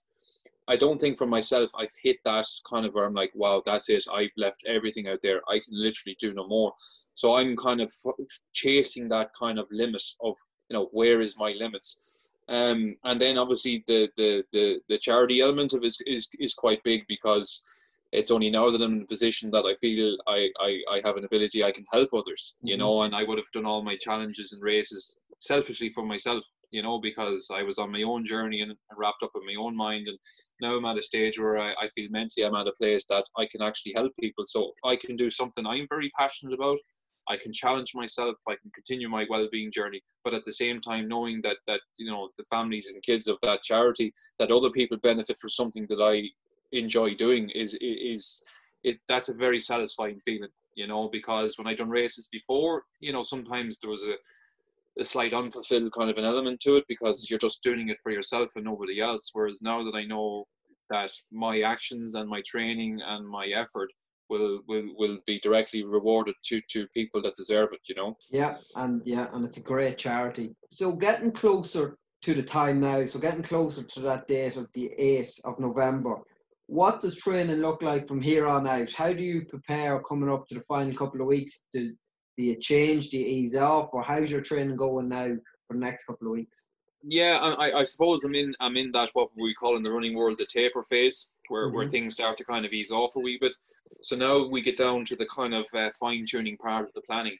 I 0.67 0.75
don't 0.75 0.99
think 0.99 1.17
for 1.17 1.27
myself 1.27 1.69
I've 1.77 1.91
hit 2.01 2.17
that 2.25 2.45
kind 2.69 2.85
of 2.85 2.93
where 2.93 3.05
I'm 3.05 3.13
like, 3.13 3.31
wow, 3.35 3.61
that's 3.65 3.89
it. 3.89 4.05
I've 4.13 4.31
left 4.37 4.63
everything 4.67 5.07
out 5.07 5.19
there. 5.21 5.41
I 5.49 5.59
can 5.59 5.71
literally 5.71 6.15
do 6.19 6.33
no 6.33 6.47
more. 6.47 6.73
So 7.15 7.35
I'm 7.35 7.55
kind 7.55 7.81
of 7.81 7.91
chasing 8.53 9.09
that 9.09 9.31
kind 9.37 9.59
of 9.59 9.67
limit 9.71 10.03
of, 10.21 10.35
you 10.69 10.75
know, 10.75 10.89
where 10.91 11.21
is 11.21 11.37
my 11.37 11.51
limits? 11.51 12.33
Um, 12.49 12.95
and 13.03 13.21
then 13.21 13.37
obviously 13.37 13.83
the, 13.87 14.09
the, 14.17 14.43
the, 14.51 14.81
the 14.89 14.97
charity 14.97 15.41
element 15.41 15.73
of 15.73 15.83
it 15.83 15.87
is, 15.87 15.97
is, 16.05 16.27
is 16.39 16.53
quite 16.53 16.83
big 16.83 17.03
because 17.07 17.61
it's 18.11 18.31
only 18.31 18.49
now 18.49 18.69
that 18.69 18.81
I'm 18.81 18.91
in 18.91 19.01
a 19.01 19.05
position 19.05 19.49
that 19.51 19.65
I 19.65 19.73
feel 19.75 20.17
I, 20.27 20.49
I, 20.59 20.81
I 20.91 21.01
have 21.03 21.17
an 21.17 21.25
ability 21.25 21.63
I 21.63 21.71
can 21.71 21.85
help 21.91 22.13
others, 22.13 22.57
you 22.61 22.73
mm-hmm. 22.73 22.79
know, 22.79 23.01
and 23.01 23.15
I 23.15 23.23
would 23.23 23.37
have 23.37 23.51
done 23.53 23.65
all 23.65 23.81
my 23.81 23.95
challenges 23.95 24.53
and 24.53 24.61
races 24.61 25.19
selfishly 25.39 25.91
for 25.93 26.05
myself, 26.05 26.43
you 26.73 26.81
know, 26.81 26.99
because 26.99 27.49
I 27.53 27.63
was 27.63 27.77
on 27.77 27.91
my 27.91 28.01
own 28.01 28.25
journey 28.25 28.61
and 28.61 28.75
wrapped 28.97 29.23
up 29.23 29.31
in 29.35 29.45
my 29.45 29.55
own 29.57 29.75
mind. 29.75 30.07
And 30.07 30.17
now 30.59 30.75
I'm 30.75 30.85
at 30.85 30.97
a 30.97 31.01
stage 31.01 31.39
where 31.39 31.57
I, 31.57 31.73
I 31.79 31.87
feel 31.89 32.09
mentally 32.09 32.45
I'm 32.45 32.55
at 32.55 32.67
a 32.67 32.73
place 32.73 33.05
that 33.05 33.25
I 33.37 33.45
can 33.45 33.61
actually 33.61 33.93
help 33.93 34.11
people. 34.19 34.43
So 34.45 34.71
I 34.83 34.95
can 34.95 35.15
do 35.15 35.29
something 35.29 35.65
I'm 35.65 35.87
very 35.87 36.09
passionate 36.17 36.55
about 36.55 36.79
I 37.27 37.37
can 37.37 37.53
challenge 37.53 37.91
myself, 37.95 38.35
I 38.47 38.55
can 38.55 38.71
continue 38.71 39.07
my 39.07 39.25
well-being 39.29 39.71
journey, 39.71 40.01
but 40.23 40.33
at 40.33 40.43
the 40.43 40.51
same 40.51 40.81
time 40.81 41.07
knowing 41.07 41.41
that 41.43 41.57
that 41.67 41.81
you 41.97 42.11
know 42.11 42.29
the 42.37 42.43
families 42.45 42.91
and 42.91 43.01
kids 43.01 43.27
of 43.27 43.39
that 43.41 43.63
charity, 43.63 44.13
that 44.39 44.51
other 44.51 44.69
people 44.69 44.97
benefit 44.97 45.37
from 45.37 45.49
something 45.49 45.85
that 45.87 46.01
I 46.01 46.29
enjoy 46.71 47.15
doing 47.15 47.49
is 47.49 47.77
is 47.79 48.43
it 48.83 48.99
that's 49.07 49.29
a 49.29 49.33
very 49.33 49.59
satisfying 49.59 50.19
feeling, 50.19 50.49
you 50.75 50.87
know, 50.87 51.07
because 51.09 51.57
when 51.57 51.67
I 51.67 51.73
done 51.75 51.89
races 51.89 52.27
before, 52.31 52.83
you 52.99 53.13
know, 53.13 53.23
sometimes 53.23 53.79
there 53.79 53.91
was 53.91 54.03
a 54.03 54.15
a 54.99 55.05
slight 55.05 55.33
unfulfilled 55.33 55.91
kind 55.91 56.09
of 56.09 56.17
an 56.17 56.25
element 56.25 56.59
to 56.61 56.75
it 56.75 56.85
because 56.87 57.29
you're 57.29 57.39
just 57.39 57.63
doing 57.63 57.89
it 57.89 57.97
for 58.03 58.11
yourself 58.11 58.51
and 58.55 58.65
nobody 58.65 59.01
else. 59.01 59.29
Whereas 59.33 59.61
now 59.61 59.83
that 59.83 59.95
I 59.95 60.05
know 60.05 60.45
that 60.89 61.11
my 61.31 61.61
actions 61.61 62.15
and 62.15 62.29
my 62.29 62.41
training 62.45 62.99
and 63.03 63.27
my 63.27 63.47
effort 63.47 63.89
will 64.29 64.61
will 64.67 64.87
will 64.97 65.17
be 65.25 65.39
directly 65.39 65.83
rewarded 65.83 66.35
to 66.45 66.61
to 66.69 66.87
people 66.89 67.21
that 67.21 67.35
deserve 67.35 67.69
it 67.73 67.81
you 67.87 67.95
know? 67.95 68.15
Yeah 68.31 68.55
and 68.75 69.01
yeah 69.05 69.27
and 69.33 69.45
it's 69.45 69.57
a 69.57 69.61
great 69.61 69.97
charity. 69.97 70.55
So 70.71 70.93
getting 70.93 71.31
closer 71.31 71.97
to 72.21 72.33
the 72.33 72.43
time 72.43 72.79
now 72.79 73.03
so 73.05 73.19
getting 73.19 73.43
closer 73.43 73.83
to 73.83 73.99
that 74.01 74.27
date 74.27 74.55
of 74.55 74.67
the 74.73 74.91
8th 74.97 75.39
of 75.43 75.59
november 75.59 76.21
what 76.67 76.99
does 77.01 77.17
training 77.17 77.57
look 77.57 77.81
like 77.81 78.07
from 78.07 78.21
here 78.21 78.47
on 78.47 78.67
out? 78.67 78.91
How 78.93 79.11
do 79.11 79.21
you 79.21 79.45
prepare 79.45 80.01
coming 80.01 80.29
up 80.29 80.47
to 80.47 80.55
the 80.55 80.61
final 80.61 80.93
couple 80.95 81.21
of 81.21 81.27
weeks 81.27 81.65
do 82.37 82.43
you 82.43 82.55
change 82.55 83.09
do 83.09 83.17
you 83.17 83.25
ease 83.25 83.55
off 83.55 83.89
or 83.93 84.03
how's 84.03 84.31
your 84.31 84.41
training 84.41 84.75
going 84.75 85.07
now 85.07 85.27
for 85.67 85.73
the 85.73 85.79
next 85.79 86.05
couple 86.05 86.27
of 86.27 86.33
weeks 86.33 86.69
yeah, 87.05 87.37
I, 87.37 87.79
I 87.79 87.83
suppose 87.83 88.23
I'm 88.23 88.33
in 88.33 88.55
I'm 88.61 88.77
in 88.77 88.91
that 88.93 89.09
what 89.11 89.29
we 89.35 89.53
call 89.53 89.75
in 89.75 89.83
the 89.83 89.91
running 89.91 90.15
world 90.15 90.37
the 90.37 90.45
taper 90.45 90.83
phase, 90.83 91.33
where, 91.49 91.67
mm-hmm. 91.67 91.75
where 91.75 91.89
things 91.89 92.13
start 92.13 92.37
to 92.37 92.45
kind 92.45 92.65
of 92.65 92.71
ease 92.71 92.91
off 92.91 93.15
a 93.17 93.19
wee 93.19 93.37
bit. 93.39 93.53
So 94.01 94.15
now 94.15 94.47
we 94.47 94.61
get 94.61 94.77
down 94.77 95.03
to 95.05 95.15
the 95.15 95.25
kind 95.25 95.53
of 95.53 95.67
uh, 95.73 95.89
fine 95.99 96.25
tuning 96.25 96.57
part 96.57 96.85
of 96.85 96.93
the 96.93 97.01
planning. 97.01 97.37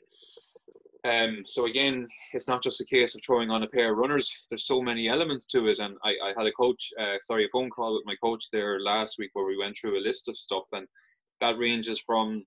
Um, 1.06 1.43
so 1.45 1.65
again, 1.65 2.08
it's 2.34 2.47
not 2.47 2.63
just 2.63 2.82
a 2.82 2.86
case 2.86 3.15
of 3.15 3.21
throwing 3.25 3.49
on 3.49 3.63
a 3.63 3.67
pair 3.67 3.91
of 3.91 3.97
runners. 3.97 4.45
There's 4.49 4.65
so 4.65 4.82
many 4.82 5.08
elements 5.08 5.45
to 5.47 5.67
it, 5.67 5.79
and 5.79 5.95
I, 6.03 6.15
I 6.23 6.34
had 6.38 6.47
a 6.47 6.51
coach, 6.51 6.89
uh, 6.99 7.15
sorry, 7.21 7.45
a 7.45 7.49
phone 7.49 7.69
call 7.69 7.93
with 7.93 8.06
my 8.06 8.15
coach 8.15 8.49
there 8.51 8.79
last 8.82 9.17
week 9.17 9.32
where 9.34 9.45
we 9.45 9.58
went 9.58 9.77
through 9.77 9.97
a 9.97 10.03
list 10.03 10.27
of 10.27 10.38
stuff, 10.38 10.63
and 10.73 10.88
that 11.39 11.58
ranges 11.58 11.99
from 11.99 12.43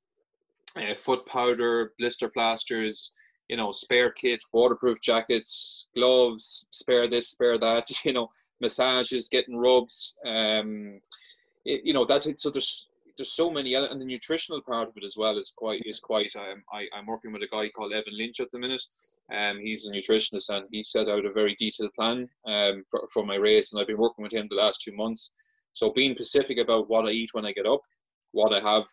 uh, 0.77 0.95
foot 0.95 1.27
powder, 1.27 1.93
blister 1.99 2.29
plasters, 2.29 3.13
you 3.49 3.57
know, 3.57 3.73
spare 3.73 4.11
kit, 4.11 4.43
waterproof 4.53 5.01
jackets, 5.01 5.89
gloves, 5.95 6.69
spare 6.73 7.09
this, 7.09 7.31
spare 7.31 7.59
that, 7.59 7.85
you 8.05 8.13
know, 8.13 8.29
massages, 8.61 9.29
getting 9.29 9.57
rubs, 9.57 10.19
um, 10.27 11.01
it, 11.65 11.83
you 11.85 11.93
know, 11.93 12.05
that, 12.05 12.25
so 12.39 12.51
there's, 12.51 12.89
there's 13.17 13.33
so 13.33 13.51
many, 13.51 13.75
and 13.75 14.01
the 14.01 14.05
nutritional 14.05 14.61
part 14.61 14.89
of 14.89 14.97
it 14.97 15.05
as 15.05 15.17
well 15.17 15.39
is 15.39 15.53
quite, 15.57 15.83
is 15.87 16.01
quite, 16.01 16.31
um, 16.37 16.63
I, 16.73 16.87
I'm 16.95 17.07
working 17.07 17.33
with 17.33 17.43
a 17.43 17.49
guy 17.51 17.69
called 17.71 17.93
Evan 17.93 18.17
Lynch 18.17 18.41
at 18.41 18.51
the 18.53 18.59
minute. 18.59 18.83
Um, 19.35 19.59
he's 19.59 19.87
a 19.87 19.91
nutritionist 19.91 20.51
and 20.51 20.67
he 20.71 20.83
set 20.83 21.09
out 21.09 21.25
a 21.25 21.33
very 21.33 21.57
detailed 21.59 21.95
plan, 21.95 22.29
um, 22.47 22.83
for, 22.91 23.07
for 23.13 23.25
my 23.25 23.37
race. 23.37 23.73
And 23.73 23.81
I've 23.81 23.87
been 23.87 23.97
working 23.97 24.23
with 24.23 24.35
him 24.35 24.45
the 24.49 24.57
last 24.57 24.83
two 24.83 24.95
months. 24.95 25.33
So 25.73 25.93
being 25.93 26.15
specific 26.15 26.59
about 26.59 26.91
what 26.91 27.07
I 27.07 27.11
eat 27.11 27.31
when 27.33 27.47
I 27.47 27.53
get 27.53 27.67
up, 27.67 27.81
what 28.33 28.53
I 28.53 28.61
have, 28.61 28.85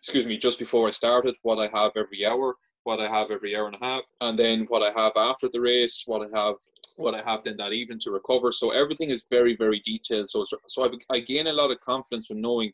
excuse 0.00 0.26
me, 0.26 0.38
just 0.38 0.58
before 0.58 0.88
I 0.88 0.90
started, 0.90 1.36
what 1.42 1.58
I 1.58 1.66
have 1.68 1.92
every 1.96 2.24
hour, 2.24 2.56
what 2.84 3.00
I 3.00 3.08
have 3.08 3.30
every 3.30 3.54
hour 3.54 3.66
and 3.66 3.76
a 3.76 3.84
half, 3.84 4.04
and 4.20 4.38
then 4.38 4.64
what 4.68 4.82
I 4.82 4.90
have 4.98 5.12
after 5.16 5.48
the 5.52 5.60
race, 5.60 6.04
what 6.06 6.26
I 6.26 6.38
have, 6.38 6.56
what 6.96 7.14
I 7.14 7.22
have 7.22 7.44
then 7.44 7.56
that 7.58 7.72
evening 7.72 7.98
to 8.00 8.10
recover. 8.10 8.50
So 8.50 8.70
everything 8.70 9.10
is 9.10 9.26
very, 9.30 9.54
very 9.54 9.80
detailed. 9.84 10.28
So, 10.28 10.44
so 10.66 10.84
I've, 10.84 10.94
I 11.10 11.20
gain 11.20 11.48
a 11.48 11.52
lot 11.52 11.70
of 11.70 11.80
confidence 11.80 12.26
from 12.26 12.40
knowing 12.40 12.72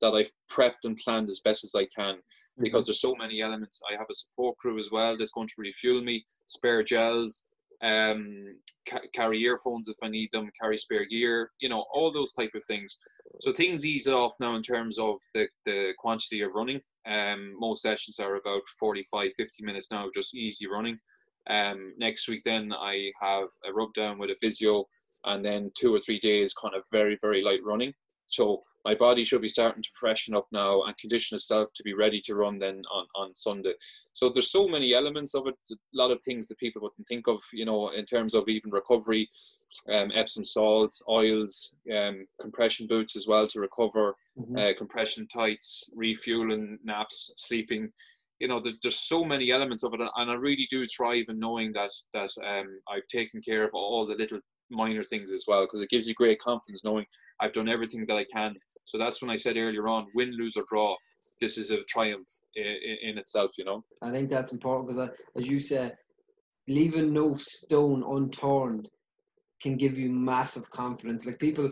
that 0.00 0.12
I've 0.12 0.32
prepped 0.50 0.84
and 0.84 0.96
planned 0.96 1.28
as 1.28 1.40
best 1.40 1.62
as 1.62 1.74
I 1.74 1.86
can 1.86 2.16
because 2.58 2.84
mm-hmm. 2.84 2.88
there's 2.88 3.00
so 3.00 3.14
many 3.14 3.42
elements. 3.42 3.80
I 3.90 3.96
have 3.96 4.08
a 4.10 4.14
support 4.14 4.56
crew 4.58 4.78
as 4.78 4.90
well 4.90 5.16
that's 5.16 5.30
going 5.30 5.48
to 5.48 5.54
refuel 5.58 6.02
me, 6.02 6.24
spare 6.46 6.82
gels, 6.82 7.44
um, 7.82 8.56
ca- 8.88 9.00
carry 9.12 9.40
earphones 9.42 9.88
if 9.88 9.96
I 10.02 10.08
need 10.08 10.30
them, 10.32 10.50
carry 10.60 10.76
spare 10.78 11.04
gear, 11.04 11.50
you 11.60 11.68
know, 11.68 11.84
all 11.92 12.12
those 12.12 12.32
type 12.32 12.52
of 12.54 12.64
things. 12.64 12.98
So 13.40 13.52
things 13.52 13.84
ease 13.86 14.08
off 14.08 14.32
now 14.40 14.54
in 14.56 14.62
terms 14.62 14.98
of 14.98 15.16
the, 15.34 15.48
the 15.64 15.92
quantity 15.98 16.42
of 16.42 16.52
running. 16.54 16.80
Um, 17.06 17.54
most 17.58 17.82
sessions 17.82 18.18
are 18.20 18.36
about 18.36 18.62
45, 18.78 19.32
50 19.36 19.64
minutes 19.64 19.90
now, 19.90 20.08
just 20.14 20.36
easy 20.36 20.66
running. 20.68 20.98
Um, 21.50 21.94
next 21.98 22.28
week, 22.28 22.42
then 22.44 22.72
I 22.72 23.10
have 23.20 23.48
a 23.66 23.72
rub 23.72 23.92
down 23.94 24.18
with 24.18 24.30
a 24.30 24.36
physio, 24.40 24.84
and 25.24 25.44
then 25.44 25.70
two 25.76 25.94
or 25.94 26.00
three 26.00 26.20
days 26.20 26.54
kind 26.54 26.74
of 26.74 26.84
very, 26.92 27.16
very 27.20 27.42
light 27.42 27.60
running. 27.64 27.92
So 28.26 28.62
my 28.84 28.94
body 28.94 29.22
should 29.22 29.42
be 29.42 29.48
starting 29.48 29.82
to 29.82 29.88
freshen 29.98 30.34
up 30.34 30.46
now 30.50 30.82
and 30.82 30.96
condition 30.98 31.36
itself 31.36 31.68
to 31.74 31.82
be 31.82 31.94
ready 31.94 32.18
to 32.20 32.34
run 32.34 32.58
then 32.58 32.82
on, 32.92 33.06
on 33.14 33.34
Sunday. 33.34 33.74
So 34.12 34.28
there's 34.28 34.50
so 34.50 34.66
many 34.66 34.92
elements 34.94 35.34
of 35.34 35.46
it, 35.46 35.54
a 35.70 35.76
lot 35.94 36.10
of 36.10 36.22
things 36.24 36.48
that 36.48 36.58
people 36.58 36.82
wouldn't 36.82 37.06
think 37.06 37.28
of, 37.28 37.40
you 37.52 37.64
know, 37.64 37.90
in 37.90 38.04
terms 38.04 38.34
of 38.34 38.48
even 38.48 38.70
recovery, 38.70 39.28
um, 39.90 40.10
Epsom 40.14 40.44
salts, 40.44 41.02
oils, 41.08 41.78
um, 41.94 42.26
compression 42.40 42.86
boots 42.86 43.16
as 43.16 43.26
well 43.26 43.46
to 43.46 43.60
recover, 43.60 44.14
mm-hmm. 44.38 44.56
uh, 44.56 44.72
compression 44.76 45.26
tights, 45.28 45.90
refueling, 45.96 46.78
naps, 46.84 47.34
sleeping. 47.36 47.90
You 48.40 48.48
know, 48.48 48.58
there, 48.58 48.72
there's 48.82 48.98
so 48.98 49.24
many 49.24 49.52
elements 49.52 49.84
of 49.84 49.94
it, 49.94 50.00
and 50.00 50.30
I 50.30 50.34
really 50.34 50.66
do 50.68 50.84
thrive 50.86 51.26
in 51.28 51.38
knowing 51.38 51.72
that 51.74 51.90
that 52.12 52.30
um, 52.44 52.66
I've 52.92 53.06
taken 53.06 53.40
care 53.40 53.64
of 53.64 53.70
all 53.72 54.04
the 54.04 54.16
little 54.16 54.40
minor 54.72 55.04
things 55.04 55.30
as 55.30 55.44
well 55.46 55.62
because 55.62 55.82
it 55.82 55.90
gives 55.90 56.08
you 56.08 56.14
great 56.14 56.40
confidence 56.40 56.84
knowing 56.84 57.04
I've 57.40 57.52
done 57.52 57.68
everything 57.68 58.06
that 58.06 58.16
I 58.16 58.24
can. 58.24 58.56
So 58.84 58.98
that's 58.98 59.22
when 59.22 59.30
I 59.30 59.36
said 59.36 59.56
earlier 59.56 59.88
on, 59.88 60.06
win, 60.14 60.36
lose 60.36 60.56
or 60.56 60.64
draw, 60.68 60.96
this 61.40 61.58
is 61.58 61.70
a 61.70 61.82
triumph 61.84 62.28
in, 62.54 62.66
in 63.02 63.18
itself, 63.18 63.52
you 63.58 63.64
know. 63.64 63.82
I 64.02 64.10
think 64.10 64.30
that's 64.30 64.52
important 64.52 64.88
because, 64.88 65.08
uh, 65.08 65.12
as 65.36 65.48
you 65.48 65.60
said, 65.60 65.96
leaving 66.68 67.12
no 67.12 67.36
stone 67.36 68.04
unturned 68.06 68.88
can 69.60 69.76
give 69.76 69.96
you 69.96 70.10
massive 70.10 70.68
confidence. 70.70 71.26
Like 71.26 71.38
people, 71.38 71.70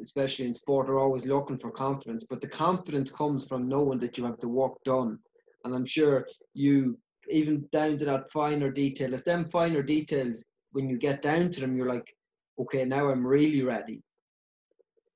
especially 0.00 0.46
in 0.46 0.54
sport, 0.54 0.88
are 0.88 0.98
always 0.98 1.26
looking 1.26 1.58
for 1.58 1.70
confidence, 1.70 2.24
but 2.28 2.40
the 2.40 2.48
confidence 2.48 3.10
comes 3.10 3.46
from 3.46 3.68
knowing 3.68 3.98
that 4.00 4.18
you 4.18 4.24
have 4.24 4.40
the 4.40 4.48
work 4.48 4.72
done. 4.84 5.18
And 5.64 5.74
I'm 5.74 5.86
sure 5.86 6.26
you, 6.54 6.98
even 7.30 7.68
down 7.72 7.98
to 7.98 8.04
that 8.06 8.30
finer 8.32 8.70
detail, 8.70 9.12
it's 9.12 9.24
them 9.24 9.48
finer 9.50 9.82
details 9.82 10.44
when 10.72 10.88
you 10.88 10.98
get 10.98 11.22
down 11.22 11.50
to 11.50 11.60
them, 11.60 11.76
you're 11.76 11.92
like, 11.92 12.06
okay, 12.58 12.84
now 12.84 13.08
I'm 13.08 13.26
really 13.26 13.62
ready. 13.62 14.02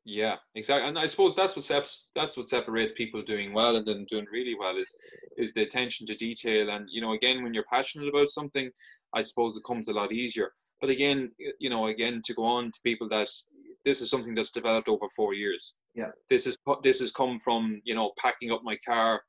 Yeah, 0.04 0.36
exactly. 0.56 0.88
And 0.88 0.98
I 0.98 1.06
suppose 1.06 1.34
that's 1.34 1.54
what 1.54 1.64
seps, 1.64 2.06
that's 2.14 2.36
what 2.36 2.48
separates 2.48 2.92
people 2.92 3.22
doing 3.22 3.52
well 3.52 3.76
and 3.76 3.86
then 3.86 4.04
doing 4.06 4.26
really 4.32 4.56
well 4.58 4.76
is 4.76 4.94
is 5.36 5.52
the 5.54 5.62
attention 5.62 6.06
to 6.08 6.14
detail. 6.14 6.70
And 6.70 6.88
you 6.90 7.00
know, 7.00 7.12
again, 7.12 7.42
when 7.42 7.54
you're 7.54 7.64
passionate 7.70 8.08
about 8.08 8.28
something, 8.28 8.70
I 9.14 9.20
suppose 9.20 9.56
it 9.56 9.64
comes 9.64 9.88
a 9.88 9.92
lot 9.92 10.12
easier. 10.12 10.52
But 10.80 10.90
again, 10.90 11.30
you 11.60 11.70
know, 11.70 11.86
again 11.86 12.20
to 12.24 12.34
go 12.34 12.44
on 12.44 12.72
to 12.72 12.80
people 12.82 13.08
that 13.10 13.28
this 13.84 14.00
is 14.00 14.10
something 14.10 14.34
that's 14.34 14.50
developed 14.50 14.88
over 14.88 15.08
four 15.14 15.34
years. 15.34 15.76
Yeah. 15.94 16.10
This 16.28 16.46
is 16.46 16.56
this 16.82 16.98
has 16.98 17.12
come 17.12 17.38
from 17.44 17.80
you 17.84 17.94
know 17.94 18.12
packing 18.18 18.50
up 18.50 18.62
my 18.64 18.76
car, 18.84 19.22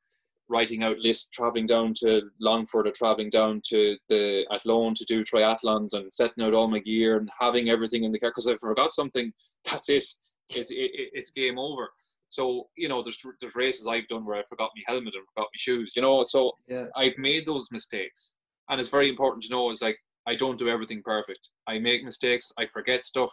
writing 0.49 0.81
out 0.81 0.97
lists, 0.97 1.29
traveling 1.29 1.67
down 1.67 1.93
to 1.99 2.23
Longford 2.41 2.87
or 2.87 2.91
traveling 2.91 3.29
down 3.29 3.61
to 3.67 3.95
the 4.09 4.43
Athlone 4.49 4.95
to 4.95 5.05
do 5.05 5.21
triathlons 5.21 5.93
and 5.93 6.11
setting 6.11 6.43
out 6.43 6.55
all 6.55 6.67
my 6.67 6.79
gear 6.79 7.17
and 7.17 7.29
having 7.39 7.69
everything 7.69 8.05
in 8.05 8.11
the 8.11 8.19
car 8.19 8.31
because 8.31 8.47
I 8.47 8.55
forgot 8.55 8.91
something. 8.91 9.31
That's 9.69 9.89
it 9.89 10.05
it's 10.49 10.71
it, 10.71 10.91
it's 10.93 11.31
game 11.31 11.57
over. 11.57 11.89
So 12.29 12.67
you 12.75 12.89
know, 12.89 13.03
there's 13.03 13.21
there's 13.39 13.55
races 13.55 13.87
I've 13.87 14.07
done 14.07 14.25
where 14.25 14.37
I 14.37 14.43
forgot 14.43 14.71
my 14.75 14.83
helmet 14.87 15.13
and 15.15 15.23
forgot 15.35 15.49
my 15.53 15.57
shoes. 15.57 15.93
You 15.95 16.01
know, 16.01 16.23
so 16.23 16.53
yeah. 16.67 16.87
I've 16.95 17.17
made 17.17 17.45
those 17.45 17.69
mistakes, 17.71 18.37
and 18.69 18.79
it's 18.79 18.89
very 18.89 19.09
important 19.09 19.43
to 19.43 19.51
know 19.51 19.69
is 19.69 19.81
like 19.81 19.97
I 20.25 20.35
don't 20.35 20.57
do 20.57 20.69
everything 20.69 21.01
perfect. 21.03 21.49
I 21.67 21.79
make 21.79 22.03
mistakes. 22.03 22.51
I 22.57 22.65
forget 22.65 23.03
stuff. 23.03 23.31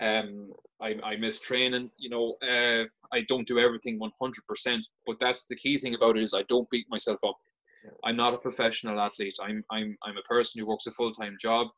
Um, 0.00 0.52
I, 0.80 0.96
I 1.04 1.16
miss 1.16 1.40
training. 1.40 1.90
You 1.96 2.10
know, 2.10 2.36
uh, 2.42 2.84
I 3.12 3.22
don't 3.28 3.46
do 3.46 3.58
everything 3.58 3.98
100%. 4.00 4.80
But 5.06 5.18
that's 5.20 5.46
the 5.46 5.56
key 5.56 5.78
thing 5.78 5.94
about 5.94 6.16
it 6.16 6.22
is 6.22 6.34
I 6.34 6.42
don't 6.42 6.68
beat 6.70 6.86
myself 6.90 7.20
up. 7.24 7.36
Yeah. 7.84 7.90
I'm 8.04 8.16
not 8.16 8.34
a 8.34 8.38
professional 8.38 9.00
athlete. 9.00 9.36
I'm 9.42 9.62
I'm 9.70 9.96
I'm 10.02 10.16
a 10.16 10.28
person 10.28 10.60
who 10.60 10.66
works 10.66 10.86
a 10.86 10.90
full 10.90 11.12
time 11.12 11.36
job. 11.40 11.68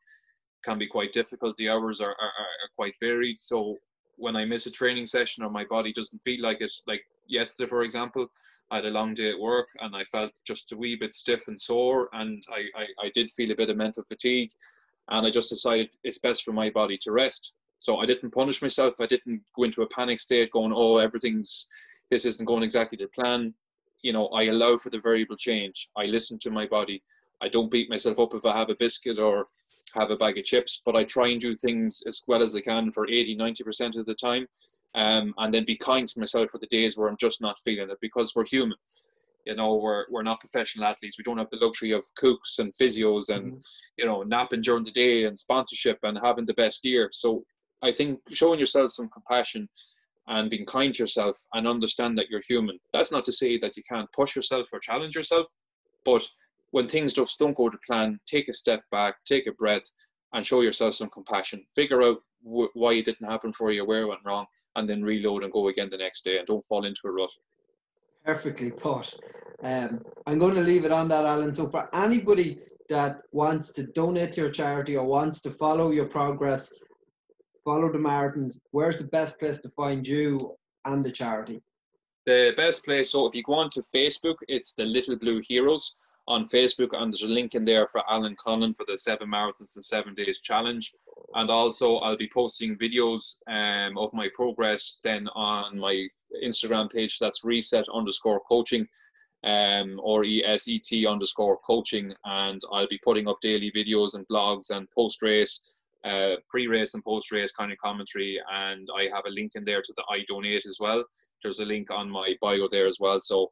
Can 0.65 0.79
be 0.79 0.87
quite 0.87 1.13
difficult. 1.13 1.55
The 1.55 1.69
hours 1.69 2.01
are, 2.01 2.09
are, 2.09 2.33
are 2.33 2.69
quite 2.75 2.95
varied. 2.99 3.37
So 3.37 3.77
when 4.17 4.35
I 4.35 4.45
miss 4.45 4.65
a 4.65 4.71
training 4.71 5.05
session 5.05 5.43
or 5.43 5.49
my 5.49 5.63
body 5.63 5.93
doesn't 5.93 6.23
feel 6.23 6.41
like 6.41 6.59
it, 6.61 6.71
like 6.87 7.03
yesterday, 7.27 7.69
for 7.69 7.83
example, 7.83 8.27
I 8.69 8.77
had 8.77 8.85
a 8.85 8.89
long 8.89 9.13
day 9.13 9.29
at 9.29 9.39
work 9.39 9.69
and 9.79 9.95
I 9.95 10.03
felt 10.03 10.41
just 10.45 10.71
a 10.71 10.77
wee 10.77 10.95
bit 10.95 11.13
stiff 11.13 11.47
and 11.47 11.59
sore, 11.59 12.09
and 12.13 12.43
I, 12.51 12.81
I, 12.81 12.87
I 13.05 13.09
did 13.13 13.29
feel 13.29 13.51
a 13.51 13.55
bit 13.55 13.69
of 13.69 13.77
mental 13.77 14.03
fatigue, 14.03 14.49
and 15.09 15.25
I 15.25 15.29
just 15.29 15.49
decided 15.49 15.89
it's 16.03 16.19
best 16.19 16.43
for 16.43 16.51
my 16.51 16.69
body 16.69 16.97
to 16.97 17.11
rest. 17.11 17.53
So 17.79 17.97
I 17.97 18.05
didn't 18.05 18.31
punish 18.31 18.61
myself. 18.61 18.99
I 18.99 19.05
didn't 19.05 19.41
go 19.55 19.63
into 19.63 19.83
a 19.83 19.87
panic 19.87 20.19
state, 20.19 20.51
going, 20.51 20.73
"Oh, 20.75 20.97
everything's 20.97 21.69
this 22.09 22.25
isn't 22.25 22.45
going 22.45 22.63
exactly 22.63 22.97
to 22.97 23.07
plan." 23.07 23.53
You 24.01 24.13
know, 24.13 24.27
I 24.29 24.43
allow 24.45 24.77
for 24.77 24.89
the 24.89 24.99
variable 24.99 25.35
change. 25.37 25.89
I 25.95 26.05
listen 26.05 26.39
to 26.39 26.51
my 26.51 26.65
body. 26.65 27.03
I 27.39 27.49
don't 27.49 27.71
beat 27.71 27.89
myself 27.89 28.19
up 28.19 28.33
if 28.33 28.45
I 28.45 28.57
have 28.57 28.71
a 28.71 28.75
biscuit 28.75 29.19
or 29.19 29.47
have 29.93 30.11
a 30.11 30.17
bag 30.17 30.37
of 30.37 30.43
chips, 30.43 30.81
but 30.85 30.95
I 30.95 31.03
try 31.03 31.29
and 31.29 31.39
do 31.39 31.55
things 31.55 32.03
as 32.07 32.23
well 32.27 32.41
as 32.41 32.55
I 32.55 32.61
can 32.61 32.91
for 32.91 33.09
80, 33.09 33.37
90% 33.37 33.97
of 33.97 34.05
the 34.05 34.15
time. 34.15 34.47
Um, 34.95 35.33
and 35.37 35.53
then 35.53 35.65
be 35.65 35.75
kind 35.75 36.07
to 36.07 36.19
myself 36.19 36.49
for 36.49 36.57
the 36.57 36.67
days 36.67 36.97
where 36.97 37.07
I'm 37.07 37.17
just 37.19 37.41
not 37.41 37.59
feeling 37.59 37.89
it 37.89 37.97
because 38.01 38.33
we're 38.35 38.45
human. 38.45 38.77
You 39.45 39.55
know, 39.55 39.75
we're, 39.75 40.05
we're 40.09 40.23
not 40.23 40.39
professional 40.39 40.85
athletes. 40.85 41.17
We 41.17 41.23
don't 41.23 41.37
have 41.37 41.49
the 41.51 41.59
luxury 41.61 41.91
of 41.91 42.03
cooks 42.15 42.59
and 42.59 42.73
physios 42.73 43.29
and, 43.29 43.53
mm-hmm. 43.53 43.59
you 43.97 44.05
know, 44.05 44.23
napping 44.23 44.61
during 44.61 44.83
the 44.83 44.91
day 44.91 45.25
and 45.25 45.37
sponsorship 45.37 45.99
and 46.03 46.17
having 46.21 46.45
the 46.45 46.53
best 46.53 46.81
gear. 46.83 47.09
So 47.11 47.43
I 47.81 47.91
think 47.91 48.19
showing 48.31 48.59
yourself 48.59 48.91
some 48.91 49.09
compassion 49.09 49.69
and 50.27 50.49
being 50.49 50.65
kind 50.65 50.93
to 50.93 51.03
yourself 51.03 51.37
and 51.53 51.67
understand 51.67 52.17
that 52.17 52.29
you're 52.29 52.41
human. 52.47 52.79
That's 52.91 53.11
not 53.11 53.23
to 53.25 53.31
say 53.31 53.57
that 53.59 53.77
you 53.77 53.83
can't 53.89 54.11
push 54.11 54.35
yourself 54.35 54.67
or 54.73 54.79
challenge 54.79 55.15
yourself, 55.15 55.45
but 56.03 56.27
when 56.71 56.87
things 56.87 57.13
just 57.13 57.39
don't 57.39 57.55
go 57.55 57.69
to 57.69 57.77
plan, 57.85 58.19
take 58.25 58.47
a 58.47 58.53
step 58.53 58.81
back, 58.91 59.15
take 59.25 59.47
a 59.47 59.53
breath, 59.53 59.89
and 60.33 60.45
show 60.45 60.61
yourself 60.61 60.95
some 60.95 61.09
compassion. 61.09 61.65
Figure 61.75 62.03
out 62.03 62.17
wh- 62.43 62.75
why 62.75 62.93
it 62.93 63.05
didn't 63.05 63.29
happen 63.29 63.53
for 63.53 63.71
you, 63.71 63.85
where 63.85 64.01
it 64.01 64.07
went 64.07 64.25
wrong, 64.25 64.45
and 64.75 64.87
then 64.87 65.01
reload 65.01 65.43
and 65.43 65.51
go 65.51 65.69
again 65.69 65.89
the 65.89 65.97
next 65.97 66.23
day, 66.23 66.37
and 66.37 66.47
don't 66.47 66.65
fall 66.65 66.85
into 66.85 67.01
a 67.05 67.11
rut. 67.11 67.31
Perfectly 68.25 68.71
put. 68.71 69.15
Um, 69.63 70.03
I'm 70.25 70.37
going 70.37 70.55
to 70.55 70.61
leave 70.61 70.85
it 70.85 70.91
on 70.91 71.07
that, 71.07 71.25
Alan. 71.25 71.55
So 71.55 71.69
for 71.69 71.89
anybody 71.95 72.59
that 72.89 73.21
wants 73.31 73.71
to 73.71 73.83
donate 73.83 74.33
to 74.33 74.41
your 74.41 74.51
charity 74.51 74.95
or 74.95 75.05
wants 75.05 75.41
to 75.41 75.51
follow 75.51 75.91
your 75.91 76.05
progress, 76.05 76.73
follow 77.63 77.91
the 77.91 77.99
Martins, 77.99 78.59
where's 78.71 78.97
the 78.97 79.05
best 79.05 79.39
place 79.39 79.59
to 79.59 79.69
find 79.69 80.07
you 80.07 80.55
and 80.85 81.03
the 81.03 81.11
charity? 81.11 81.61
The 82.25 82.53
best 82.57 82.83
place, 82.83 83.11
so 83.11 83.25
if 83.25 83.35
you 83.35 83.43
go 83.43 83.53
on 83.53 83.69
to 83.71 83.79
Facebook, 83.79 84.35
it's 84.49 84.73
the 84.73 84.83
Little 84.83 85.15
Blue 85.15 85.41
Heroes 85.47 85.95
on 86.27 86.43
Facebook, 86.43 86.89
and 86.91 87.11
there's 87.11 87.23
a 87.23 87.33
link 87.33 87.55
in 87.55 87.63
there 87.63 87.87
for 87.87 88.03
Alan 88.09 88.35
Cullen 88.35 88.73
for 88.73 88.85
the 88.87 88.97
seven 88.97 89.29
marathons 89.29 89.75
and 89.75 89.85
seven 89.85 90.13
days 90.13 90.39
challenge. 90.39 90.93
And 91.35 91.49
also, 91.49 91.97
I'll 91.97 92.17
be 92.17 92.29
posting 92.33 92.77
videos 92.77 93.37
um, 93.47 93.97
of 93.97 94.13
my 94.13 94.29
progress 94.33 94.99
then 95.03 95.27
on 95.35 95.79
my 95.79 96.07
Instagram 96.43 96.91
page. 96.91 97.17
That's 97.19 97.45
reset 97.45 97.85
underscore 97.93 98.41
coaching 98.47 98.87
um, 99.43 99.99
or 100.03 100.23
ESET 100.23 101.09
underscore 101.09 101.57
coaching. 101.65 102.13
And 102.25 102.61
I'll 102.71 102.87
be 102.87 102.99
putting 103.03 103.27
up 103.27 103.37
daily 103.41 103.71
videos 103.75 104.15
and 104.15 104.27
blogs 104.27 104.69
and 104.69 104.89
post 104.91 105.21
race, 105.21 105.81
uh, 106.03 106.35
pre 106.49 106.67
race 106.67 106.93
and 106.93 107.03
post 107.03 107.31
race 107.31 107.51
kind 107.51 107.71
of 107.71 107.77
commentary. 107.77 108.39
And 108.53 108.87
I 108.97 109.03
have 109.13 109.25
a 109.25 109.31
link 109.31 109.53
in 109.55 109.63
there 109.63 109.81
to 109.81 109.93
the 109.95 110.03
iDonate 110.11 110.65
as 110.65 110.77
well. 110.79 111.05
There's 111.41 111.59
a 111.59 111.65
link 111.65 111.91
on 111.91 112.09
my 112.09 112.35
bio 112.41 112.67
there 112.69 112.87
as 112.87 112.97
well. 112.99 113.19
So 113.19 113.49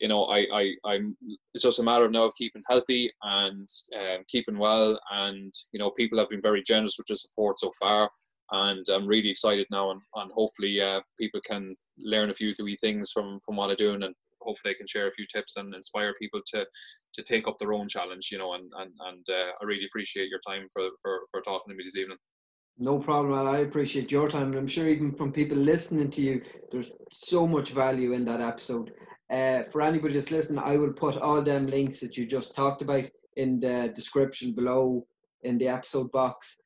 you 0.00 0.08
know, 0.08 0.24
I, 0.24 0.46
I, 0.52 0.74
I'm. 0.84 1.16
It's 1.54 1.62
just 1.62 1.78
a 1.78 1.82
matter 1.82 2.04
of 2.04 2.10
now 2.10 2.24
of 2.24 2.34
keeping 2.36 2.62
healthy 2.68 3.10
and 3.22 3.66
um, 3.96 4.24
keeping 4.28 4.58
well, 4.58 4.98
and 5.12 5.52
you 5.72 5.78
know, 5.78 5.90
people 5.90 6.18
have 6.18 6.28
been 6.28 6.42
very 6.42 6.62
generous 6.62 6.96
with 6.98 7.06
their 7.06 7.16
support 7.16 7.58
so 7.58 7.70
far, 7.80 8.10
and 8.52 8.84
I'm 8.88 9.06
really 9.06 9.30
excited 9.30 9.66
now, 9.70 9.90
and, 9.90 10.00
and 10.16 10.30
hopefully, 10.32 10.80
uh, 10.80 11.00
people 11.18 11.40
can 11.46 11.74
learn 11.98 12.30
a 12.30 12.34
few 12.34 12.52
three 12.54 12.76
things 12.80 13.10
from 13.12 13.38
from 13.44 13.56
what 13.56 13.70
I'm 13.70 13.76
doing, 13.76 14.02
and 14.02 14.14
hopefully, 14.42 14.74
I 14.74 14.78
can 14.78 14.86
share 14.86 15.06
a 15.06 15.12
few 15.12 15.26
tips 15.32 15.56
and 15.56 15.74
inspire 15.74 16.12
people 16.20 16.40
to 16.54 16.66
to 17.14 17.22
take 17.22 17.46
up 17.46 17.58
their 17.58 17.72
own 17.72 17.88
challenge, 17.88 18.28
you 18.32 18.38
know, 18.38 18.54
and 18.54 18.70
and 18.78 18.90
and 19.06 19.26
uh, 19.30 19.52
I 19.60 19.64
really 19.64 19.86
appreciate 19.86 20.28
your 20.28 20.40
time 20.46 20.66
for 20.72 20.88
for 21.00 21.20
for 21.30 21.40
talking 21.40 21.72
to 21.72 21.76
me 21.76 21.84
this 21.84 21.96
evening. 21.96 22.18
No 22.76 22.98
problem. 22.98 23.46
I 23.46 23.58
appreciate 23.58 24.10
your 24.10 24.26
time, 24.26 24.48
and 24.48 24.56
I'm 24.56 24.66
sure 24.66 24.88
even 24.88 25.14
from 25.14 25.30
people 25.30 25.56
listening 25.56 26.10
to 26.10 26.20
you, 26.20 26.42
there's 26.72 26.90
so 27.12 27.46
much 27.46 27.70
value 27.70 28.14
in 28.14 28.24
that 28.24 28.40
episode. 28.40 28.92
Uh, 29.30 29.62
for 29.70 29.82
anybody 29.82 30.14
that's 30.14 30.30
listening, 30.30 30.62
I 30.64 30.76
will 30.76 30.92
put 30.92 31.16
all 31.16 31.42
them 31.42 31.66
links 31.66 32.00
that 32.00 32.16
you 32.16 32.26
just 32.26 32.54
talked 32.54 32.82
about 32.82 33.08
in 33.36 33.58
the 33.60 33.90
description 33.94 34.52
below 34.52 35.06
in 35.42 35.58
the 35.58 35.68
episode 35.68 36.12
box. 36.12 36.58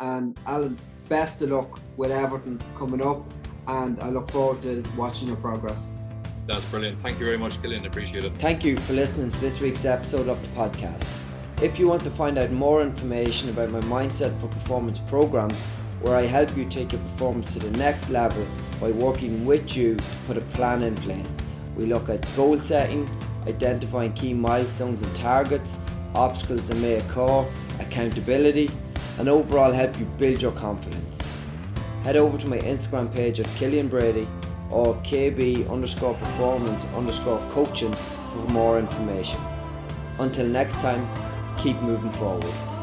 And 0.00 0.38
Alan, 0.46 0.78
best 1.08 1.42
of 1.42 1.50
luck 1.50 1.80
with 1.96 2.10
Everton 2.10 2.60
coming 2.76 3.02
up, 3.02 3.22
and 3.66 4.00
I 4.00 4.10
look 4.10 4.30
forward 4.30 4.62
to 4.62 4.82
watching 4.96 5.28
your 5.28 5.36
progress. 5.36 5.90
That's 6.46 6.64
brilliant. 6.66 7.00
Thank 7.00 7.18
you 7.18 7.24
very 7.24 7.38
much, 7.38 7.60
Killian. 7.60 7.86
Appreciate 7.86 8.24
it. 8.24 8.32
Thank 8.38 8.64
you 8.64 8.76
for 8.76 8.92
listening 8.92 9.30
to 9.30 9.40
this 9.40 9.60
week's 9.60 9.84
episode 9.84 10.28
of 10.28 10.40
the 10.40 10.48
podcast. 10.48 11.08
If 11.60 11.78
you 11.78 11.88
want 11.88 12.04
to 12.04 12.10
find 12.10 12.38
out 12.38 12.50
more 12.50 12.82
information 12.82 13.48
about 13.50 13.70
my 13.70 13.80
Mindset 13.80 14.38
for 14.40 14.48
Performance 14.48 14.98
program, 14.98 15.50
where 16.02 16.16
I 16.16 16.26
help 16.26 16.56
you 16.56 16.66
take 16.66 16.92
your 16.92 17.00
performance 17.00 17.52
to 17.54 17.58
the 17.58 17.76
next 17.78 18.10
level 18.10 18.46
by 18.80 18.90
working 18.90 19.46
with 19.46 19.76
you 19.76 19.96
to 19.96 20.04
put 20.26 20.36
a 20.36 20.42
plan 20.52 20.82
in 20.82 20.94
place 20.96 21.38
we 21.76 21.86
look 21.86 22.08
at 22.08 22.26
goal 22.36 22.58
setting, 22.58 23.08
identifying 23.46 24.12
key 24.12 24.32
milestones 24.34 25.02
and 25.02 25.14
targets, 25.14 25.78
obstacles 26.14 26.68
that 26.68 26.76
may 26.78 26.94
occur, 26.94 27.44
accountability, 27.80 28.70
and 29.18 29.28
overall 29.28 29.72
help 29.72 29.98
you 29.98 30.04
build 30.18 30.42
your 30.42 30.52
confidence. 30.52 31.18
Head 32.02 32.16
over 32.16 32.38
to 32.38 32.46
my 32.46 32.58
Instagram 32.58 33.12
page 33.12 33.40
at 33.40 33.46
Killian 33.56 33.88
Brady 33.88 34.26
or 34.70 34.94
KB 34.96 35.68
underscore 35.70 36.14
performance 36.14 36.84
underscore 36.94 37.38
coaching 37.50 37.92
for 37.92 38.52
more 38.52 38.78
information. 38.78 39.40
Until 40.18 40.46
next 40.46 40.74
time, 40.74 41.06
keep 41.56 41.76
moving 41.82 42.10
forward. 42.12 42.75